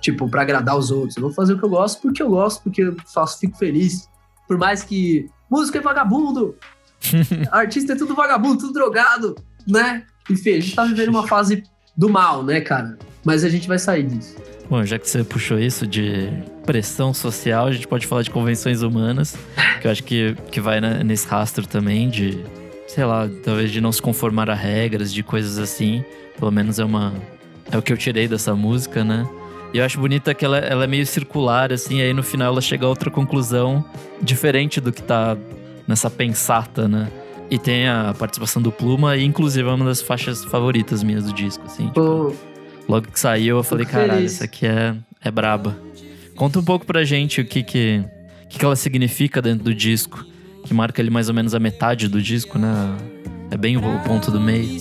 Tipo, 0.00 0.28
para 0.28 0.42
agradar 0.42 0.76
os 0.76 0.90
outros. 0.90 1.16
Eu 1.16 1.22
vou 1.22 1.32
fazer 1.32 1.54
o 1.54 1.58
que 1.58 1.64
eu 1.64 1.68
gosto 1.68 2.02
porque 2.02 2.22
eu 2.22 2.28
gosto, 2.28 2.62
porque 2.62 2.82
eu 2.82 2.96
faço, 3.12 3.38
fico 3.38 3.56
feliz. 3.56 4.08
Por 4.46 4.58
mais 4.58 4.82
que 4.82 5.28
música 5.50 5.78
é 5.78 5.82
vagabundo, 5.82 6.56
artista 7.50 7.92
é 7.92 7.96
tudo 7.96 8.14
vagabundo, 8.14 8.58
tudo 8.58 8.72
drogado, 8.72 9.34
né? 9.66 10.04
Enfim, 10.30 10.50
a 10.50 10.60
gente 10.60 10.74
tá 10.74 10.84
vivendo 10.84 11.08
uma 11.08 11.26
fase 11.26 11.62
do 11.96 12.08
mal, 12.08 12.42
né, 12.42 12.60
cara? 12.60 12.98
Mas 13.24 13.44
a 13.44 13.48
gente 13.48 13.68
vai 13.68 13.78
sair 13.78 14.04
disso. 14.04 14.36
Bom, 14.68 14.84
já 14.84 14.98
que 14.98 15.08
você 15.08 15.22
puxou 15.22 15.58
isso 15.58 15.86
de 15.86 16.30
pressão 16.64 17.12
social, 17.12 17.66
a 17.66 17.72
gente 17.72 17.86
pode 17.86 18.06
falar 18.06 18.22
de 18.22 18.30
convenções 18.30 18.82
humanas, 18.82 19.36
que 19.80 19.86
eu 19.86 19.90
acho 19.90 20.02
que, 20.02 20.34
que 20.50 20.60
vai 20.60 20.80
nesse 20.80 21.26
rastro 21.26 21.66
também 21.66 22.08
de, 22.08 22.42
sei 22.86 23.04
lá, 23.04 23.28
talvez 23.44 23.70
de 23.70 23.80
não 23.80 23.92
se 23.92 24.00
conformar 24.00 24.48
a 24.48 24.54
regras, 24.54 25.12
de 25.12 25.22
coisas 25.22 25.58
assim. 25.58 26.04
Pelo 26.38 26.50
menos 26.50 26.78
é 26.78 26.84
uma. 26.84 27.12
É 27.70 27.78
o 27.78 27.82
que 27.82 27.92
eu 27.92 27.96
tirei 27.96 28.28
dessa 28.28 28.54
música, 28.54 29.04
né? 29.04 29.26
E 29.72 29.78
eu 29.78 29.84
acho 29.84 29.98
bonita 29.98 30.32
que 30.34 30.44
ela, 30.44 30.58
ela 30.58 30.84
é 30.84 30.86
meio 30.86 31.04
circular, 31.04 31.72
assim, 31.72 32.00
aí 32.00 32.12
no 32.12 32.22
final 32.22 32.52
ela 32.52 32.60
chega 32.60 32.86
a 32.86 32.88
outra 32.88 33.10
conclusão 33.10 33.84
diferente 34.22 34.80
do 34.80 34.92
que 34.92 35.02
tá 35.02 35.36
nessa 35.86 36.08
pensata, 36.08 36.86
né? 36.86 37.10
E 37.50 37.58
tem 37.58 37.88
a 37.88 38.14
participação 38.16 38.62
do 38.62 38.70
Pluma, 38.70 39.16
e 39.16 39.24
inclusive 39.24 39.68
é 39.68 39.72
uma 39.72 39.84
das 39.84 40.00
faixas 40.00 40.44
favoritas 40.44 41.02
minhas 41.02 41.24
do 41.24 41.32
disco, 41.32 41.64
assim. 41.66 41.88
Tipo, 41.88 42.34
logo 42.88 43.08
que 43.08 43.18
saiu, 43.18 43.56
eu 43.56 43.62
falei, 43.64 43.84
caralho, 43.84 44.24
essa 44.24 44.44
aqui 44.44 44.64
é, 44.64 44.94
é 45.20 45.30
braba. 45.30 45.76
Conta 46.36 46.58
um 46.60 46.64
pouco 46.64 46.86
pra 46.86 47.02
gente 47.04 47.40
o 47.40 47.44
que 47.44 47.62
que, 47.62 48.04
que 48.48 48.58
que 48.58 48.64
ela 48.64 48.76
significa 48.76 49.42
dentro 49.42 49.64
do 49.64 49.74
disco, 49.74 50.24
que 50.64 50.72
marca 50.72 51.02
ali 51.02 51.10
mais 51.10 51.28
ou 51.28 51.34
menos 51.34 51.54
a 51.54 51.58
metade 51.58 52.08
do 52.08 52.22
disco, 52.22 52.58
né? 52.58 52.96
É 53.50 53.56
bem 53.56 53.76
o 53.76 53.80
ponto 54.06 54.30
do 54.30 54.40
meio. 54.40 54.78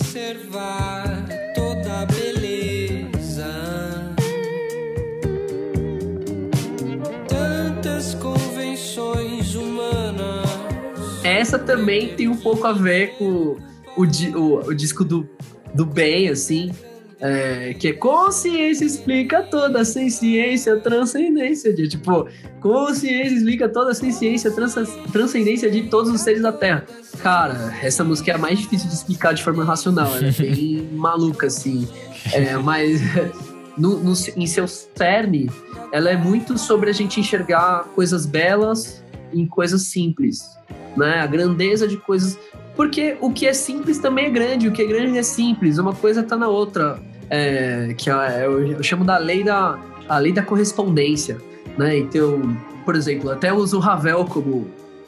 Essa 11.54 11.60
também 11.60 12.16
tem 12.16 12.28
um 12.28 12.36
pouco 12.36 12.66
a 12.66 12.74
ver 12.74 13.16
com 13.18 13.58
o, 13.96 14.04
o, 14.04 14.68
o 14.68 14.74
disco 14.74 15.06
do, 15.06 15.30
do 15.74 15.86
bem, 15.86 16.30
assim, 16.30 16.72
é, 17.20 17.76
que 17.76 17.90
é 17.90 17.94
consciência 17.94 18.84
explica 18.84 19.44
toda, 19.44 19.86
sem 19.86 20.10
ciência, 20.10 20.78
transcendência 20.78 21.72
de 21.72 21.88
tipo, 21.88 22.28
consciência 22.60 23.36
explica 23.36 23.70
toda, 23.70 23.94
sem 23.94 24.12
ciência, 24.12 24.50
trans, 24.50 24.74
transcendência 25.12 25.70
de 25.70 25.84
todos 25.84 26.12
os 26.12 26.22
seres 26.22 26.42
da 26.42 26.52
Terra. 26.52 26.86
Cara, 27.22 27.72
essa 27.84 28.04
música 28.04 28.32
é 28.32 28.36
a 28.36 28.40
mais 28.40 28.58
difícil 28.58 28.90
de 28.90 28.96
explicar 28.96 29.34
de 29.34 29.44
forma 29.44 29.64
racional, 29.64 30.12
ela 30.16 30.28
é 30.28 30.32
bem 30.42 30.90
maluca, 30.92 31.48
assim. 31.48 31.88
É, 32.34 32.58
mas 32.58 33.00
no, 33.78 34.00
no, 34.00 34.14
em 34.36 34.48
seu 34.48 34.68
cerne, 34.68 35.52
ela 35.92 36.10
é 36.10 36.18
muito 36.18 36.58
sobre 36.58 36.90
a 36.90 36.94
gente 36.94 37.20
enxergar 37.20 37.84
coisas 37.94 38.26
belas 38.26 39.04
em 39.32 39.46
coisas 39.46 39.84
simples 39.84 40.54
né? 40.96 41.20
A 41.22 41.28
grandeza 41.28 41.88
de 41.88 41.98
coisas. 41.98 42.40
Porque 42.76 43.18
o 43.22 43.32
que 43.32 43.46
é 43.46 43.54
simples 43.54 44.00
também 44.00 44.26
é 44.26 44.30
grande, 44.30 44.68
o 44.68 44.72
que 44.72 44.82
é 44.82 44.86
grande 44.86 45.18
é 45.18 45.24
simples, 45.24 45.78
uma 45.78 45.94
coisa 45.94 46.24
tá 46.24 46.36
na 46.36 46.48
outra. 46.48 47.00
É, 47.30 47.94
que 47.98 48.10
é, 48.10 48.46
eu, 48.46 48.68
eu 48.68 48.84
chamo 48.84 49.04
da 49.04 49.18
lei 49.18 49.44
da, 49.44 49.80
a 50.08 50.18
lei 50.18 50.32
da 50.32 50.44
correspondência, 50.44 51.38
né? 51.78 51.98
Então, 51.98 52.56
por 52.86 52.96
exemplo, 52.96 53.32
até 53.32 53.52
uso 53.54 53.78
o 53.78 53.80
Ravel 53.80 54.26
como, 54.26 54.68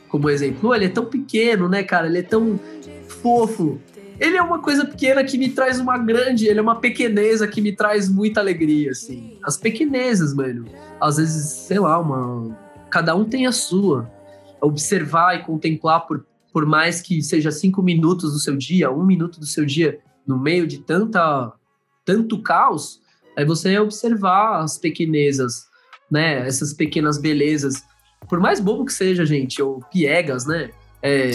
como 0.10 0.30
exemplo. 0.30 0.74
Ele 0.74 0.86
é 0.86 0.90
tão 0.90 1.06
pequeno, 1.06 1.68
né, 1.68 1.84
cara? 1.84 2.08
Ele 2.08 2.20
é 2.20 2.24
tão 2.24 2.60
fofo. 3.22 3.80
Ele 4.20 4.38
é 4.38 4.42
uma 4.42 4.60
coisa 4.60 4.86
pequena 4.86 5.24
que 5.24 5.38
me 5.38 5.50
traz 5.50 5.80
uma 5.80 5.98
grande, 5.98 6.48
ele 6.48 6.60
é 6.60 6.62
uma 6.62 6.80
pequeneza 6.80 7.48
que 7.48 7.62
me 7.62 7.74
traz 7.74 8.08
muita 8.08 8.40
alegria, 8.40 8.92
assim. 8.92 9.38
As 9.44 9.58
pequenezas, 9.58 10.34
mano. 10.34 10.66
Às 11.02 11.18
vezes, 11.18 11.46
sei 11.52 11.80
lá, 11.80 12.00
uma. 12.00 12.58
Cada 12.90 13.14
um 13.14 13.26
tem 13.26 13.46
a 13.46 13.52
sua 13.52 14.10
observar 14.62 15.36
e 15.36 15.44
contemplar 15.44 16.08
por, 16.08 16.26
por 16.52 16.66
mais 16.66 17.02
que 17.02 17.22
seja 17.22 17.52
cinco 17.52 17.82
minutos 17.82 18.34
do 18.34 18.40
seu 18.40 18.56
dia, 18.56 18.92
um 18.92 19.06
minuto 19.06 19.40
do 19.40 19.46
seu 19.46 19.66
dia, 19.66 20.00
no 20.26 20.40
meio 20.40 20.66
de 20.68 20.80
tanta 20.80 21.52
tanto 22.04 22.40
caos, 22.42 23.02
é 23.36 23.44
você 23.44 23.78
observar 23.80 24.62
as 24.62 24.78
pequenezas, 24.78 25.66
né? 26.10 26.48
Essas 26.48 26.72
pequenas 26.72 27.18
belezas. 27.18 27.84
Por 28.30 28.40
mais 28.40 28.60
bobo 28.60 28.86
que 28.86 28.94
seja, 28.94 29.26
gente, 29.26 29.62
ou 29.62 29.80
piegas, 29.92 30.46
né? 30.46 30.70
É, 31.02 31.32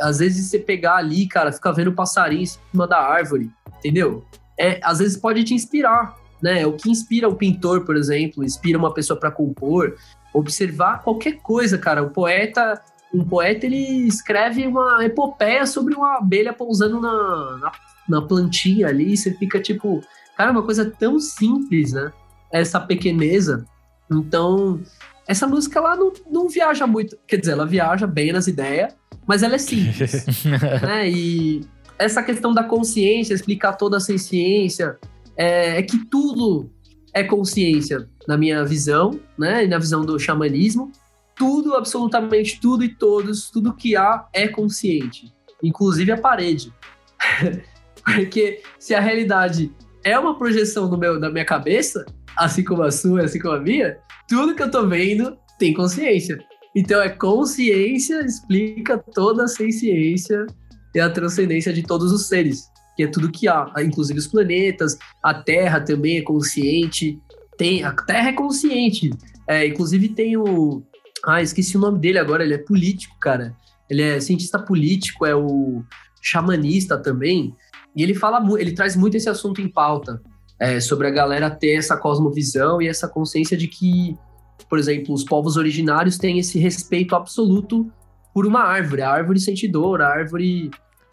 às 0.00 0.18
vezes 0.18 0.46
você 0.46 0.58
pegar 0.58 0.96
ali, 0.96 1.28
cara, 1.28 1.52
ficar 1.52 1.72
vendo 1.72 1.92
passarinho 1.92 2.42
em 2.42 2.46
cima 2.46 2.86
da 2.88 2.98
árvore, 2.98 3.50
entendeu? 3.78 4.24
É, 4.58 4.80
às 4.82 4.98
vezes 4.98 5.16
pode 5.16 5.44
te 5.44 5.54
inspirar, 5.54 6.16
né? 6.42 6.66
O 6.66 6.72
que 6.72 6.90
inspira 6.90 7.28
o 7.28 7.36
pintor, 7.36 7.84
por 7.84 7.96
exemplo, 7.96 8.42
inspira 8.42 8.78
uma 8.78 8.92
pessoa 8.92 9.18
para 9.18 9.30
compor, 9.30 9.96
observar 10.32 11.02
qualquer 11.02 11.38
coisa, 11.38 11.78
cara. 11.78 12.02
O 12.02 12.10
poeta, 12.10 12.80
um 13.12 13.24
poeta, 13.24 13.66
ele 13.66 14.06
escreve 14.06 14.66
uma 14.66 15.04
epopeia 15.04 15.66
sobre 15.66 15.94
uma 15.94 16.18
abelha 16.18 16.52
pousando 16.52 17.00
na, 17.00 17.58
na, 17.58 17.72
na 18.08 18.22
plantinha 18.22 18.88
ali, 18.88 19.12
e 19.12 19.16
você 19.16 19.32
fica 19.34 19.60
tipo, 19.60 20.02
cara, 20.36 20.50
uma 20.50 20.62
coisa 20.62 20.84
tão 20.84 21.18
simples, 21.18 21.92
né? 21.92 22.12
Essa 22.50 22.80
pequeneza. 22.80 23.64
Então, 24.10 24.80
essa 25.26 25.46
música 25.46 25.78
ela 25.78 25.96
não, 25.96 26.12
não 26.30 26.48
viaja 26.48 26.86
muito, 26.86 27.16
quer 27.26 27.36
dizer, 27.36 27.52
ela 27.52 27.66
viaja 27.66 28.06
bem 28.06 28.32
nas 28.32 28.46
ideias, 28.46 28.94
mas 29.26 29.42
ela 29.42 29.54
é 29.54 29.58
simples, 29.58 30.26
né? 30.82 31.08
E 31.08 31.64
essa 31.98 32.22
questão 32.22 32.52
da 32.52 32.64
consciência, 32.64 33.34
explicar 33.34 33.74
toda 33.74 33.96
a 33.96 34.00
ciência, 34.00 34.98
é, 35.36 35.78
é 35.78 35.82
que 35.82 36.04
tudo 36.06 36.70
é 37.12 37.22
consciência, 37.22 38.08
na 38.26 38.36
minha 38.36 38.64
visão, 38.64 39.20
né, 39.38 39.64
e 39.64 39.68
na 39.68 39.78
visão 39.78 40.04
do 40.04 40.18
xamanismo. 40.18 40.90
Tudo, 41.36 41.74
absolutamente 41.74 42.60
tudo 42.60 42.84
e 42.84 42.88
todos, 42.88 43.50
tudo 43.50 43.74
que 43.74 43.96
há 43.96 44.26
é 44.32 44.46
consciente, 44.48 45.32
inclusive 45.62 46.12
a 46.12 46.18
parede. 46.18 46.72
Porque 48.04 48.62
se 48.78 48.94
a 48.94 49.00
realidade 49.00 49.72
é 50.04 50.18
uma 50.18 50.36
projeção 50.36 50.88
do 50.90 50.98
meu, 50.98 51.20
da 51.20 51.30
minha 51.30 51.44
cabeça, 51.44 52.04
assim 52.36 52.64
como 52.64 52.82
a 52.82 52.90
sua, 52.90 53.24
assim 53.24 53.38
como 53.38 53.54
a 53.54 53.60
minha, 53.60 53.96
tudo 54.28 54.54
que 54.54 54.62
eu 54.62 54.70
tô 54.70 54.86
vendo 54.86 55.36
tem 55.58 55.72
consciência. 55.72 56.38
Então 56.74 57.00
é 57.00 57.08
consciência 57.08 58.24
explica 58.24 58.98
toda 58.98 59.44
a 59.44 59.48
ciência 59.48 60.46
e 60.94 61.00
a 61.00 61.10
transcendência 61.10 61.72
de 61.72 61.82
todos 61.82 62.12
os 62.12 62.26
seres 62.26 62.71
que 62.96 63.02
é 63.02 63.06
tudo 63.06 63.30
que 63.30 63.48
há, 63.48 63.72
inclusive 63.78 64.18
os 64.18 64.26
planetas, 64.26 64.98
a 65.22 65.34
Terra 65.34 65.80
também 65.80 66.18
é 66.18 66.22
consciente, 66.22 67.20
tem 67.56 67.84
a 67.84 67.92
Terra 67.92 68.30
é 68.30 68.32
consciente, 68.32 69.10
é, 69.46 69.66
inclusive 69.66 70.08
tem 70.10 70.36
o, 70.36 70.82
ah, 71.24 71.42
esqueci 71.42 71.76
o 71.76 71.80
nome 71.80 71.98
dele 71.98 72.18
agora, 72.18 72.44
ele 72.44 72.54
é 72.54 72.58
político, 72.58 73.16
cara, 73.18 73.56
ele 73.88 74.02
é 74.02 74.20
cientista 74.20 74.58
político, 74.58 75.26
é 75.26 75.34
o 75.34 75.82
xamanista 76.20 76.98
também, 76.98 77.54
e 77.94 78.02
ele 78.02 78.14
fala, 78.14 78.42
ele 78.58 78.72
traz 78.72 78.96
muito 78.96 79.16
esse 79.16 79.28
assunto 79.28 79.60
em 79.60 79.68
pauta, 79.68 80.20
é, 80.58 80.78
sobre 80.78 81.08
a 81.08 81.10
galera 81.10 81.50
ter 81.50 81.76
essa 81.76 81.96
cosmovisão 81.96 82.80
e 82.80 82.86
essa 82.86 83.08
consciência 83.08 83.56
de 83.56 83.66
que, 83.66 84.16
por 84.68 84.78
exemplo, 84.78 85.12
os 85.12 85.24
povos 85.24 85.56
originários 85.56 86.16
têm 86.16 86.38
esse 86.38 86.58
respeito 86.58 87.16
absoluto 87.16 87.90
por 88.32 88.46
uma 88.46 88.60
árvore, 88.60 89.02
a 89.02 89.10
árvore 89.10 89.40
sente 89.40 89.66
dor, 89.66 90.00
a 90.00 90.08
árvore 90.08 90.70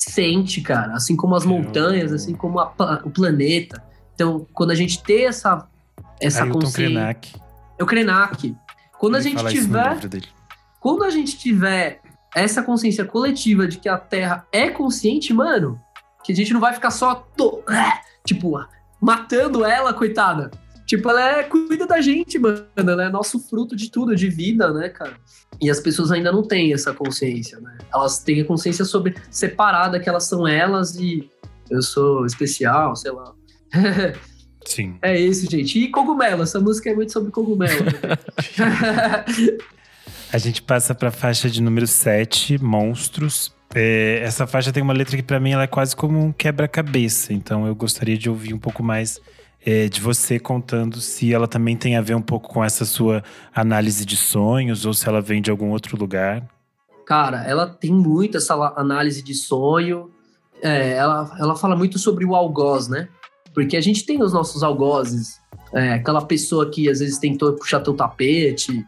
sente, 0.10 0.62
cara. 0.62 0.94
Assim 0.94 1.16
como 1.16 1.36
as 1.36 1.46
montanhas, 1.46 2.12
assim 2.12 2.34
como 2.34 2.60
a, 2.60 2.74
o 3.04 3.10
planeta. 3.10 3.84
Então, 4.14 4.46
quando 4.54 4.72
a 4.72 4.76
gente 4.76 5.02
tem 5.02 5.26
essa, 5.26 5.68
essa 6.20 6.44
Ailton 6.44 6.60
consciência. 6.60 6.86
Krenak. 6.86 7.34
É 7.78 7.84
o 7.84 7.86
Krenak. 7.86 8.56
Quando 9.00 9.16
Ele 9.16 9.28
a 9.28 9.30
gente 9.30 9.48
tiver. 9.48 10.00
Quando 10.80 11.04
a 11.04 11.10
gente 11.10 11.38
tiver 11.38 12.02
essa 12.36 12.62
consciência 12.62 13.06
coletiva 13.06 13.68
de 13.68 13.78
que 13.78 13.90
a 13.90 13.98
Terra 13.98 14.46
é 14.52 14.70
consciente, 14.70 15.34
mano, 15.34 15.80
que 16.24 16.32
a 16.32 16.36
gente 16.36 16.54
não 16.54 16.60
vai 16.60 16.74
ficar 16.74 16.92
só. 16.92 17.16
To, 17.16 17.64
tipo, 18.26 18.60
matando 19.02 19.64
ela, 19.64 19.94
coitada. 19.94 20.52
Tipo, 20.86 21.10
ela 21.10 21.40
é, 21.40 21.44
cuida 21.44 21.86
da 21.86 22.02
gente, 22.02 22.38
mano. 22.40 22.66
Ela 22.76 23.06
é 23.06 23.10
nosso 23.10 23.40
fruto 23.40 23.76
de 23.76 23.90
tudo, 23.92 24.16
de 24.16 24.28
vida, 24.28 24.74
né, 24.74 24.90
cara? 24.90 25.16
E 25.62 25.70
as 25.70 25.80
pessoas 25.80 26.12
ainda 26.12 26.32
não 26.32 26.44
têm 26.44 26.74
essa 26.74 26.94
consciência, 26.94 27.60
né? 27.60 27.78
Elas 27.94 28.20
têm 28.20 28.42
a 28.42 28.46
consciência 28.46 28.86
sobre 28.86 29.16
separada 29.30 30.00
que 30.00 30.08
elas 30.08 30.26
são 30.26 30.48
elas 30.48 30.96
e 30.96 31.30
eu 31.70 31.82
sou 31.82 32.26
especial, 32.26 32.96
sei 32.96 33.12
lá. 33.12 33.34
Sim. 34.66 34.98
É 35.02 35.20
isso, 35.20 35.50
gente. 35.50 35.80
E 35.80 35.90
cogumelo, 35.90 36.44
essa 36.44 36.60
música 36.60 36.90
é 36.90 36.96
muito 36.96 37.12
sobre 37.12 37.32
cogumelo. 37.32 37.86
a 40.32 40.38
gente 40.38 40.62
passa 40.62 40.94
para 40.94 41.10
a 41.10 41.12
faixa 41.12 41.50
de 41.50 41.62
número 41.62 41.88
7, 41.88 42.62
Monstros. 42.64 43.54
É, 43.74 44.22
essa 44.24 44.48
faixa 44.48 44.72
tem 44.72 44.82
uma 44.82 44.94
letra 44.94 45.16
que 45.16 45.24
para 45.24 45.40
mim 45.40 45.52
ela 45.52 45.64
é 45.64 45.68
quase 45.68 45.96
como 45.96 46.20
um 46.20 46.32
quebra-cabeça, 46.32 47.34
então 47.34 47.68
eu 47.68 47.76
gostaria 47.76 48.18
de 48.18 48.30
ouvir 48.30 48.54
um 48.54 48.60
pouco 48.60 48.82
mais 48.82 49.20
é, 49.66 49.88
de 49.90 50.00
você 50.00 50.40
contando 50.40 51.02
se 51.02 51.34
ela 51.34 51.48
também 51.48 51.76
tem 51.76 51.98
a 51.98 52.02
ver 52.02 52.16
um 52.16 52.22
pouco 52.22 52.50
com 52.50 52.64
essa 52.64 52.86
sua 52.86 53.24
análise 53.54 54.06
de 54.06 54.16
sonhos 54.16 54.86
ou 54.86 54.94
se 54.94 55.08
ela 55.08 55.22
vem 55.22 55.42
de 55.42 55.52
algum 55.52 55.70
outro 55.72 55.98
lugar. 55.98 56.48
Cara, 57.06 57.44
ela 57.44 57.68
tem 57.68 57.92
muito 57.92 58.38
essa 58.38 58.54
análise 58.76 59.24
de 59.24 59.34
sonho. 59.34 60.12
É, 60.62 60.92
ela, 60.92 61.36
ela 61.40 61.56
fala 61.56 61.76
muito 61.76 61.98
sobre 61.98 62.26
o 62.26 62.36
algoz, 62.36 62.88
né? 62.88 63.08
Porque 63.54 63.76
a 63.76 63.82
gente 63.82 64.06
tem 64.06 64.22
os 64.22 64.32
nossos 64.32 64.62
algozes, 64.62 65.40
é, 65.74 65.94
aquela 65.94 66.22
pessoa 66.22 66.70
que 66.70 66.90
às 66.90 67.00
vezes 67.00 67.18
tentou 67.18 67.54
puxar 67.54 67.80
teu 67.80 67.94
tapete, 67.94 68.86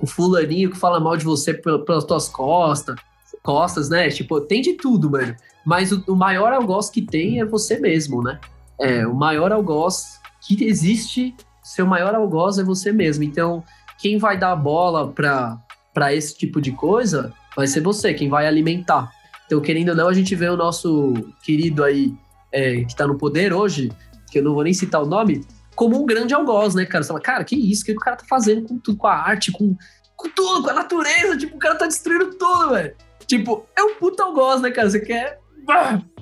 o 0.00 0.06
fulaninho 0.06 0.70
que 0.70 0.78
fala 0.78 1.00
mal 1.00 1.16
de 1.16 1.24
você 1.24 1.52
pelas 1.52 2.04
tuas 2.04 2.28
costas, 2.28 2.96
costas, 3.42 3.88
né? 3.88 4.08
Tipo, 4.08 4.40
tem 4.40 4.62
de 4.62 4.74
tudo, 4.74 5.10
mano. 5.10 5.34
Mas 5.64 5.92
o, 5.92 6.02
o 6.08 6.14
maior 6.14 6.52
algoz 6.52 6.88
que 6.88 7.02
tem 7.02 7.40
é 7.40 7.44
você 7.44 7.78
mesmo, 7.78 8.22
né? 8.22 8.38
É, 8.80 9.06
o 9.06 9.14
maior 9.14 9.52
algoz 9.52 10.20
que 10.40 10.64
existe, 10.64 11.34
seu 11.62 11.86
maior 11.86 12.14
algoz 12.14 12.58
é 12.58 12.64
você 12.64 12.92
mesmo. 12.92 13.24
Então, 13.24 13.64
quem 13.98 14.18
vai 14.18 14.38
dar 14.38 14.54
bola 14.56 15.12
para 15.12 16.14
esse 16.14 16.36
tipo 16.36 16.60
de 16.60 16.72
coisa 16.72 17.32
vai 17.56 17.66
ser 17.66 17.80
você, 17.80 18.12
quem 18.12 18.28
vai 18.28 18.46
alimentar. 18.46 19.10
Então, 19.46 19.60
querendo 19.60 19.90
ou 19.90 19.94
não, 19.94 20.08
a 20.08 20.14
gente 20.14 20.34
vê 20.34 20.48
o 20.48 20.56
nosso 20.56 21.12
querido 21.42 21.84
aí, 21.84 22.14
é, 22.52 22.84
que 22.84 22.96
tá 22.96 23.06
no 23.06 23.16
poder 23.16 23.52
hoje, 23.52 23.92
que 24.30 24.38
eu 24.38 24.42
não 24.42 24.54
vou 24.54 24.64
nem 24.64 24.74
citar 24.74 25.02
o 25.02 25.06
nome, 25.06 25.44
como 25.74 26.00
um 26.00 26.06
grande 26.06 26.34
algoz, 26.34 26.74
né, 26.74 26.84
cara? 26.84 27.02
Você 27.02 27.08
fala, 27.08 27.20
cara, 27.20 27.44
que 27.44 27.56
isso? 27.56 27.82
O 27.82 27.86
que 27.86 27.92
o 27.92 27.96
cara 27.96 28.16
tá 28.16 28.24
fazendo 28.28 28.66
com 28.66 28.78
tudo, 28.78 28.96
com 28.96 29.06
a 29.06 29.14
arte, 29.14 29.52
com, 29.52 29.76
com 30.16 30.28
tudo, 30.30 30.62
com 30.62 30.70
a 30.70 30.74
natureza? 30.74 31.36
Tipo, 31.36 31.56
o 31.56 31.58
cara 31.58 31.76
tá 31.76 31.86
destruindo 31.86 32.34
tudo, 32.34 32.70
velho. 32.70 32.94
Tipo, 33.26 33.66
é 33.76 33.82
um 33.82 33.94
puta 33.94 34.22
algoz, 34.24 34.60
né, 34.60 34.70
cara? 34.70 34.90
Você 34.90 35.00
quer. 35.00 35.40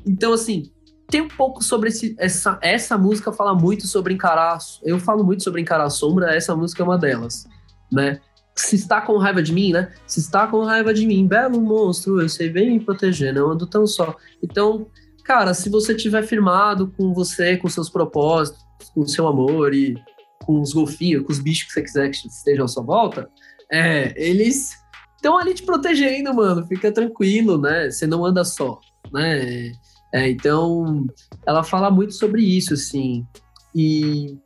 Então, 0.06 0.32
assim, 0.32 0.70
tem 1.12 1.20
um 1.20 1.28
pouco 1.28 1.62
sobre 1.62 1.90
esse, 1.90 2.16
essa, 2.18 2.58
essa 2.62 2.96
música 2.96 3.30
fala 3.30 3.54
muito 3.54 3.86
sobre 3.86 4.14
encarar. 4.14 4.56
Eu 4.82 4.98
falo 4.98 5.22
muito 5.22 5.44
sobre 5.44 5.60
encarar 5.60 5.84
a 5.84 5.90
sombra, 5.90 6.34
essa 6.34 6.56
música 6.56 6.82
é 6.82 6.86
uma 6.86 6.96
delas, 6.96 7.46
né? 7.92 8.18
Se 8.56 8.76
está 8.76 8.98
com 9.02 9.18
raiva 9.18 9.42
de 9.42 9.52
mim, 9.52 9.72
né? 9.72 9.92
Se 10.06 10.20
está 10.20 10.46
com 10.46 10.64
raiva 10.64 10.94
de 10.94 11.06
mim, 11.06 11.26
belo 11.26 11.60
monstro, 11.60 12.18
eu 12.18 12.30
sei 12.30 12.48
bem 12.48 12.70
me 12.70 12.80
proteger, 12.80 13.34
não 13.34 13.50
ando 13.50 13.66
tão 13.66 13.86
só. 13.86 14.16
Então, 14.42 14.86
cara, 15.22 15.52
se 15.52 15.68
você 15.68 15.94
tiver 15.94 16.22
firmado 16.22 16.90
com 16.96 17.12
você, 17.12 17.58
com 17.58 17.68
seus 17.68 17.90
propósitos, 17.90 18.64
com 18.94 19.06
seu 19.06 19.28
amor 19.28 19.74
e 19.74 19.94
com 20.46 20.62
os 20.62 20.72
golfinhos, 20.72 21.26
com 21.26 21.32
os 21.32 21.40
bichos 21.40 21.66
que 21.66 21.72
você 21.74 21.82
quiser 21.82 22.10
que 22.10 22.26
estejam 22.26 22.64
à 22.64 22.68
sua 22.68 22.82
volta, 22.82 23.28
é, 23.70 24.14
eles 24.16 24.78
estão 25.16 25.36
ali 25.36 25.52
te 25.52 25.62
protegendo, 25.62 26.32
mano. 26.32 26.66
Fica 26.66 26.90
tranquilo, 26.90 27.60
né? 27.60 27.90
Você 27.90 28.06
não 28.06 28.24
anda 28.24 28.46
só, 28.46 28.80
né? 29.12 29.72
É, 30.12 30.28
então, 30.28 31.06
ela 31.46 31.64
fala 31.64 31.90
muito 31.90 32.12
sobre 32.12 32.42
isso, 32.42 32.74
assim. 32.74 33.26
E 33.74 34.36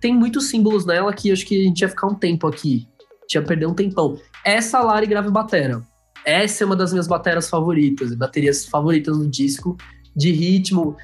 tem 0.00 0.14
muitos 0.14 0.48
símbolos 0.48 0.84
nela 0.84 1.12
que 1.12 1.30
acho 1.30 1.46
que 1.46 1.60
a 1.60 1.64
gente 1.64 1.80
ia 1.80 1.88
ficar 1.88 2.08
um 2.08 2.14
tempo 2.14 2.46
aqui. 2.46 2.88
Tinha 3.28 3.42
perder 3.42 3.66
um 3.66 3.74
tempão. 3.74 4.18
Essa 4.44 4.80
Lari 4.80 5.06
grave 5.06 5.30
batera. 5.30 5.82
Essa 6.24 6.64
é 6.64 6.66
uma 6.66 6.76
das 6.76 6.92
minhas 6.92 7.06
bateras 7.06 7.48
favoritas, 7.48 8.14
baterias 8.14 8.66
favoritas 8.66 9.16
no 9.16 9.28
disco, 9.28 9.76
de 10.16 10.32
ritmo. 10.32 10.96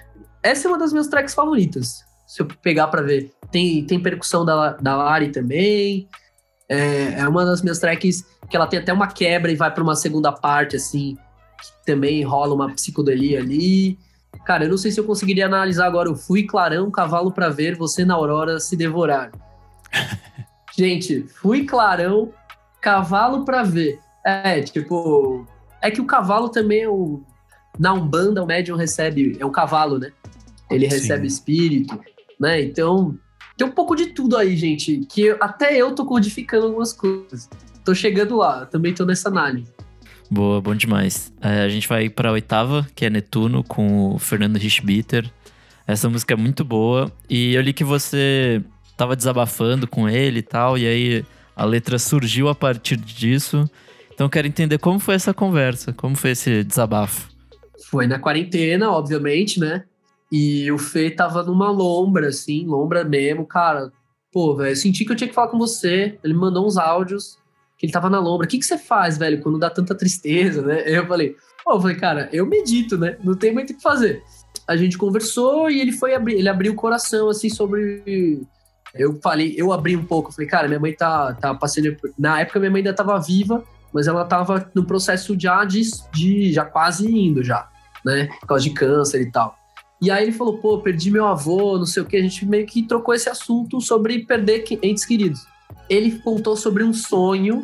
Essa 0.43 0.67
é 0.67 0.71
uma 0.71 0.79
das 0.79 0.93
minhas 0.93 1.07
tracks 1.07 1.35
favoritas. 1.35 2.05
Se 2.27 2.43
eu 2.43 2.47
pegar 2.47 2.89
para 2.89 3.03
ver, 3.03 3.33
tem, 3.51 3.85
tem 3.87 4.01
percussão 4.01 4.45
da, 4.45 4.73
da 4.73 4.97
Lari 4.97 5.31
também. 5.31 6.09
É, 6.69 7.21
é 7.21 7.29
uma 7.29 7.45
das 7.45 7.63
minhas 7.63 7.79
tracks 7.79 8.25
que 8.49 8.57
ela 8.57 8.67
tem 8.67 8.81
até 8.81 8.93
uma 8.93 9.07
quebra 9.07 9.53
e 9.53 9.57
vai 9.57 9.73
para 9.73 9.83
uma 9.83 9.95
segunda 9.95 10.33
parte, 10.33 10.77
assim, 10.77 11.17
também 11.85 12.23
rola 12.23 12.55
uma 12.55 12.71
psicodelia 12.73 13.41
ali. 13.41 13.99
Cara, 14.45 14.65
eu 14.65 14.71
não 14.71 14.77
sei 14.77 14.91
se 14.91 14.99
eu 14.99 15.05
conseguiria 15.05 15.47
analisar 15.47 15.87
agora 15.87 16.11
o 16.11 16.17
Fui 16.17 16.43
Clarão, 16.45 16.91
Cavalo 16.91 17.33
para 17.33 17.49
Ver, 17.49 17.77
Você 17.77 18.05
na 18.05 18.15
Aurora 18.15 18.61
se 18.61 18.77
Devorar. 18.77 19.31
Gente, 20.77 21.25
Fui 21.41 21.65
Clarão, 21.65 22.33
Cavalo 22.81 23.45
para 23.45 23.63
Ver. 23.63 23.99
É, 24.25 24.61
tipo. 24.63 25.47
É 25.83 25.91
que 25.91 26.01
o 26.01 26.07
cavalo 26.07 26.49
também 26.49 26.83
é 26.83 26.89
o. 26.89 27.23
Na 27.79 27.93
Umbanda, 27.93 28.43
o 28.43 28.47
médium 28.47 28.77
recebe. 28.77 29.37
É 29.39 29.45
o 29.45 29.51
cavalo, 29.51 29.99
né? 29.99 30.13
Ele 30.71 30.89
Sim. 30.89 30.97
recebe 30.97 31.27
espírito, 31.27 32.01
né? 32.41 32.63
Então, 32.63 33.19
tem 33.57 33.67
um 33.67 33.71
pouco 33.71 33.95
de 33.95 34.07
tudo 34.07 34.37
aí, 34.37 34.57
gente. 34.57 35.01
Que 35.09 35.31
até 35.41 35.77
eu 35.77 35.95
tô 35.95 36.07
codificando 36.07 36.67
algumas 36.67 36.93
coisas. 36.93 37.51
Tô 37.85 37.95
chegando 37.95 38.37
lá, 38.37 38.65
também 38.65 38.95
tô 38.95 39.05
nessa 39.05 39.29
análise. 39.29 39.74
Boa, 40.35 40.61
bom 40.61 40.75
demais. 40.75 41.33
É, 41.41 41.61
a 41.61 41.69
gente 41.69 41.87
vai 41.87 42.11
para 42.11 42.29
a 42.29 42.33
oitava, 42.33 42.85
que 42.93 43.05
é 43.05 43.09
Netuno, 43.09 43.63
com 43.63 44.17
o 44.17 44.19
Fernando 44.19 44.57
Richbitter. 44.57 45.31
Essa 45.87 46.11
música 46.11 46.35
é 46.35 46.37
muito 46.37 46.65
boa. 46.65 47.09
E 47.31 47.55
eu 47.55 47.63
li 47.63 47.73
que 47.73 47.85
você 47.85 48.61
tava 48.97 49.15
desabafando 49.15 49.87
com 49.87 50.09
ele 50.09 50.41
e 50.41 50.43
tal, 50.43 50.77
e 50.77 50.89
aí 50.89 51.25
a 51.55 51.65
letra 51.65 52.01
surgiu 52.01 52.49
a 52.49 52.55
partir 52.55 52.97
disso. 52.97 53.71
Então 54.13 54.27
eu 54.27 54.29
quero 54.29 54.49
entender 54.49 54.77
como 54.79 54.99
foi 54.99 55.15
essa 55.15 55.33
conversa, 55.33 55.93
como 55.93 56.17
foi 56.17 56.31
esse 56.31 56.65
desabafo. 56.65 57.29
Foi 57.89 58.09
na 58.09 58.19
quarentena, 58.19 58.91
obviamente, 58.91 59.61
né? 59.61 59.85
E 60.33 60.69
o 60.73 60.79
Fê 60.79 61.13
tava 61.13 61.45
numa 61.45 61.71
lombra, 61.71 62.27
assim, 62.27 62.67
lombra 62.67 63.05
mesmo, 63.05 63.47
cara. 63.47 63.93
Pô, 64.33 64.57
velho, 64.57 64.75
senti 64.75 65.05
que 65.05 65.13
eu 65.13 65.17
tinha 65.17 65.29
que 65.29 65.35
falar 65.35 65.47
com 65.47 65.59
você. 65.59 66.19
Ele 66.25 66.35
me 66.35 66.41
mandou 66.41 66.67
uns 66.67 66.77
áudios 66.77 67.39
que 67.79 67.87
ele 67.87 67.93
tava 67.93 68.09
na 68.09 68.19
lombra. 68.19 68.47
O 68.47 68.49
que, 68.49 68.59
que 68.59 68.65
você 68.65 68.79
faz, 68.79 69.19
velho, 69.19 69.41
quando 69.43 69.59
dá 69.59 69.71
tanta 69.71 69.95
tristeza, 69.95 70.63
né? 70.63 70.83
Eu 70.87 71.07
falei, 71.07 71.37
pô, 71.65 71.73
eu 71.73 71.81
falei, 71.81 71.97
cara, 71.97 72.29
eu 72.33 72.47
medito, 72.47 72.97
né? 72.97 73.17
Não 73.23 73.35
tem 73.35 73.53
muito 73.53 73.73
o 73.73 73.77
que 73.77 73.83
fazer. 73.83 74.23
A 74.67 74.77
gente 74.77 74.97
conversou 74.97 75.71
e 75.71 75.81
ele 75.81 75.93
foi 75.93 76.15
abrir, 76.15 76.35
ele 76.35 76.49
abriu 76.49 76.73
o 76.73 76.77
coração, 76.77 77.29
assim, 77.29 77.49
sobre. 77.49 78.43
Eu 78.95 79.19
falei, 79.21 79.55
eu 79.57 79.73
abri 79.73 79.97
um 79.97 80.05
pouco, 80.05 80.33
falei, 80.33 80.49
cara, 80.49 80.69
minha 80.69 80.81
mãe 80.81 80.93
tá, 80.93 81.35
tá 81.35 81.55
passando. 81.55 81.97
Na 82.19 82.41
época 82.41 82.61
minha 82.61 82.71
mãe 82.71 82.79
ainda 82.79 82.95
tava 82.95 83.19
viva, 83.19 83.63
mas 83.93 84.07
ela 84.07 84.25
tava 84.25 84.71
no 84.75 84.87
processo 84.87 85.39
já 85.39 85.65
de, 85.65 85.83
de 86.13 86.53
já 86.53 86.65
quase 86.65 87.07
indo 87.07 87.43
já, 87.43 87.69
né? 88.05 88.29
Por 88.41 88.47
causa 88.47 88.65
de 88.65 88.71
câncer 88.71 89.21
e 89.21 89.31
tal. 89.31 89.57
E 90.01 90.11
aí 90.11 90.23
ele 90.23 90.33
falou, 90.33 90.59
pô, 90.59 90.79
perdi 90.79 91.11
meu 91.11 91.27
avô, 91.27 91.77
não 91.77 91.87
sei 91.87 92.03
o 92.03 92.07
que. 92.07 92.17
A 92.17 92.23
gente 92.23 92.47
meio 92.47 92.67
que 92.67 92.87
trocou 92.87 93.15
esse 93.15 93.29
assunto 93.29 93.81
sobre 93.81 94.25
perder 94.25 94.65
entes 94.83 95.05
queridos 95.05 95.54
ele 95.89 96.19
contou 96.19 96.57
sobre 96.57 96.83
um 96.83 96.93
sonho 96.93 97.63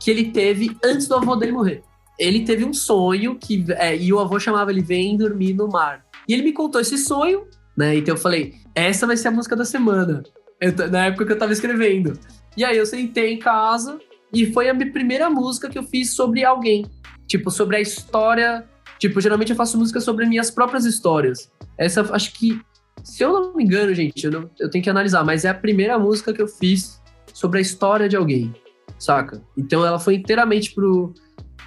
que 0.00 0.10
ele 0.10 0.30
teve 0.30 0.76
antes 0.84 1.08
do 1.08 1.14
avô 1.14 1.36
dele 1.36 1.52
morrer. 1.52 1.82
Ele 2.18 2.44
teve 2.44 2.64
um 2.64 2.72
sonho 2.72 3.36
que 3.38 3.64
é, 3.72 3.96
e 3.96 4.12
o 4.12 4.18
avô 4.18 4.38
chamava 4.38 4.70
ele 4.70 4.82
vem 4.82 5.16
dormir 5.16 5.52
no 5.52 5.68
mar. 5.68 6.04
E 6.28 6.32
ele 6.32 6.42
me 6.42 6.52
contou 6.52 6.80
esse 6.80 6.96
sonho, 6.96 7.46
né? 7.76 7.96
Então 7.96 8.14
eu 8.14 8.18
falei, 8.18 8.54
essa 8.74 9.06
vai 9.06 9.16
ser 9.16 9.28
a 9.28 9.30
música 9.30 9.54
da 9.54 9.64
semana. 9.64 10.22
Eu, 10.60 10.72
na 10.90 11.06
época 11.06 11.26
que 11.26 11.32
eu 11.32 11.38
tava 11.38 11.52
escrevendo. 11.52 12.18
E 12.56 12.64
aí 12.64 12.76
eu 12.76 12.86
sentei 12.86 13.32
em 13.32 13.38
casa 13.38 13.98
e 14.32 14.46
foi 14.52 14.68
a 14.68 14.74
minha 14.74 14.90
primeira 14.90 15.28
música 15.28 15.68
que 15.68 15.78
eu 15.78 15.82
fiz 15.82 16.14
sobre 16.14 16.44
alguém. 16.44 16.86
Tipo, 17.26 17.50
sobre 17.50 17.76
a 17.76 17.80
história. 17.80 18.66
Tipo, 18.98 19.20
geralmente 19.20 19.50
eu 19.50 19.56
faço 19.56 19.78
música 19.78 20.00
sobre 20.00 20.24
minhas 20.24 20.50
próprias 20.50 20.86
histórias. 20.86 21.50
Essa, 21.76 22.00
acho 22.14 22.32
que, 22.32 22.58
se 23.04 23.22
eu 23.22 23.32
não 23.32 23.54
me 23.54 23.64
engano, 23.64 23.94
gente, 23.94 24.24
eu, 24.24 24.30
não, 24.30 24.50
eu 24.58 24.70
tenho 24.70 24.82
que 24.82 24.88
analisar, 24.88 25.22
mas 25.22 25.44
é 25.44 25.50
a 25.50 25.54
primeira 25.54 25.98
música 25.98 26.32
que 26.32 26.40
eu 26.40 26.48
fiz 26.48 26.98
sobre 27.36 27.58
a 27.58 27.60
história 27.60 28.08
de 28.08 28.16
alguém, 28.16 28.50
saca? 28.98 29.42
Então 29.54 29.84
ela 29.84 29.98
foi 29.98 30.14
inteiramente 30.14 30.72
pro, 30.72 31.12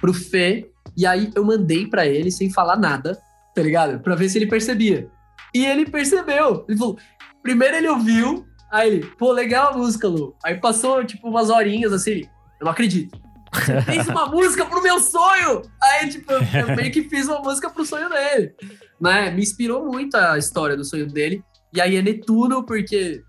pro 0.00 0.12
Fê, 0.12 0.68
e 0.96 1.06
aí 1.06 1.30
eu 1.32 1.44
mandei 1.44 1.86
para 1.86 2.04
ele 2.04 2.28
sem 2.32 2.50
falar 2.50 2.76
nada, 2.76 3.16
tá 3.54 3.62
ligado? 3.62 4.00
Pra 4.00 4.16
ver 4.16 4.28
se 4.28 4.36
ele 4.36 4.48
percebia. 4.48 5.08
E 5.54 5.64
ele 5.64 5.86
percebeu. 5.86 6.64
Ele 6.68 6.76
falou, 6.76 6.98
primeiro 7.40 7.76
ele 7.76 7.88
ouviu, 7.88 8.44
aí 8.68 8.88
ele, 8.88 9.06
pô, 9.16 9.30
legal 9.30 9.72
a 9.72 9.78
música, 9.78 10.08
Lu. 10.08 10.34
Aí 10.42 10.56
passou, 10.56 11.04
tipo, 11.04 11.28
umas 11.28 11.50
horinhas 11.50 11.92
assim, 11.92 12.10
ele, 12.10 12.30
eu 12.60 12.64
não 12.64 12.72
acredito. 12.72 13.16
Você 13.54 13.80
fez 13.82 14.08
uma 14.08 14.26
música 14.26 14.66
pro 14.66 14.82
meu 14.82 14.98
sonho! 14.98 15.62
Aí, 15.80 16.08
tipo, 16.08 16.32
eu 16.32 16.74
meio 16.74 16.90
que 16.90 17.04
fiz 17.04 17.28
uma 17.28 17.42
música 17.42 17.70
pro 17.70 17.86
sonho 17.86 18.08
dele. 18.08 18.54
Né? 19.00 19.30
Me 19.30 19.40
inspirou 19.40 19.86
muito 19.86 20.16
a 20.16 20.36
história 20.36 20.76
do 20.76 20.84
sonho 20.84 21.06
dele. 21.06 21.44
E 21.72 21.80
aí 21.80 21.94
é 21.94 22.02
Netuno, 22.02 22.66
porque 22.66 23.22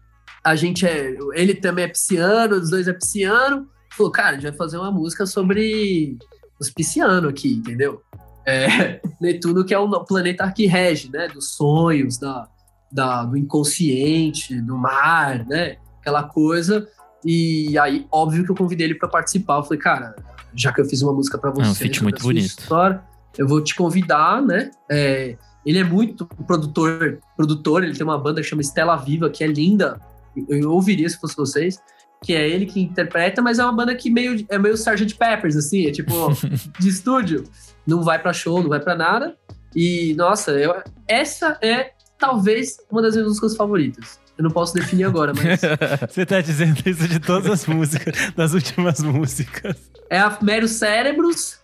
a 0.44 0.56
gente 0.56 0.86
é. 0.86 1.16
Ele 1.34 1.54
também 1.54 1.86
é 1.86 1.88
pisciano, 1.88 2.56
os 2.56 2.70
dois 2.70 2.88
é 2.88 2.94
pisciano. 2.94 3.68
Falou, 3.96 4.12
cara, 4.12 4.32
a 4.32 4.34
gente 4.34 4.44
vai 4.44 4.54
fazer 4.54 4.78
uma 4.78 4.92
música 4.92 5.26
sobre 5.26 6.18
os 6.60 6.70
piscianos 6.70 7.30
aqui, 7.30 7.54
entendeu? 7.54 8.02
É, 8.46 9.02
Netuno, 9.20 9.66
que 9.66 9.74
é 9.74 9.80
o 9.80 10.06
planeta 10.06 10.50
que 10.52 10.66
rege, 10.66 11.10
né? 11.12 11.28
Dos 11.28 11.56
sonhos, 11.56 12.18
da, 12.18 12.48
da, 12.92 13.24
do 13.24 13.38
inconsciente, 13.38 14.60
do 14.62 14.78
mar, 14.78 15.46
né? 15.46 15.78
aquela 16.02 16.24
coisa. 16.24 16.88
E 17.24 17.78
aí, 17.78 18.06
óbvio 18.12 18.44
que 18.44 18.52
eu 18.52 18.56
convidei 18.56 18.88
ele 18.88 18.96
para 18.96 19.08
participar. 19.08 19.58
Eu 19.58 19.64
falei, 19.64 19.80
cara, 19.80 20.16
já 20.54 20.74
que 20.74 20.82
eu 20.82 20.86
fiz 20.86 21.02
uma 21.02 21.14
música 21.14 21.38
para 21.38 21.52
você, 21.52 21.62
é 21.62 21.72
um 21.72 21.76
feat 21.76 22.04
muito 22.04 22.22
bonito. 22.22 22.60
História, 22.60 23.02
eu 23.38 23.48
vou 23.48 23.64
te 23.64 23.76
convidar, 23.76 24.42
né? 24.42 24.72
É, 24.90 25.38
ele 25.66 25.78
é 25.78 25.84
muito 25.84 26.26
produtor, 26.26 27.20
produtor, 27.38 27.84
ele 27.84 27.96
tem 27.96 28.04
uma 28.04 28.18
banda 28.18 28.42
que 28.42 28.48
chama 28.48 28.62
Estela 28.62 28.96
Viva, 28.96 29.30
que 29.30 29.44
é 29.44 29.48
linda. 29.48 30.02
Eu 30.50 30.72
ouviria 30.72 31.08
se 31.10 31.20
fosse 31.20 31.36
vocês. 31.36 31.80
Que 32.24 32.36
é 32.36 32.48
ele 32.48 32.68
que 32.68 32.80
interpreta, 32.80 33.42
mas 33.42 33.58
é 33.58 33.64
uma 33.64 33.74
banda 33.74 33.96
que 33.96 34.12
meio, 34.12 34.46
é 34.48 34.60
meio 34.60 34.76
Sgt. 34.76 35.16
Peppers, 35.16 35.58
assim, 35.58 35.88
é 35.88 35.92
tipo 35.92 36.14
de 36.80 36.88
estúdio. 36.88 37.44
Não 37.86 38.04
vai 38.04 38.22
para 38.22 38.32
show, 38.32 38.62
não 38.62 38.70
vai 38.70 38.80
para 38.80 38.96
nada. 38.96 39.36
E, 39.76 40.14
nossa, 40.16 40.52
eu, 40.52 40.76
essa 41.08 41.58
é 41.64 41.94
talvez 42.20 42.78
uma 42.92 43.02
das 43.02 43.16
minhas 43.16 43.28
músicas 43.28 43.56
favoritas. 43.56 44.20
Eu 44.38 44.44
não 44.44 44.52
posso 44.52 44.74
definir 44.74 45.06
agora, 45.06 45.34
mas. 45.36 45.62
Você 46.10 46.26
tá 46.26 46.42
dizendo 46.42 46.82
isso 46.86 47.08
de 47.08 47.20
todas 47.20 47.50
as 47.52 47.66
músicas, 47.66 48.32
das 48.36 48.54
últimas 48.54 49.02
músicas. 49.02 49.76
É 50.10 50.20
a 50.20 50.38
Mero 50.42 50.68
Cérebros. 50.68 51.60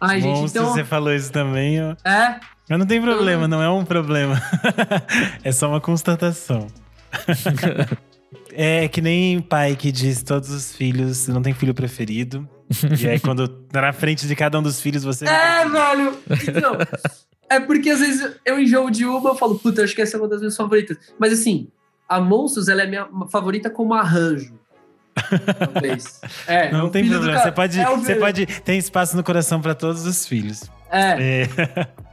Ai, 0.00 0.20
Monstros, 0.20 0.38
gente, 0.38 0.50
então. 0.50 0.72
Você 0.72 0.84
falou 0.84 1.12
isso 1.12 1.30
também, 1.30 1.82
ó. 1.82 1.94
É. 2.08 2.40
Mas 2.68 2.78
não 2.78 2.86
tem 2.86 3.02
problema, 3.02 3.48
não 3.48 3.60
é 3.62 3.68
um 3.68 3.84
problema. 3.84 4.40
é 5.42 5.50
só 5.50 5.68
uma 5.68 5.80
constatação. 5.80 6.68
é 8.52 8.88
que 8.88 9.00
nem 9.00 9.40
pai 9.40 9.76
que 9.76 9.90
diz 9.90 10.22
todos 10.22 10.50
os 10.50 10.72
filhos, 10.72 11.28
não 11.28 11.42
tem 11.42 11.54
filho 11.54 11.74
preferido. 11.74 12.48
e 13.00 13.08
aí, 13.08 13.18
quando 13.18 13.48
tá 13.48 13.80
na 13.80 13.92
frente 13.92 14.26
de 14.26 14.36
cada 14.36 14.58
um 14.58 14.62
dos 14.62 14.80
filhos, 14.80 15.02
você. 15.02 15.26
É, 15.26 15.68
velho! 15.68 16.16
Então, 16.48 16.76
é 17.48 17.58
porque 17.58 17.90
às 17.90 17.98
vezes 17.98 18.36
eu 18.44 18.60
enjoo 18.60 18.90
de 18.90 19.04
uma, 19.04 19.30
eu 19.30 19.34
falo, 19.34 19.58
puta, 19.58 19.82
acho 19.82 19.94
que 19.94 20.02
essa 20.02 20.16
é 20.16 20.20
uma 20.20 20.28
das 20.28 20.38
minhas 20.38 20.56
favoritas. 20.56 20.96
Mas 21.18 21.32
assim, 21.32 21.68
a 22.08 22.20
Monstros, 22.20 22.68
ela 22.68 22.82
é 22.82 22.86
minha 22.86 23.08
favorita 23.30 23.68
como 23.68 23.94
arranjo. 23.94 24.54
Talvez. 25.58 26.20
É, 26.46 26.70
não 26.70 26.88
tem 26.88 27.08
problema. 27.08 27.38
Você 27.38 27.52
pode, 27.52 27.80
é 27.80 27.84
você 27.84 28.14
pode. 28.14 28.46
Tem 28.46 28.78
espaço 28.78 29.16
no 29.16 29.24
coração 29.24 29.60
para 29.60 29.74
todos 29.74 30.06
os 30.06 30.26
filhos. 30.26 30.70
É. 30.90 31.42
é. 31.42 31.88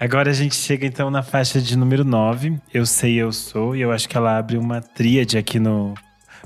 Agora 0.00 0.30
a 0.30 0.32
gente 0.32 0.54
chega 0.54 0.86
então 0.86 1.10
na 1.10 1.24
faixa 1.24 1.60
de 1.60 1.76
número 1.76 2.04
9. 2.04 2.56
Eu 2.72 2.86
sei, 2.86 3.16
eu 3.16 3.32
sou. 3.32 3.74
E 3.74 3.80
eu 3.80 3.90
acho 3.90 4.08
que 4.08 4.16
ela 4.16 4.38
abre 4.38 4.56
uma 4.56 4.80
tríade 4.80 5.36
aqui 5.36 5.58
no. 5.58 5.94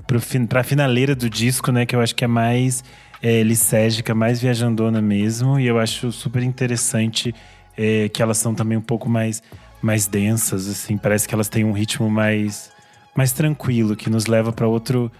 Pro, 0.07 0.19
pra 0.49 0.65
finaleira 0.65 1.15
do 1.15 1.29
disco, 1.29 1.71
né? 1.71 1.85
Que 1.85 1.95
eu 1.95 2.01
acho 2.01 2.15
que 2.15 2.25
é 2.25 2.27
mais 2.27 2.83
é, 3.23 3.43
licérgica, 3.43 4.15
mais 4.15 4.41
viajandona 4.41 5.03
mesmo. 5.03 5.61
E 5.61 5.67
eu 5.67 5.79
acho 5.79 6.11
super 6.11 6.43
interessante 6.43 7.35
é, 7.77 8.09
que 8.09 8.23
elas 8.23 8.39
são 8.39 8.55
também 8.55 8.79
um 8.79 8.83
pouco 8.83 9.07
mais, 9.07 9.43
mais 9.83 10.07
densas, 10.07 10.67
assim. 10.67 10.97
Parece 10.97 11.29
que 11.29 11.35
elas 11.35 11.51
têm 11.51 11.63
um 11.63 11.73
ritmo 11.73 12.11
mais, 12.11 12.73
mais 13.15 13.33
tranquilo, 13.33 13.95
que 13.95 14.09
nos 14.09 14.25
leva 14.25 14.51
para 14.51 14.67
outro. 14.67 15.13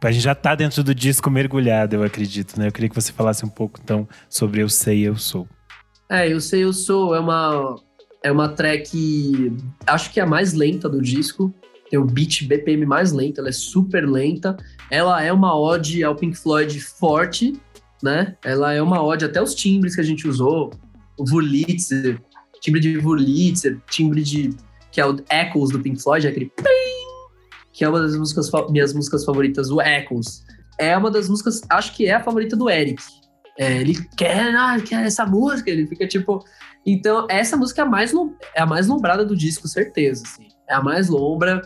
A 0.00 0.12
gente 0.12 0.22
já 0.22 0.34
tá 0.34 0.54
dentro 0.54 0.84
do 0.84 0.94
disco 0.94 1.28
mergulhado, 1.28 1.96
eu 1.96 2.04
acredito, 2.04 2.56
né? 2.56 2.68
Eu 2.68 2.72
queria 2.72 2.88
que 2.88 2.94
você 2.94 3.12
falasse 3.12 3.44
um 3.44 3.50
pouco, 3.50 3.80
então, 3.82 4.08
sobre 4.28 4.62
Eu 4.62 4.68
Sei, 4.68 5.00
Eu 5.00 5.16
Sou. 5.16 5.48
É, 6.10 6.30
Eu 6.30 6.40
Sei, 6.40 6.64
Eu 6.64 6.72
Sou 6.72 7.14
é 7.14 7.20
uma, 7.20 7.76
é 8.24 8.32
uma 8.32 8.48
track, 8.48 9.56
acho 9.86 10.12
que 10.12 10.18
é 10.18 10.24
a 10.24 10.26
mais 10.26 10.52
lenta 10.52 10.88
do 10.88 11.00
disco. 11.00 11.54
Tem 11.88 11.98
o 11.98 12.04
beat 12.04 12.46
BPM 12.46 12.84
mais 12.84 13.12
lento, 13.12 13.38
ela 13.38 13.48
é 13.48 13.52
super 13.52 14.08
lenta. 14.08 14.56
Ela 14.90 15.22
é 15.22 15.32
uma 15.32 15.56
ode 15.56 16.02
ao 16.02 16.16
Pink 16.16 16.36
Floyd 16.36 16.80
forte, 16.80 17.52
né? 18.02 18.36
Ela 18.44 18.72
é 18.72 18.82
uma 18.82 19.00
ode 19.02 19.24
até 19.24 19.40
os 19.40 19.54
timbres 19.54 19.94
que 19.94 20.00
a 20.00 20.04
gente 20.04 20.26
usou, 20.26 20.72
o 21.16 21.24
Wurlitzer, 21.30 22.20
timbre 22.60 22.80
de 22.80 22.98
Wurlitzer, 22.98 23.80
timbre 23.88 24.22
de 24.22 24.50
que 24.90 25.00
é 25.00 25.06
o 25.06 25.16
Echoes 25.30 25.70
do 25.70 25.78
Pink 25.78 26.02
Floyd, 26.02 26.26
é 26.26 26.30
aquele 26.30 26.50
que 27.72 27.84
é 27.84 27.88
uma 27.88 28.00
das 28.00 28.16
músicas 28.16 28.50
minhas 28.68 28.92
músicas 28.92 29.24
favoritas, 29.24 29.70
o 29.70 29.80
Echoes. 29.80 30.44
É 30.76 30.96
uma 30.96 31.10
das 31.10 31.28
músicas, 31.28 31.60
acho 31.70 31.94
que 31.94 32.06
é 32.06 32.14
a 32.14 32.20
favorita 32.20 32.56
do 32.56 32.68
Eric. 32.68 33.00
É, 33.58 33.80
ele 33.80 33.94
quer, 34.16 34.54
ah, 34.54 34.76
quer 34.80 35.04
essa 35.04 35.26
música, 35.26 35.70
ele 35.70 35.86
fica 35.86 36.06
tipo. 36.06 36.44
Então, 36.84 37.26
essa 37.28 37.56
música 37.56 37.82
é 37.82 37.84
a 37.84 37.88
mais, 37.88 38.12
é 38.54 38.62
a 38.62 38.66
mais 38.66 38.86
lombrada 38.86 39.24
do 39.24 39.36
disco, 39.36 39.68
certeza. 39.68 40.24
Assim. 40.26 40.48
É 40.68 40.74
a 40.74 40.82
mais 40.82 41.08
lombra 41.08 41.62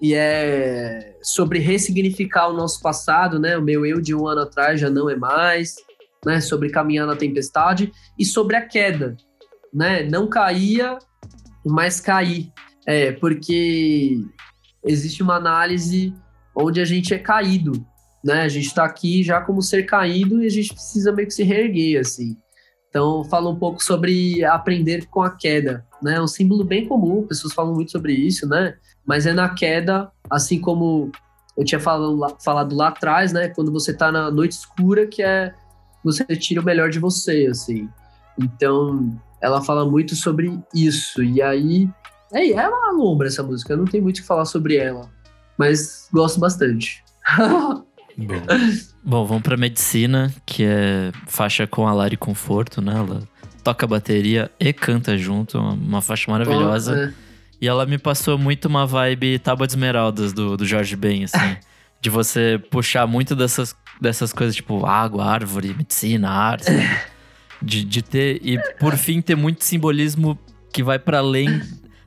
e 0.00 0.14
é 0.14 1.16
sobre 1.22 1.58
ressignificar 1.58 2.48
o 2.48 2.52
nosso 2.52 2.80
passado, 2.80 3.38
né? 3.38 3.56
O 3.56 3.62
meu 3.62 3.84
eu 3.84 4.00
de 4.00 4.14
um 4.14 4.26
ano 4.26 4.42
atrás 4.42 4.80
já 4.80 4.88
não 4.88 5.10
é 5.10 5.16
mais, 5.16 5.76
né? 6.24 6.40
Sobre 6.40 6.70
caminhar 6.70 7.06
na 7.06 7.16
tempestade 7.16 7.92
e 8.18 8.24
sobre 8.24 8.56
a 8.56 8.66
queda, 8.66 9.16
né? 9.72 10.04
Não 10.04 10.28
caía, 10.28 10.98
mas 11.64 12.00
cair. 12.00 12.52
É, 12.86 13.12
porque 13.12 14.18
existe 14.84 15.22
uma 15.22 15.36
análise 15.36 16.14
onde 16.54 16.80
a 16.80 16.84
gente 16.84 17.12
é 17.12 17.18
caído, 17.18 17.86
né? 18.24 18.42
A 18.42 18.48
gente 18.48 18.66
está 18.66 18.84
aqui 18.84 19.22
já 19.22 19.40
como 19.40 19.62
ser 19.62 19.84
caído 19.84 20.42
e 20.42 20.46
a 20.46 20.50
gente 20.50 20.72
precisa 20.74 21.12
meio 21.12 21.28
que 21.28 21.34
se 21.34 21.42
reerguer, 21.42 22.00
assim. 22.00 22.36
Então, 22.88 23.22
fala 23.24 23.50
um 23.50 23.56
pouco 23.56 23.82
sobre 23.82 24.44
aprender 24.44 25.06
com 25.06 25.22
a 25.22 25.30
queda, 25.30 25.86
né? 26.02 26.14
É 26.14 26.22
um 26.22 26.26
símbolo 26.26 26.64
bem 26.64 26.86
comum, 26.86 27.26
pessoas 27.26 27.52
falam 27.52 27.74
muito 27.74 27.92
sobre 27.92 28.12
isso, 28.12 28.48
né? 28.48 28.74
Mas 29.06 29.26
é 29.26 29.32
na 29.32 29.48
queda, 29.50 30.10
assim 30.30 30.60
como 30.60 31.10
eu 31.56 31.64
tinha 31.64 31.80
falado, 31.80 32.36
falado 32.42 32.74
lá 32.74 32.88
atrás, 32.88 33.32
né? 33.32 33.48
Quando 33.48 33.70
você 33.70 33.90
está 33.90 34.10
na 34.10 34.30
noite 34.30 34.52
escura, 34.52 35.06
que 35.06 35.22
é 35.22 35.54
você 36.02 36.24
tira 36.24 36.60
o 36.60 36.64
melhor 36.64 36.88
de 36.88 36.98
você, 36.98 37.46
assim. 37.50 37.88
Então, 38.38 39.20
ela 39.40 39.62
fala 39.62 39.84
muito 39.84 40.14
sobre 40.16 40.58
isso. 40.74 41.22
E 41.22 41.42
aí, 41.42 41.88
é, 42.32 42.50
é 42.50 42.68
uma 42.68 42.92
lombra 42.92 43.28
essa 43.28 43.42
música, 43.42 43.72
eu 43.72 43.76
não 43.76 43.84
tenho 43.84 44.02
muito 44.02 44.18
o 44.18 44.20
que 44.20 44.26
falar 44.26 44.44
sobre 44.44 44.76
ela, 44.76 45.10
mas 45.58 46.08
gosto 46.12 46.40
bastante. 46.40 47.04
Bom. 48.18 48.42
Bom, 49.04 49.24
vamos 49.24 49.42
pra 49.44 49.56
medicina, 49.56 50.34
que 50.44 50.64
é 50.64 51.12
faixa 51.26 51.66
com 51.66 51.86
a 51.86 51.92
Lari 51.92 52.16
Conforto, 52.16 52.82
né? 52.82 52.94
Ela 52.96 53.22
toca 53.62 53.86
bateria 53.86 54.50
e 54.58 54.72
canta 54.72 55.16
junto, 55.16 55.58
uma 55.58 56.02
faixa 56.02 56.30
maravilhosa. 56.30 56.92
Oh, 56.92 56.96
é. 56.96 57.14
E 57.60 57.68
ela 57.68 57.86
me 57.86 57.96
passou 57.96 58.36
muito 58.36 58.66
uma 58.66 58.86
vibe 58.86 59.38
Tábua 59.38 59.66
de 59.66 59.72
Esmeraldas 59.72 60.32
do, 60.32 60.56
do 60.56 60.66
Jorge 60.66 60.96
Ben, 60.96 61.24
assim. 61.24 61.56
de 62.00 62.10
você 62.10 62.60
puxar 62.70 63.06
muito 63.06 63.34
dessas, 63.34 63.74
dessas 64.00 64.32
coisas, 64.32 64.54
tipo 64.54 64.84
água, 64.84 65.24
árvore, 65.24 65.74
medicina, 65.74 66.28
arte. 66.28 66.70
de, 67.62 67.84
de 67.84 68.02
ter. 68.02 68.40
E 68.42 68.58
por 68.78 68.96
fim, 68.96 69.20
ter 69.20 69.36
muito 69.36 69.64
simbolismo 69.64 70.38
que 70.72 70.82
vai 70.82 70.98
para 70.98 71.18
além 71.18 71.60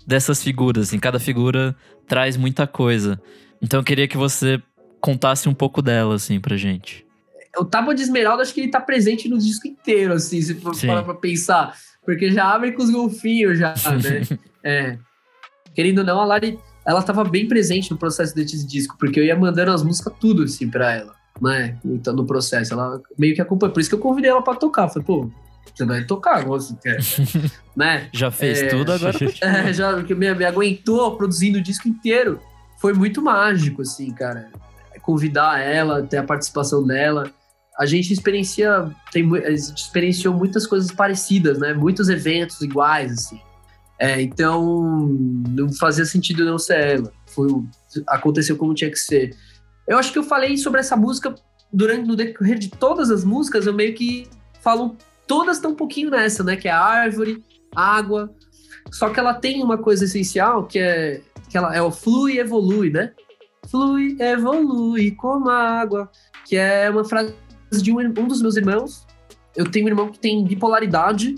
dessas 0.05 0.43
figuras. 0.43 0.89
Assim, 0.89 0.99
cada 0.99 1.20
figura 1.20 1.76
traz 2.07 2.36
muita 2.36 2.68
coisa. 2.68 3.22
Então 3.62 3.80
eu 3.80 3.84
queria 3.84 4.07
que 4.07 4.18
você 4.18 4.62
contasse 5.02 5.49
um 5.49 5.54
pouco 5.54 5.82
dela, 5.82 6.16
assim, 6.16 6.39
pra 6.39 6.56
gente. 6.56 7.06
O 7.58 7.66
Tábua 7.66 7.93
de 7.93 8.04
Esmeralda, 8.04 8.43
acho 8.43 8.54
que 8.54 8.62
ele 8.62 8.72
tá 8.72 8.80
presente 8.80 9.28
no 9.28 9.38
disco 9.38 9.68
inteiro, 9.68 10.14
assim, 10.14 10.41
se 10.41 10.56
for 10.56 10.80
parar 10.80 11.04
pra 11.04 11.16
pensar. 11.16 11.76
Porque 12.06 12.32
já 12.32 12.54
abre 12.54 12.72
com 12.72 12.82
os 12.82 12.89
golfinhos, 12.89 13.60
já, 13.60 13.74
né? 13.74 14.39
é. 14.64 14.97
Querendo 15.74 15.99
ou 15.99 16.06
não, 16.06 16.22
a 16.22 16.26
Lari, 16.26 16.58
ela 16.86 17.02
tava 17.02 17.24
bem 17.24 17.47
presente 17.47 17.91
no 17.91 17.97
processo 17.97 18.34
desse 18.34 18.66
disco, 18.66 18.95
porque 18.97 19.20
eu 19.20 19.26
ia 19.26 19.36
mandando 19.36 19.72
as 19.72 19.84
músicas 19.84 20.14
tudo, 20.20 20.43
assim, 20.43 20.70
pra 20.70 20.93
ela, 20.93 21.14
né? 21.41 21.78
Então, 21.84 22.14
no 22.14 22.26
processo. 22.26 22.74
Ela 22.74 23.02
meio 23.18 23.36
que 23.36 23.41
acompanha. 23.41 23.74
Por 23.74 23.82
isso 23.82 23.89
que 23.89 23.95
eu 23.95 23.99
convidei 23.99 24.32
ela 24.32 24.41
pra 24.41 24.56
tocar. 24.56 24.88
Falei, 24.88 25.06
pô, 25.06 25.30
você 25.74 25.86
vai 25.86 26.04
tocar, 26.06 26.45
você 26.45 26.74
quer. 26.82 26.99
né? 27.76 28.10
Já 28.14 28.32
fez 28.32 28.62
é, 28.62 28.68
tudo, 28.68 28.93
agora. 28.93 29.18
é, 29.41 29.74
já 29.74 29.97
me, 29.97 30.34
me 30.34 30.45
aguentou 30.45 31.18
produzindo 31.18 31.60
o 31.60 31.62
disco 31.62 31.88
inteiro. 31.88 32.39
Foi 32.80 32.93
muito 32.93 33.22
mágico, 33.22 33.82
assim, 33.82 34.12
cara 34.12 34.49
convidar 35.02 35.60
ela, 35.60 36.04
ter 36.04 36.18
a 36.18 36.24
participação 36.24 36.86
dela. 36.86 37.32
A 37.78 37.86
gente 37.86 38.14
experiencia, 38.14 38.89
tem, 39.12 39.30
a 39.38 39.52
gente 39.52 39.78
experienciou 39.78 40.34
muitas 40.34 40.68
coisas 40.68 40.91
parecidas, 40.91 41.58
né? 41.58 41.74
Muitos 41.74 42.10
eventos 42.10 42.62
iguais, 42.62 43.12
assim. 43.12 43.41
É, 43.99 44.22
então, 44.22 45.08
não 45.49 45.72
fazia 45.74 46.06
sentido 46.06 46.43
não 46.43 46.58
ser 46.58 46.97
ela. 46.97 47.14
Foi, 47.28 47.47
aconteceu 48.08 48.58
como 48.58 48.74
tinha 48.74 48.89
que 48.89 48.97
ser. 48.97 49.36
Eu 49.88 49.97
acho 49.97 50.12
que 50.12 50.18
eu 50.18 50.24
falei 50.24 50.58
sobre 50.58 50.80
essa 50.80 50.95
música 50.95 51.36
durante 51.72 52.08
no 52.08 52.16
decorrer 52.16 52.58
de 52.58 52.70
todas 52.70 53.10
as 53.10 53.24
músicas, 53.24 53.66
eu 53.66 53.74
meio 53.74 53.93
que 53.93 54.28
falo 54.62 54.97
todas 55.26 55.58
estão 55.58 55.72
um 55.72 55.76
pouquinho 55.76 56.10
nessa, 56.10 56.43
né? 56.43 56.56
Que 56.56 56.68
é 56.68 56.72
árvore, 56.72 57.43
água. 57.76 58.34
Só 58.91 59.10
que 59.10 59.20
ela 59.20 59.34
tem 59.34 59.64
uma 59.64 59.78
coisa 59.78 60.06
essencial 60.06 60.66
que 60.66 60.80
é 60.80 61.22
que 61.49 61.58
ela 61.58 61.84
o 61.84 61.91
flui 61.91 62.34
e 62.34 62.39
evolui, 62.39 62.89
né? 62.89 63.12
Flui, 63.68 64.18
evolui 64.20 65.12
como 65.12 65.49
a 65.49 65.80
água, 65.80 66.09
que 66.45 66.55
é 66.55 66.89
uma 66.89 67.03
frase 67.03 67.34
de 67.72 67.91
um, 67.91 67.99
um 67.99 68.28
dos 68.28 68.41
meus 68.41 68.55
irmãos. 68.55 69.05
Eu 69.55 69.70
tenho 69.70 69.86
um 69.86 69.89
irmão 69.89 70.09
que 70.09 70.20
tem 70.20 70.43
bipolaridade, 70.43 71.36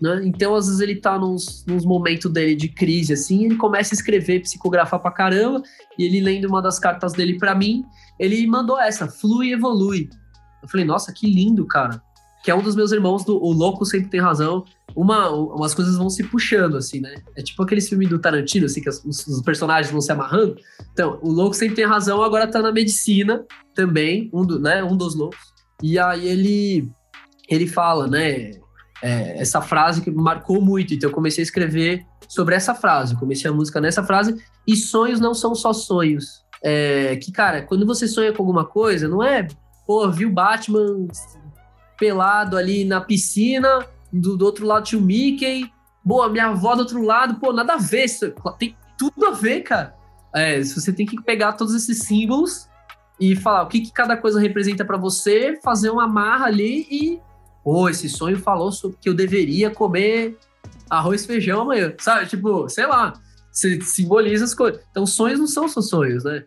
né? 0.00 0.20
Então, 0.24 0.54
às 0.54 0.66
vezes, 0.66 0.80
ele 0.80 0.96
tá 0.96 1.18
nos, 1.18 1.64
nos 1.66 1.84
momentos 1.84 2.30
dele 2.32 2.54
de 2.54 2.68
crise, 2.68 3.12
assim, 3.12 3.44
ele 3.44 3.56
começa 3.56 3.94
a 3.94 3.96
escrever, 3.96 4.40
psicografar 4.40 5.00
pra 5.00 5.10
caramba, 5.10 5.62
e 5.98 6.04
ele 6.04 6.20
lendo 6.20 6.46
uma 6.46 6.62
das 6.62 6.78
cartas 6.78 7.12
dele 7.12 7.36
para 7.36 7.54
mim, 7.54 7.84
ele 8.18 8.46
mandou 8.46 8.80
essa, 8.80 9.08
flui, 9.08 9.52
evolui. 9.52 10.08
Eu 10.62 10.68
falei, 10.68 10.86
nossa, 10.86 11.12
que 11.12 11.26
lindo, 11.26 11.66
cara. 11.66 12.02
Que 12.44 12.50
é 12.50 12.54
um 12.54 12.62
dos 12.62 12.76
meus 12.76 12.92
irmãos 12.92 13.24
do 13.24 13.36
O 13.36 13.52
Louco 13.52 13.84
Sempre 13.84 14.08
Tem 14.08 14.20
Razão. 14.20 14.64
Uma, 15.00 15.30
umas 15.30 15.74
coisas 15.74 15.96
vão 15.96 16.10
se 16.10 16.24
puxando, 16.24 16.76
assim, 16.76 17.00
né? 17.00 17.14
É 17.36 17.42
tipo 17.42 17.62
aqueles 17.62 17.88
filmes 17.88 18.08
do 18.08 18.18
Tarantino, 18.18 18.66
assim, 18.66 18.80
que 18.80 18.88
os, 18.88 19.04
os, 19.04 19.40
personagens 19.42 19.92
vão 19.92 20.00
se 20.00 20.10
amarrando. 20.10 20.56
Então, 20.92 21.20
o 21.22 21.30
louco 21.30 21.54
sempre 21.54 21.76
tem 21.76 21.86
razão, 21.86 22.20
agora 22.20 22.48
tá 22.48 22.60
na 22.60 22.72
medicina 22.72 23.44
também, 23.76 24.28
um, 24.34 24.44
do, 24.44 24.58
né, 24.58 24.82
um 24.82 24.96
dos 24.96 25.14
loucos. 25.14 25.38
E 25.80 26.00
aí 26.00 26.26
ele, 26.26 26.90
ele 27.48 27.68
fala, 27.68 28.08
né? 28.08 28.50
É, 29.00 29.40
essa 29.40 29.60
frase 29.60 30.00
que 30.00 30.10
marcou 30.10 30.60
muito, 30.60 30.92
então 30.92 31.08
eu 31.08 31.14
comecei 31.14 31.42
a 31.42 31.46
escrever 31.46 32.04
sobre 32.28 32.56
essa 32.56 32.74
frase, 32.74 33.14
comecei 33.14 33.48
a 33.48 33.54
música 33.54 33.80
nessa 33.80 34.02
frase, 34.02 34.34
e 34.66 34.74
sonhos 34.74 35.20
não 35.20 35.32
são 35.32 35.54
só 35.54 35.72
sonhos. 35.72 36.42
É, 36.64 37.14
que, 37.14 37.30
cara, 37.30 37.62
quando 37.62 37.86
você 37.86 38.08
sonha 38.08 38.32
com 38.32 38.42
alguma 38.42 38.64
coisa, 38.64 39.06
não 39.06 39.22
é, 39.22 39.46
pô, 39.86 40.10
viu 40.10 40.32
Batman 40.32 41.06
pelado 41.96 42.56
ali 42.56 42.84
na 42.84 43.00
piscina, 43.00 43.86
do, 44.12 44.36
do 44.36 44.44
outro 44.44 44.66
lado 44.66 44.84
tinha 44.84 45.00
o 45.00 45.04
Mickey, 45.04 45.70
boa, 46.04 46.28
minha 46.28 46.46
avó 46.46 46.74
do 46.74 46.80
outro 46.80 47.02
lado, 47.02 47.38
pô, 47.38 47.52
nada 47.52 47.74
a 47.74 47.78
ver, 47.78 48.04
isso 48.04 48.32
tem 48.58 48.76
tudo 48.96 49.26
a 49.26 49.30
ver, 49.30 49.62
cara. 49.62 49.94
É, 50.34 50.62
você 50.62 50.92
tem 50.92 51.06
que 51.06 51.22
pegar 51.22 51.52
todos 51.54 51.74
esses 51.74 52.00
símbolos 52.00 52.68
e 53.20 53.34
falar 53.34 53.62
o 53.62 53.68
que, 53.68 53.80
que 53.80 53.92
cada 53.92 54.16
coisa 54.16 54.40
representa 54.40 54.84
para 54.84 54.96
você, 54.96 55.58
fazer 55.62 55.90
uma 55.90 56.06
marra 56.06 56.46
ali 56.46 56.86
e, 56.90 57.20
pô, 57.64 57.88
esse 57.88 58.08
sonho 58.08 58.38
falou 58.38 58.70
sobre 58.70 58.98
que 59.00 59.08
eu 59.08 59.14
deveria 59.14 59.70
comer 59.70 60.38
arroz 60.88 61.24
e 61.24 61.26
feijão 61.26 61.62
amanhã, 61.62 61.94
sabe? 61.98 62.26
Tipo, 62.26 62.68
sei 62.68 62.86
lá, 62.86 63.12
você 63.50 63.80
simboliza 63.80 64.44
as 64.44 64.54
coisas. 64.54 64.80
Então, 64.90 65.06
sonhos 65.06 65.38
não 65.38 65.46
são 65.46 65.68
só 65.68 65.80
sonhos, 65.80 66.24
né? 66.24 66.44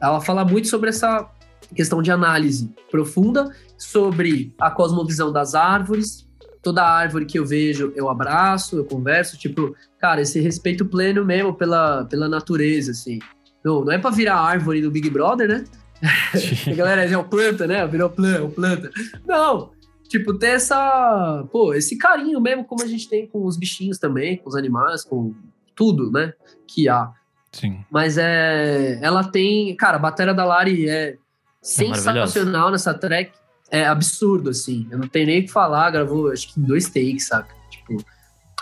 Ela 0.00 0.20
fala 0.20 0.44
muito 0.44 0.68
sobre 0.68 0.90
essa 0.90 1.28
questão 1.74 2.02
de 2.02 2.10
análise 2.10 2.72
profunda 2.90 3.50
sobre 3.76 4.54
a 4.60 4.70
cosmovisão 4.70 5.32
das 5.32 5.54
árvores. 5.54 6.28
Toda 6.62 6.84
árvore 6.84 7.26
que 7.26 7.38
eu 7.38 7.44
vejo, 7.44 7.92
eu 7.96 8.08
abraço, 8.08 8.76
eu 8.76 8.84
converso, 8.84 9.36
tipo, 9.36 9.74
cara, 9.98 10.20
esse 10.20 10.40
respeito 10.40 10.84
pleno 10.84 11.24
mesmo 11.24 11.52
pela, 11.54 12.04
pela 12.04 12.28
natureza, 12.28 12.92
assim. 12.92 13.18
Não, 13.64 13.84
não 13.84 13.92
é 13.92 13.98
para 13.98 14.10
virar 14.10 14.36
árvore 14.36 14.80
do 14.80 14.90
Big 14.90 15.10
Brother, 15.10 15.48
né? 15.48 15.64
a 16.70 16.74
galera 16.74 17.04
é 17.04 17.16
o 17.16 17.24
planta, 17.24 17.66
né? 17.66 17.86
Virou 17.86 18.10
planta, 18.10 18.48
planta. 18.48 18.90
Não, 19.26 19.70
tipo, 20.08 20.34
ter 20.34 20.48
essa, 20.48 21.44
pô, 21.50 21.72
esse 21.74 21.96
carinho 21.96 22.40
mesmo 22.40 22.64
como 22.64 22.82
a 22.82 22.86
gente 22.86 23.08
tem 23.08 23.26
com 23.26 23.44
os 23.44 23.56
bichinhos 23.56 23.98
também, 23.98 24.36
com 24.36 24.48
os 24.48 24.56
animais, 24.56 25.04
com 25.04 25.34
tudo, 25.74 26.10
né? 26.10 26.32
Que 26.66 26.88
há. 26.88 27.10
Sim. 27.52 27.84
Mas 27.90 28.18
é, 28.18 28.98
ela 29.02 29.24
tem, 29.24 29.74
cara, 29.76 29.96
a 29.96 30.00
bateria 30.00 30.34
da 30.34 30.44
Lari 30.44 30.88
é 30.88 31.16
sensacional 31.60 32.70
nessa 32.70 32.92
track. 32.92 33.32
É 33.72 33.86
absurdo, 33.86 34.50
assim. 34.50 34.86
Eu 34.90 34.98
não 34.98 35.08
tenho 35.08 35.26
nem 35.26 35.40
o 35.40 35.46
que 35.46 35.50
falar, 35.50 35.90
gravou 35.90 36.30
acho 36.30 36.52
que 36.52 36.60
em 36.60 36.62
dois 36.62 36.90
takes, 36.90 37.28
saca? 37.28 37.54
Tipo, 37.70 38.04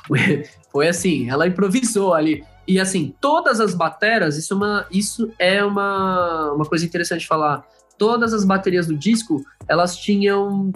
foi 0.70 0.86
assim, 0.86 1.28
ela 1.28 1.48
improvisou 1.48 2.14
ali. 2.14 2.44
E 2.66 2.78
assim, 2.78 3.12
todas 3.20 3.58
as 3.58 3.74
bateras, 3.74 4.36
isso 4.36 4.54
é 4.54 4.56
uma, 4.56 4.86
isso 4.88 5.32
é 5.36 5.64
uma, 5.64 6.52
uma 6.52 6.64
coisa 6.64 6.86
interessante 6.86 7.22
de 7.22 7.26
falar. 7.26 7.66
Todas 7.98 8.32
as 8.32 8.44
baterias 8.44 8.86
do 8.86 8.96
disco, 8.96 9.44
elas 9.66 9.96
tinham 9.96 10.70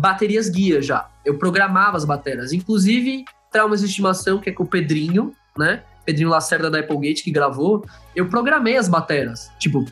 baterias 0.00 0.48
guia 0.48 0.82
já. 0.82 1.08
Eu 1.24 1.38
programava 1.38 1.96
as 1.96 2.04
bateras. 2.04 2.52
Inclusive, 2.52 3.24
Traumas 3.52 3.80
de 3.80 3.86
Estimação, 3.86 4.40
que 4.40 4.50
é 4.50 4.52
com 4.52 4.64
o 4.64 4.66
Pedrinho, 4.66 5.32
né? 5.56 5.84
Pedrinho 6.04 6.30
Lacerda 6.30 6.70
da 6.70 6.80
Applegate 6.80 7.22
que 7.22 7.30
gravou, 7.30 7.84
eu 8.16 8.28
programei 8.28 8.76
as 8.76 8.88
bateras. 8.88 9.50
Tipo, 9.58 9.84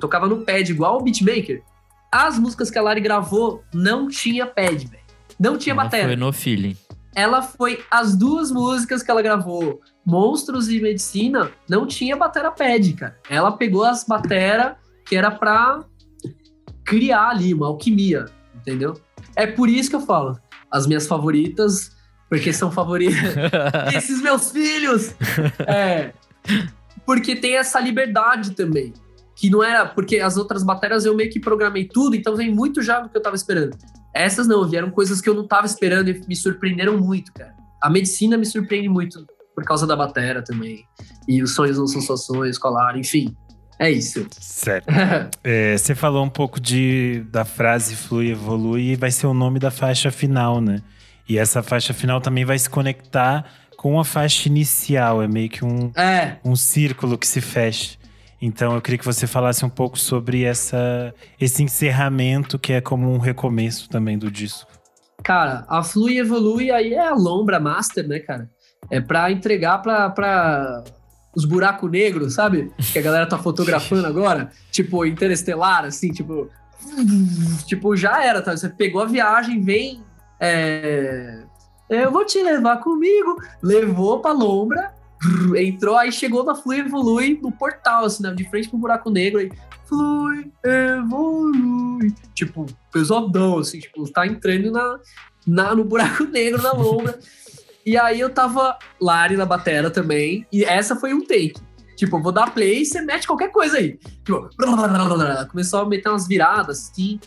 tocava 0.00 0.26
no 0.26 0.44
pad 0.44 0.70
igual 0.70 0.98
o 0.98 1.02
beatmaker. 1.02 1.62
As 2.14 2.38
músicas 2.38 2.70
que 2.70 2.78
a 2.78 2.82
Lari 2.82 3.00
gravou 3.00 3.64
não 3.74 4.06
tinha 4.06 4.46
pad, 4.46 4.86
velho. 4.86 5.02
Não 5.36 5.58
tinha 5.58 5.72
ela 5.72 5.82
bateria. 5.82 6.06
Foi 6.06 6.14
no 6.14 6.32
feeling. 6.32 6.76
Ela 7.12 7.42
foi 7.42 7.84
as 7.90 8.14
duas 8.16 8.52
músicas 8.52 9.02
que 9.02 9.10
ela 9.10 9.20
gravou, 9.20 9.80
Monstros 10.06 10.68
e 10.68 10.80
Medicina, 10.80 11.50
não 11.68 11.88
tinha 11.88 12.14
batera 12.16 12.52
pad, 12.52 12.92
cara. 12.92 13.18
Ela 13.28 13.50
pegou 13.50 13.82
as 13.82 14.04
batera 14.04 14.76
que 15.04 15.16
era 15.16 15.28
pra 15.28 15.80
criar 16.84 17.30
ali 17.30 17.52
uma 17.52 17.66
alquimia, 17.66 18.26
entendeu? 18.54 18.94
É 19.34 19.44
por 19.44 19.68
isso 19.68 19.90
que 19.90 19.96
eu 19.96 20.00
falo. 20.00 20.38
As 20.70 20.86
minhas 20.86 21.08
favoritas 21.08 21.96
porque 22.28 22.52
são 22.52 22.70
favoritos. 22.70 23.18
Esses 23.92 24.22
meus 24.22 24.52
filhos! 24.52 25.16
É. 25.66 26.12
Porque 27.04 27.34
tem 27.34 27.56
essa 27.56 27.80
liberdade 27.80 28.52
também. 28.52 28.92
Que 29.36 29.50
não 29.50 29.62
era. 29.62 29.86
Porque 29.86 30.18
as 30.18 30.36
outras 30.36 30.62
baterias 30.62 31.04
eu 31.04 31.14
meio 31.14 31.30
que 31.30 31.40
programei 31.40 31.86
tudo, 31.86 32.14
então 32.16 32.36
vem 32.36 32.54
muito 32.54 32.82
já 32.82 33.00
do 33.00 33.08
que 33.08 33.16
eu 33.16 33.22
tava 33.22 33.36
esperando. 33.36 33.76
Essas 34.14 34.46
não, 34.46 34.66
vieram 34.68 34.90
coisas 34.90 35.20
que 35.20 35.28
eu 35.28 35.34
não 35.34 35.46
tava 35.46 35.66
esperando 35.66 36.08
e 36.08 36.20
me 36.26 36.36
surpreenderam 36.36 36.96
muito, 36.96 37.32
cara. 37.32 37.54
A 37.82 37.90
medicina 37.90 38.36
me 38.36 38.46
surpreende 38.46 38.88
muito 38.88 39.26
por 39.54 39.64
causa 39.64 39.86
da 39.86 39.96
bateria 39.96 40.42
também. 40.42 40.84
E 41.28 41.42
os 41.42 41.54
sonhos 41.54 41.78
não 41.78 41.86
são 41.86 42.00
só 42.00 42.16
sonhos, 42.16 42.58
colar, 42.58 42.96
enfim. 42.96 43.34
É 43.78 43.90
isso. 43.90 44.26
Certo. 44.30 44.86
é, 45.42 45.76
você 45.76 45.94
falou 45.94 46.24
um 46.24 46.30
pouco 46.30 46.60
de, 46.60 47.24
da 47.30 47.44
frase 47.44 47.96
flui, 47.96 48.30
evolui 48.30 48.92
e 48.92 48.96
vai 48.96 49.10
ser 49.10 49.26
o 49.26 49.34
nome 49.34 49.58
da 49.58 49.70
faixa 49.70 50.10
final, 50.10 50.60
né? 50.60 50.80
E 51.28 51.38
essa 51.38 51.62
faixa 51.62 51.92
final 51.94 52.20
também 52.20 52.44
vai 52.44 52.58
se 52.58 52.68
conectar 52.68 53.44
com 53.76 53.98
a 53.98 54.04
faixa 54.04 54.48
inicial. 54.48 55.22
É 55.22 55.28
meio 55.28 55.48
que 55.48 55.64
um, 55.64 55.90
é. 55.96 56.36
um 56.44 56.54
círculo 56.54 57.18
que 57.18 57.26
se 57.26 57.40
fecha. 57.40 57.98
Então 58.44 58.74
eu 58.74 58.82
queria 58.82 58.98
que 58.98 59.06
você 59.06 59.26
falasse 59.26 59.64
um 59.64 59.70
pouco 59.70 59.98
sobre 59.98 60.44
essa, 60.44 61.14
esse 61.40 61.62
encerramento 61.62 62.58
que 62.58 62.74
é 62.74 62.80
como 62.80 63.10
um 63.10 63.16
recomeço 63.16 63.88
também 63.88 64.18
do 64.18 64.30
disco. 64.30 64.70
Cara, 65.22 65.64
a 65.66 65.82
Flui 65.82 66.18
Evolui 66.18 66.70
aí 66.70 66.92
é 66.92 67.08
a 67.08 67.14
Lombra 67.14 67.58
Master, 67.58 68.06
né, 68.06 68.18
cara? 68.18 68.50
É 68.90 69.00
pra 69.00 69.32
entregar 69.32 69.78
pra, 69.78 70.10
pra 70.10 70.84
os 71.34 71.46
buracos 71.46 71.90
negros, 71.90 72.34
sabe? 72.34 72.70
Que 72.92 72.98
a 72.98 73.02
galera 73.02 73.26
tá 73.26 73.38
fotografando 73.38 74.06
agora. 74.06 74.50
Tipo, 74.70 75.06
interestelar, 75.06 75.86
assim, 75.86 76.12
tipo. 76.12 76.50
Tipo, 77.64 77.96
já 77.96 78.22
era, 78.22 78.42
tá? 78.42 78.54
Você 78.54 78.68
pegou 78.68 79.00
a 79.00 79.06
viagem, 79.06 79.62
vem 79.62 80.04
é, 80.38 81.44
eu 81.88 82.10
vou 82.10 82.24
te 82.24 82.42
levar 82.42 82.78
comigo. 82.78 83.40
Levou 83.62 84.20
pra 84.20 84.32
Lombra, 84.32 84.92
entrou, 85.56 85.96
aí 85.96 86.10
chegou 86.12 86.44
na 86.44 86.54
Flui 86.54 86.80
Evolui 86.80 87.38
no 87.42 87.52
portal, 87.52 88.04
assim, 88.04 88.22
né, 88.22 88.32
de 88.32 88.48
frente 88.48 88.68
pro 88.68 88.78
buraco 88.78 89.10
negro. 89.10 89.40
Aí, 89.40 89.50
Flui 89.86 90.50
Evolui. 90.64 92.14
Tipo, 92.34 92.66
pesadão, 92.92 93.58
assim, 93.58 93.78
tipo, 93.78 94.10
tá 94.10 94.26
entrando 94.26 94.70
na, 94.70 94.98
na, 95.46 95.74
no 95.74 95.84
buraco 95.84 96.24
negro 96.30 96.62
na 96.62 96.72
Lombra. 96.72 97.18
e 97.84 97.96
aí 97.96 98.20
eu 98.20 98.30
tava 98.30 98.78
Lari 99.00 99.36
na 99.36 99.46
batera 99.46 99.90
também, 99.90 100.46
e 100.52 100.64
essa 100.64 100.96
foi 100.96 101.12
um 101.12 101.20
take. 101.20 101.60
Tipo, 101.96 102.16
eu 102.16 102.22
vou 102.22 102.32
dar 102.32 102.52
play 102.52 102.82
e 102.82 102.86
você 102.86 103.00
mete 103.00 103.26
qualquer 103.26 103.50
coisa 103.52 103.78
aí. 103.78 103.98
Tipo, 104.24 104.48
começou 105.50 105.80
a 105.80 105.88
meter 105.88 106.08
umas 106.08 106.26
viradas, 106.26 106.90
assim. 106.90 107.20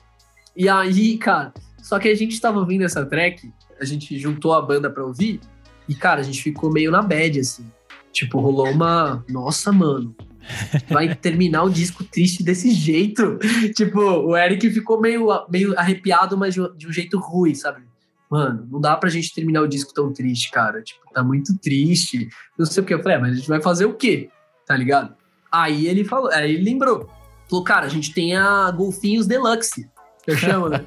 E 0.55 0.67
aí, 0.67 1.17
cara, 1.17 1.53
só 1.81 1.97
que 1.97 2.09
a 2.09 2.15
gente 2.15 2.39
tava 2.41 2.59
ouvindo 2.59 2.83
essa 2.83 3.05
track, 3.05 3.49
a 3.79 3.85
gente 3.85 4.17
juntou 4.19 4.53
a 4.53 4.61
banda 4.61 4.89
pra 4.89 5.05
ouvir, 5.05 5.39
e, 5.87 5.95
cara, 5.95 6.19
a 6.19 6.23
gente 6.23 6.43
ficou 6.43 6.71
meio 6.71 6.91
na 6.91 7.01
bad, 7.01 7.39
assim. 7.39 7.65
Tipo, 8.17 8.39
rolou 8.39 8.69
uma. 8.69 9.23
Nossa, 9.29 9.71
mano. 9.71 10.15
Vai 10.89 11.13
terminar 11.13 11.63
o 11.63 11.69
disco 11.69 12.03
triste 12.03 12.41
desse 12.41 12.71
jeito. 12.71 13.37
tipo, 13.75 13.99
o 13.99 14.35
Eric 14.35 14.69
ficou 14.71 14.99
meio, 14.99 15.27
meio 15.49 15.77
arrepiado, 15.77 16.37
mas 16.37 16.53
de 16.53 16.87
um 16.87 16.91
jeito 16.91 17.19
ruim, 17.19 17.53
sabe? 17.53 17.81
Mano, 18.29 18.67
não 18.71 18.81
dá 18.81 18.95
pra 18.95 19.09
gente 19.09 19.33
terminar 19.33 19.61
o 19.61 19.67
disco 19.67 19.93
tão 19.93 20.11
triste, 20.11 20.49
cara. 20.49 20.81
Tipo, 20.81 21.01
tá 21.13 21.23
muito 21.23 21.57
triste. 21.59 22.27
Não 22.57 22.65
sei 22.65 22.81
o 22.81 22.85
que. 22.85 22.93
Eu 22.93 23.03
falei, 23.03 23.17
é, 23.17 23.21
mas 23.21 23.33
a 23.33 23.35
gente 23.35 23.49
vai 23.49 23.61
fazer 23.61 23.85
o 23.85 23.93
quê? 23.93 24.29
Tá 24.65 24.75
ligado? 24.75 25.13
Aí 25.51 25.87
ele 25.87 26.03
falou, 26.03 26.29
aí 26.31 26.53
ele 26.53 26.63
lembrou. 26.63 27.09
Falou, 27.49 27.63
cara, 27.63 27.85
a 27.85 27.89
gente 27.89 28.13
tem 28.13 28.35
a 28.35 28.71
Golfinhos 28.71 29.27
Deluxe 29.27 29.87
eu 30.27 30.35
chamo, 30.35 30.67
né? 30.67 30.83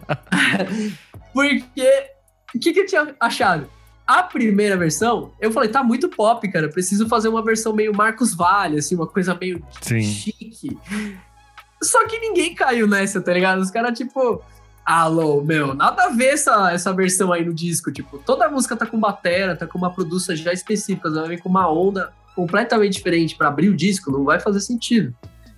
Porque 1.32 2.10
o 2.54 2.58
que, 2.58 2.72
que 2.74 2.80
eu 2.80 2.86
tinha 2.86 3.16
achado? 3.18 3.68
A 4.10 4.24
primeira 4.24 4.76
versão, 4.76 5.30
eu 5.38 5.52
falei, 5.52 5.68
tá 5.68 5.84
muito 5.84 6.08
pop, 6.08 6.50
cara. 6.50 6.68
Preciso 6.68 7.06
fazer 7.06 7.28
uma 7.28 7.44
versão 7.44 7.72
meio 7.72 7.94
Marcos 7.94 8.34
Vale, 8.34 8.76
assim, 8.76 8.96
uma 8.96 9.06
coisa 9.06 9.38
meio 9.40 9.64
Sim. 9.80 10.02
chique. 10.02 10.76
Só 11.80 12.04
que 12.08 12.18
ninguém 12.18 12.52
caiu 12.52 12.88
nessa, 12.88 13.20
tá 13.20 13.32
ligado? 13.32 13.60
Os 13.60 13.70
caras, 13.70 13.96
tipo, 13.96 14.42
alô, 14.84 15.42
meu, 15.42 15.74
nada 15.74 16.06
a 16.06 16.08
ver 16.08 16.34
essa, 16.34 16.72
essa 16.72 16.92
versão 16.92 17.32
aí 17.32 17.44
no 17.44 17.54
disco. 17.54 17.92
Tipo, 17.92 18.18
toda 18.18 18.46
a 18.46 18.50
música 18.50 18.74
tá 18.74 18.84
com 18.84 18.98
batera, 18.98 19.54
tá 19.54 19.64
com 19.64 19.78
uma 19.78 19.94
produção 19.94 20.34
já 20.34 20.52
específica, 20.52 21.08
vai 21.08 21.28
vir 21.28 21.40
com 21.40 21.48
uma 21.48 21.70
onda 21.70 22.12
completamente 22.34 22.94
diferente 22.94 23.36
para 23.36 23.46
abrir 23.46 23.68
o 23.68 23.76
disco, 23.76 24.10
não 24.10 24.24
vai 24.24 24.40
fazer 24.40 24.58
sentido. 24.58 25.14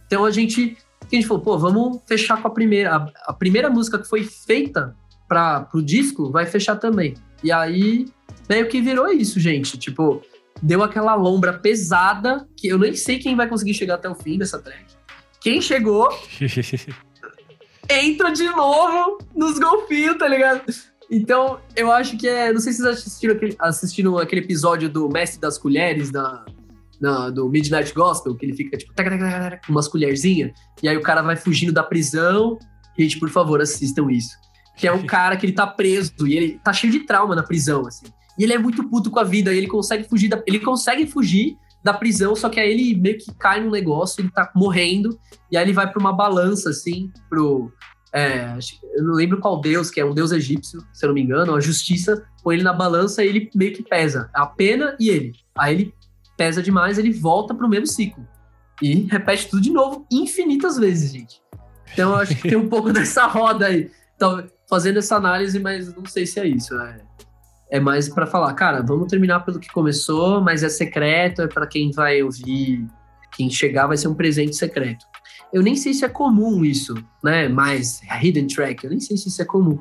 Então 0.07 0.27
a 0.27 0.31
gente 0.31 0.77
a 1.01 1.15
gente 1.15 1.27
falou, 1.27 1.43
pô, 1.43 1.57
vamos 1.57 2.03
fechar 2.05 2.37
com 2.43 2.49
a 2.49 2.51
primeira. 2.51 2.97
A, 2.97 3.31
a 3.31 3.33
primeira 3.33 3.71
música 3.71 3.99
que 3.99 4.07
foi 4.07 4.25
feita 4.25 4.95
para 5.27 5.67
o 5.73 5.81
disco 5.81 6.31
vai 6.31 6.45
fechar 6.45 6.77
também. 6.77 7.15
E 7.43 7.51
aí, 7.51 8.07
meio 8.49 8.69
que 8.69 8.81
virou 8.81 9.09
isso, 9.13 9.41
gente. 9.41 9.79
Tipo, 9.79 10.23
deu 10.63 10.83
aquela 10.83 11.15
lombra 11.15 11.53
pesada 11.53 12.47
que 12.57 12.69
eu 12.69 12.79
nem 12.79 12.95
sei 12.95 13.19
quem 13.19 13.37
vai 13.37 13.49
conseguir 13.49 13.75
chegar 13.75 13.95
até 13.95 14.09
o 14.09 14.15
fim 14.15 14.39
dessa 14.39 14.59
track. 14.59 14.85
Quem 15.41 15.61
chegou 15.61 16.09
entra 17.91 18.31
de 18.31 18.45
novo 18.45 19.19
nos 19.35 19.59
golfinhos, 19.59 20.17
tá 20.17 20.29
ligado? 20.29 20.63
Então, 21.11 21.61
eu 21.77 21.91
acho 21.93 22.17
que 22.17 22.27
é. 22.27 22.53
Não 22.53 22.61
sei 22.61 22.73
se 22.73 22.81
vocês 22.81 22.99
assistiram 22.99 23.35
aquele, 23.35 23.57
assistiram 23.59 24.19
aquele 24.19 24.41
episódio 24.41 24.89
do 24.89 25.09
Mestre 25.09 25.41
das 25.41 25.59
Colheres 25.59 26.11
na, 26.11 26.45
na, 27.01 27.29
do 27.29 27.49
Midnight 27.49 27.93
Gospel, 27.93 28.35
que 28.37 28.47
ele 28.47 28.55
fica 28.55 28.79
tipo 28.79 28.95
com 28.95 29.73
umas 29.73 29.89
colherzinhas, 29.89 30.53
e 30.83 30.89
aí 30.89 30.97
o 30.97 31.03
cara 31.03 31.21
vai 31.21 31.37
fugindo 31.37 31.73
da 31.73 31.83
prisão. 31.83 32.59
Gente, 32.99 33.19
por 33.19 33.29
favor, 33.29 33.61
assistam 33.61 34.11
isso. 34.11 34.37
Que 34.77 34.87
é 34.87 34.93
um 34.93 35.05
cara 35.07 35.37
que 35.37 35.45
ele 35.45 35.53
tá 35.53 35.67
preso 35.67 36.27
e 36.27 36.37
ele 36.37 36.61
tá 36.63 36.73
cheio 36.73 36.93
de 36.93 37.01
trauma 37.01 37.35
na 37.35 37.43
prisão, 37.43 37.87
assim. 37.87 38.07
E 38.39 38.45
ele 38.45 38.53
é 38.53 38.59
muito 38.59 38.89
puto 38.89 39.11
com 39.11 39.19
a 39.19 39.25
vida, 39.25 39.53
e 39.53 39.59
ele 39.59 39.67
consegue 39.67 40.09
fugir 40.09 40.29
da, 40.29 40.43
ele 40.47 40.61
consegue 40.61 41.07
fugir 41.07 41.57
da 41.83 41.93
prisão, 41.93 42.35
só 42.37 42.49
que 42.49 42.61
aí 42.61 42.71
ele 42.71 42.95
meio 42.95 43.19
que 43.19 43.35
cai 43.35 43.61
num 43.61 43.71
negócio, 43.71 44.21
ele 44.21 44.31
tá 44.31 44.51
morrendo, 44.55 45.19
e 45.51 45.57
aí 45.57 45.65
ele 45.65 45.73
vai 45.73 45.91
pra 45.91 46.01
uma 46.01 46.13
balança, 46.13 46.71
assim, 46.71 47.11
pro. 47.29 47.73
É, 48.15 48.59
eu 48.95 49.05
não 49.05 49.15
lembro 49.15 49.41
qual 49.41 49.61
deus, 49.61 49.91
que 49.91 49.99
é 49.99 50.05
um 50.05 50.15
deus 50.15 50.33
egípcio, 50.33 50.85
se 50.93 51.05
eu 51.05 51.09
não 51.09 51.15
me 51.15 51.23
engano, 51.23 51.55
a 51.55 51.61
justiça 51.61 52.27
põe 52.43 52.57
ele 52.57 52.63
na 52.63 52.73
balança 52.73 53.25
e 53.25 53.29
ele 53.29 53.51
meio 53.55 53.73
que 53.73 53.83
pesa 53.83 54.29
a 54.35 54.47
pena 54.47 54.95
e 55.01 55.09
ele. 55.09 55.33
Aí 55.57 55.75
ele 55.75 55.95
pesa 56.37 56.63
demais, 56.63 56.99
ele 56.99 57.11
volta 57.11 57.55
pro 57.55 57.69
mesmo 57.69 57.87
ciclo. 57.87 58.27
E 58.83 59.07
repete 59.11 59.49
tudo 59.49 59.63
de 59.63 59.71
novo 59.71 60.07
infinitas 60.11 60.77
vezes, 60.77 61.13
gente. 61.13 61.41
Então 61.93 62.11
eu 62.11 62.17
acho 62.17 62.35
que 62.37 62.49
tem 62.49 62.59
um 62.59 62.69
pouco 62.69 62.91
dessa 62.93 63.27
roda 63.27 63.67
aí. 63.67 63.91
Então, 64.17 64.45
fazendo 64.69 64.99
essa 64.99 65.17
análise, 65.17 65.59
mas 65.59 65.95
não 65.95 66.05
sei 66.05 66.27
se 66.27 66.41
é 66.41 66.47
isso. 66.47 66.79
É, 66.81 67.01
é 67.73 67.81
mais 67.81 68.07
para 68.07 68.27
falar, 68.27 68.53
cara, 68.53 68.83
vamos 68.83 69.09
terminar 69.09 69.41
pelo 69.41 69.59
que 69.59 69.73
começou, 69.73 70.43
mas 70.43 70.63
é 70.63 70.69
secreto, 70.69 71.41
é 71.41 71.49
para 71.49 71.67
quem 71.67 71.91
vai 71.91 72.23
ouvir, 72.23 72.87
quem 73.35 73.49
chegar 73.49 73.87
vai 73.87 73.97
ser 73.97 74.09
um 74.09 74.15
presente 74.15 74.55
secreto. 74.55 75.07
Eu 75.51 75.63
nem 75.63 75.75
sei 75.75 75.95
se 75.95 76.05
é 76.05 76.09
comum 76.09 76.67
isso, 76.67 76.95
né? 77.25 77.49
Mas 77.49 78.03
hidden 78.21 78.47
track, 78.47 78.85
eu 78.85 78.91
nem 78.91 79.01
sei 79.01 79.17
se 79.17 79.29
isso 79.29 79.41
é 79.41 79.47
comum. 79.47 79.79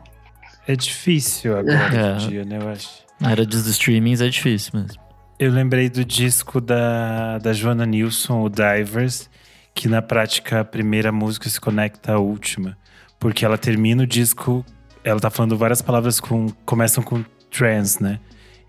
É 0.66 0.74
difícil 0.74 1.58
agora 1.58 1.94
é. 1.94 2.16
dia, 2.16 2.46
né? 2.46 2.60
Eu 2.62 2.70
acho. 2.70 3.04
Na 3.20 3.32
era 3.32 3.46
dos 3.46 3.68
streamings 3.68 4.22
é 4.22 4.30
difícil 4.30 4.72
mesmo. 4.80 5.02
Eu 5.38 5.52
lembrei 5.52 5.90
do 5.90 6.06
disco 6.06 6.62
da, 6.62 7.40
da 7.40 7.52
Joana 7.52 7.86
Nilsson, 7.86 8.42
o 8.42 8.50
Divers, 8.50 9.30
que 9.76 9.90
na 9.90 10.02
prática 10.02 10.62
a 10.62 10.64
primeira 10.64 11.12
música 11.12 11.50
se 11.50 11.60
conecta 11.60 12.14
à 12.14 12.20
última. 12.20 12.78
Porque 13.20 13.44
ela 13.44 13.58
termina 13.58 14.04
o 14.04 14.08
disco, 14.08 14.66
ela 15.04 15.20
tá 15.20 15.30
falando 15.30 15.58
várias 15.58 15.82
palavras 15.82 16.22
com 16.22 16.48
começam 16.66 17.04
com 17.04 17.22
trans, 17.52 18.00
né? 18.00 18.20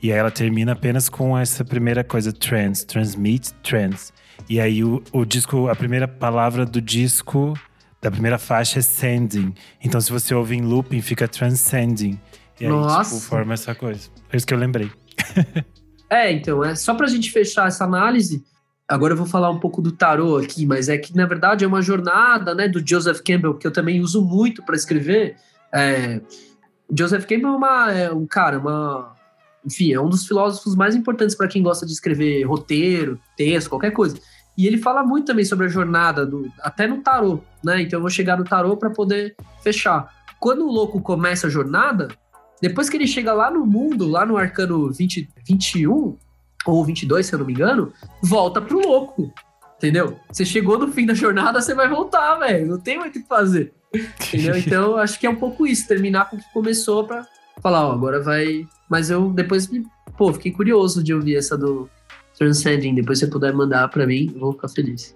E 0.02 0.12
aí 0.12 0.18
ela 0.18 0.30
termina 0.30 0.72
apenas 0.72 1.08
com 1.08 1.38
essa 1.38 1.64
primeira 1.64 2.02
coisa, 2.02 2.32
trans, 2.32 2.82
transmit, 2.82 3.54
trans. 3.62 4.12
E 4.48 4.60
aí 4.60 4.82
o, 4.82 5.02
o 5.12 5.24
disco, 5.24 5.68
a 5.68 5.76
primeira 5.76 6.08
palavra 6.08 6.66
do 6.66 6.80
disco, 6.80 7.54
da 8.00 8.10
primeira 8.10 8.36
faixa 8.36 8.80
é 8.80 8.82
sending. 8.82 9.54
Então 9.82 10.00
se 10.00 10.10
você 10.10 10.34
ouve 10.34 10.56
em 10.56 10.62
looping, 10.62 11.00
fica 11.00 11.28
transcending. 11.28 12.20
E 12.60 12.66
aí, 12.66 12.70
tipo, 12.70 12.80
Nossa. 12.80 13.14
tipo, 13.14 13.26
forma 13.26 13.54
essa 13.54 13.74
coisa. 13.74 14.10
É 14.30 14.36
isso 14.36 14.46
que 14.46 14.52
eu 14.52 14.58
lembrei. 14.58 14.90
É, 16.12 16.30
então, 16.30 16.62
é 16.62 16.74
só 16.74 16.92
pra 16.92 17.06
gente 17.06 17.30
fechar 17.30 17.68
essa 17.68 17.84
análise. 17.84 18.44
Agora 18.86 19.14
eu 19.14 19.16
vou 19.16 19.24
falar 19.24 19.48
um 19.48 19.58
pouco 19.58 19.80
do 19.80 19.90
tarô 19.90 20.36
aqui, 20.36 20.66
mas 20.66 20.90
é 20.90 20.98
que 20.98 21.16
na 21.16 21.24
verdade 21.24 21.64
é 21.64 21.66
uma 21.66 21.80
jornada, 21.80 22.54
né, 22.54 22.68
do 22.68 22.86
Joseph 22.86 23.22
Campbell 23.24 23.54
que 23.54 23.66
eu 23.66 23.70
também 23.70 23.98
uso 23.98 24.20
muito 24.20 24.62
para 24.62 24.76
escrever. 24.76 25.36
É, 25.72 26.20
Joseph 26.96 27.24
Campbell 27.24 27.54
é, 27.54 27.56
uma, 27.56 27.92
é 27.92 28.12
um 28.12 28.26
cara, 28.26 28.58
uma, 28.58 29.14
enfim, 29.64 29.92
é 29.92 30.00
um 30.00 30.08
dos 30.08 30.26
filósofos 30.26 30.76
mais 30.76 30.94
importantes 30.94 31.34
para 31.34 31.48
quem 31.48 31.62
gosta 31.62 31.86
de 31.86 31.92
escrever 31.92 32.42
roteiro, 32.44 33.18
texto, 33.36 33.70
qualquer 33.70 33.92
coisa. 33.92 34.18
E 34.56 34.66
ele 34.66 34.76
fala 34.76 35.02
muito 35.02 35.26
também 35.26 35.44
sobre 35.44 35.66
a 35.66 35.68
jornada, 35.68 36.26
do, 36.26 36.46
até 36.60 36.86
no 36.86 36.98
tarô, 36.98 37.40
né? 37.64 37.80
Então 37.80 37.98
eu 37.98 38.02
vou 38.02 38.10
chegar 38.10 38.36
no 38.36 38.44
tarô 38.44 38.76
para 38.76 38.90
poder 38.90 39.34
fechar. 39.62 40.12
Quando 40.38 40.66
o 40.66 40.70
louco 40.70 41.00
começa 41.00 41.46
a 41.46 41.50
jornada, 41.50 42.08
depois 42.60 42.90
que 42.90 42.96
ele 42.96 43.06
chega 43.06 43.32
lá 43.32 43.50
no 43.50 43.64
mundo, 43.64 44.06
lá 44.06 44.26
no 44.26 44.36
arcano 44.36 44.92
20, 44.92 45.30
21 45.46 46.16
ou 46.66 46.84
22, 46.84 47.26
se 47.26 47.34
eu 47.34 47.38
não 47.38 47.46
me 47.46 47.54
engano, 47.54 47.92
volta 48.22 48.60
pro 48.60 48.78
louco. 48.78 49.32
Entendeu? 49.78 50.18
Você 50.30 50.44
chegou 50.44 50.78
no 50.78 50.88
fim 50.92 51.06
da 51.06 51.14
jornada, 51.14 51.60
você 51.60 51.74
vai 51.74 51.88
voltar, 51.88 52.36
velho. 52.36 52.68
Não 52.68 52.78
tem 52.78 52.98
muito 52.98 53.18
o 53.18 53.22
que 53.22 53.26
fazer. 53.26 53.72
Entendeu? 54.32 54.56
Então, 54.56 54.96
acho 54.96 55.18
que 55.18 55.26
é 55.26 55.30
um 55.30 55.36
pouco 55.36 55.66
isso. 55.66 55.86
Terminar 55.86 56.30
com 56.30 56.36
o 56.36 56.38
que 56.38 56.52
começou 56.52 57.04
pra 57.04 57.26
falar, 57.60 57.86
ó, 57.86 57.92
agora 57.92 58.20
vai. 58.20 58.66
Mas 58.88 59.10
eu 59.10 59.30
depois, 59.30 59.68
pô, 60.16 60.32
fiquei 60.32 60.52
curioso 60.52 61.02
de 61.02 61.12
ouvir 61.12 61.36
essa 61.36 61.56
do 61.56 61.88
Transcending. 62.36 62.94
Depois, 62.94 63.18
se 63.18 63.26
você 63.26 63.30
puder 63.30 63.52
mandar 63.52 63.88
pra 63.88 64.06
mim, 64.06 64.30
eu 64.34 64.40
vou 64.40 64.52
ficar 64.52 64.68
feliz. 64.68 65.14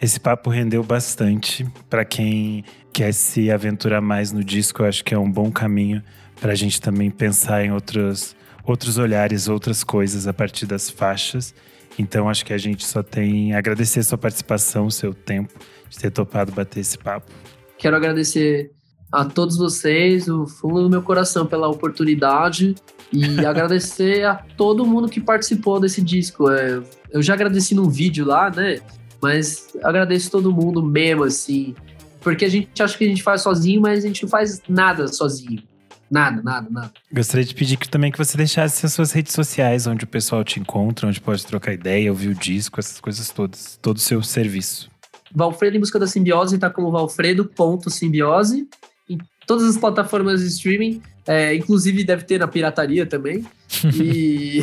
Esse 0.00 0.20
papo 0.20 0.50
rendeu 0.50 0.82
bastante 0.82 1.66
para 1.88 2.04
quem 2.04 2.64
quer 2.92 3.12
se 3.12 3.50
aventurar 3.50 4.00
mais 4.00 4.30
no 4.30 4.44
disco. 4.44 4.82
Eu 4.82 4.86
acho 4.86 5.02
que 5.02 5.14
é 5.14 5.18
um 5.18 5.30
bom 5.30 5.50
caminho 5.50 6.02
para 6.40 6.52
a 6.52 6.54
gente 6.54 6.80
também 6.80 7.10
pensar 7.10 7.64
em 7.64 7.72
outros, 7.72 8.36
outros 8.62 8.98
olhares, 8.98 9.48
outras 9.48 9.82
coisas 9.82 10.26
a 10.26 10.34
partir 10.34 10.66
das 10.66 10.90
faixas. 10.90 11.54
Então 11.98 12.28
acho 12.28 12.44
que 12.44 12.52
a 12.52 12.58
gente 12.58 12.84
só 12.84 13.02
tem 13.02 13.54
a 13.54 13.58
agradecer 13.58 14.02
sua 14.02 14.18
participação, 14.18 14.86
o 14.86 14.90
seu 14.90 15.14
tempo, 15.14 15.52
de 15.88 15.98
ter 15.98 16.10
topado 16.10 16.52
bater 16.52 16.80
esse 16.80 16.98
papo. 16.98 17.30
Quero 17.78 17.96
agradecer 17.96 18.70
a 19.12 19.24
todos 19.24 19.56
vocês, 19.56 20.28
o 20.28 20.46
fundo 20.46 20.82
do 20.82 20.90
meu 20.90 21.02
coração, 21.02 21.46
pela 21.46 21.68
oportunidade 21.68 22.74
e 23.12 23.24
agradecer 23.46 24.24
a 24.24 24.34
todo 24.34 24.84
mundo 24.84 25.08
que 25.08 25.20
participou 25.20 25.80
desse 25.80 26.02
disco. 26.02 26.50
É, 26.50 26.82
eu 27.10 27.22
já 27.22 27.34
agradeci 27.34 27.74
no 27.74 27.88
vídeo 27.88 28.26
lá, 28.26 28.50
né? 28.50 28.80
Mas 29.22 29.68
agradeço 29.82 30.30
todo 30.30 30.52
mundo 30.52 30.82
mesmo, 30.82 31.24
assim. 31.24 31.74
Porque 32.20 32.44
a 32.44 32.48
gente 32.48 32.82
acha 32.82 32.98
que 32.98 33.04
a 33.04 33.08
gente 33.08 33.22
faz 33.22 33.42
sozinho, 33.42 33.80
mas 33.80 34.04
a 34.04 34.06
gente 34.08 34.22
não 34.22 34.28
faz 34.28 34.60
nada 34.68 35.08
sozinho. 35.08 35.62
Nada, 36.10 36.42
nada, 36.42 36.68
nada. 36.70 36.92
Gostaria 37.12 37.44
de 37.44 37.54
pedir 37.54 37.76
que, 37.76 37.88
também 37.88 38.12
que 38.12 38.18
você 38.18 38.36
deixasse 38.36 38.86
as 38.86 38.92
suas 38.92 39.12
redes 39.12 39.32
sociais, 39.32 39.86
onde 39.86 40.04
o 40.04 40.06
pessoal 40.06 40.44
te 40.44 40.60
encontra, 40.60 41.08
onde 41.08 41.20
pode 41.20 41.44
trocar 41.44 41.72
ideia, 41.72 42.10
ouvir 42.10 42.28
o 42.28 42.34
disco, 42.34 42.78
essas 42.78 43.00
coisas 43.00 43.28
todas. 43.30 43.78
Todo 43.82 43.96
o 43.96 44.00
seu 44.00 44.22
serviço. 44.22 44.90
Valfredo 45.34 45.76
em 45.76 45.80
Busca 45.80 45.98
da 45.98 46.06
Simbiose 46.06 46.58
tá 46.58 46.70
como 46.70 46.90
valfredo.simbiose 46.90 48.68
em 49.08 49.18
todas 49.46 49.68
as 49.68 49.76
plataformas 49.76 50.40
de 50.40 50.48
streaming. 50.48 51.02
É, 51.26 51.54
inclusive 51.54 52.04
deve 52.04 52.22
ter 52.22 52.38
na 52.38 52.48
pirataria 52.48 53.06
também. 53.06 53.44
E, 53.92 54.62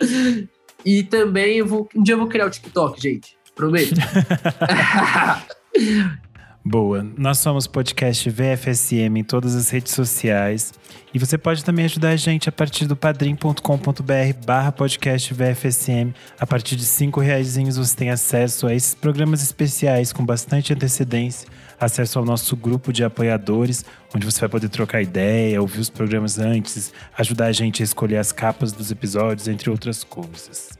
e 0.84 1.04
também 1.04 1.58
eu 1.58 1.66
vou, 1.66 1.88
um 1.94 2.02
dia 2.02 2.14
eu 2.14 2.18
vou 2.18 2.26
criar 2.26 2.46
o 2.46 2.50
TikTok, 2.50 3.00
gente. 3.00 3.36
Prometo. 3.54 3.94
Boa. 6.66 7.06
Nós 7.18 7.40
somos 7.40 7.66
podcast 7.66 8.30
VFSM 8.30 9.18
em 9.18 9.22
todas 9.22 9.54
as 9.54 9.68
redes 9.68 9.92
sociais. 9.92 10.72
E 11.12 11.18
você 11.18 11.36
pode 11.36 11.62
também 11.62 11.84
ajudar 11.84 12.08
a 12.08 12.16
gente 12.16 12.48
a 12.48 12.52
partir 12.52 12.86
do 12.86 12.96
padrim.com.br 12.96 14.46
barra 14.46 14.72
podcast 14.72 15.34
VFSM. 15.34 16.14
A 16.40 16.46
partir 16.46 16.76
de 16.76 16.86
cinco 16.86 17.20
reais 17.20 17.58
você 17.76 17.94
tem 17.94 18.08
acesso 18.08 18.66
a 18.66 18.74
esses 18.74 18.94
programas 18.94 19.42
especiais 19.42 20.10
com 20.10 20.24
bastante 20.24 20.72
antecedência, 20.72 21.46
acesso 21.78 22.18
ao 22.18 22.24
nosso 22.24 22.56
grupo 22.56 22.94
de 22.94 23.04
apoiadores, 23.04 23.84
onde 24.14 24.24
você 24.24 24.40
vai 24.40 24.48
poder 24.48 24.70
trocar 24.70 25.02
ideia, 25.02 25.60
ouvir 25.60 25.80
os 25.80 25.90
programas 25.90 26.38
antes, 26.38 26.94
ajudar 27.18 27.46
a 27.46 27.52
gente 27.52 27.82
a 27.82 27.84
escolher 27.84 28.16
as 28.16 28.32
capas 28.32 28.72
dos 28.72 28.90
episódios, 28.90 29.48
entre 29.48 29.68
outras 29.68 30.02
coisas. 30.02 30.70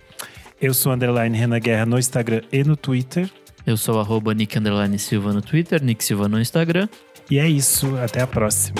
Eu 0.59 0.72
sou 0.72 0.93
Underline 0.93 1.37
Renan 1.37 1.61
Guerra 1.61 1.85
no 1.85 1.99
Instagram 1.99 2.41
e 2.51 2.64
no 2.64 2.74
Twitter. 2.74 3.30
Eu 3.67 3.79
sou 3.79 3.99
arroba 3.99 4.35
Nick 4.35 4.59
Underline 4.59 4.99
Silva 4.99 5.33
no 5.33 5.41
Twitter, 5.41 5.83
Nick 5.83 6.05
Silva 6.05 6.29
no 6.29 6.39
Instagram. 6.39 6.87
E 7.31 7.39
é 7.39 7.49
isso, 7.49 7.97
até 7.97 8.21
a 8.21 8.27
próxima. 8.27 8.77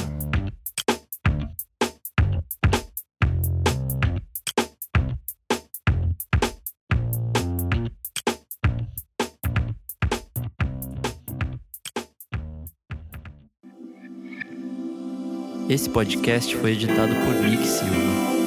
Esse 15.67 15.89
podcast 15.89 16.55
foi 16.57 16.73
editado 16.73 17.15
por 17.25 17.35
Nick 17.49 17.67
Silva. 17.67 18.44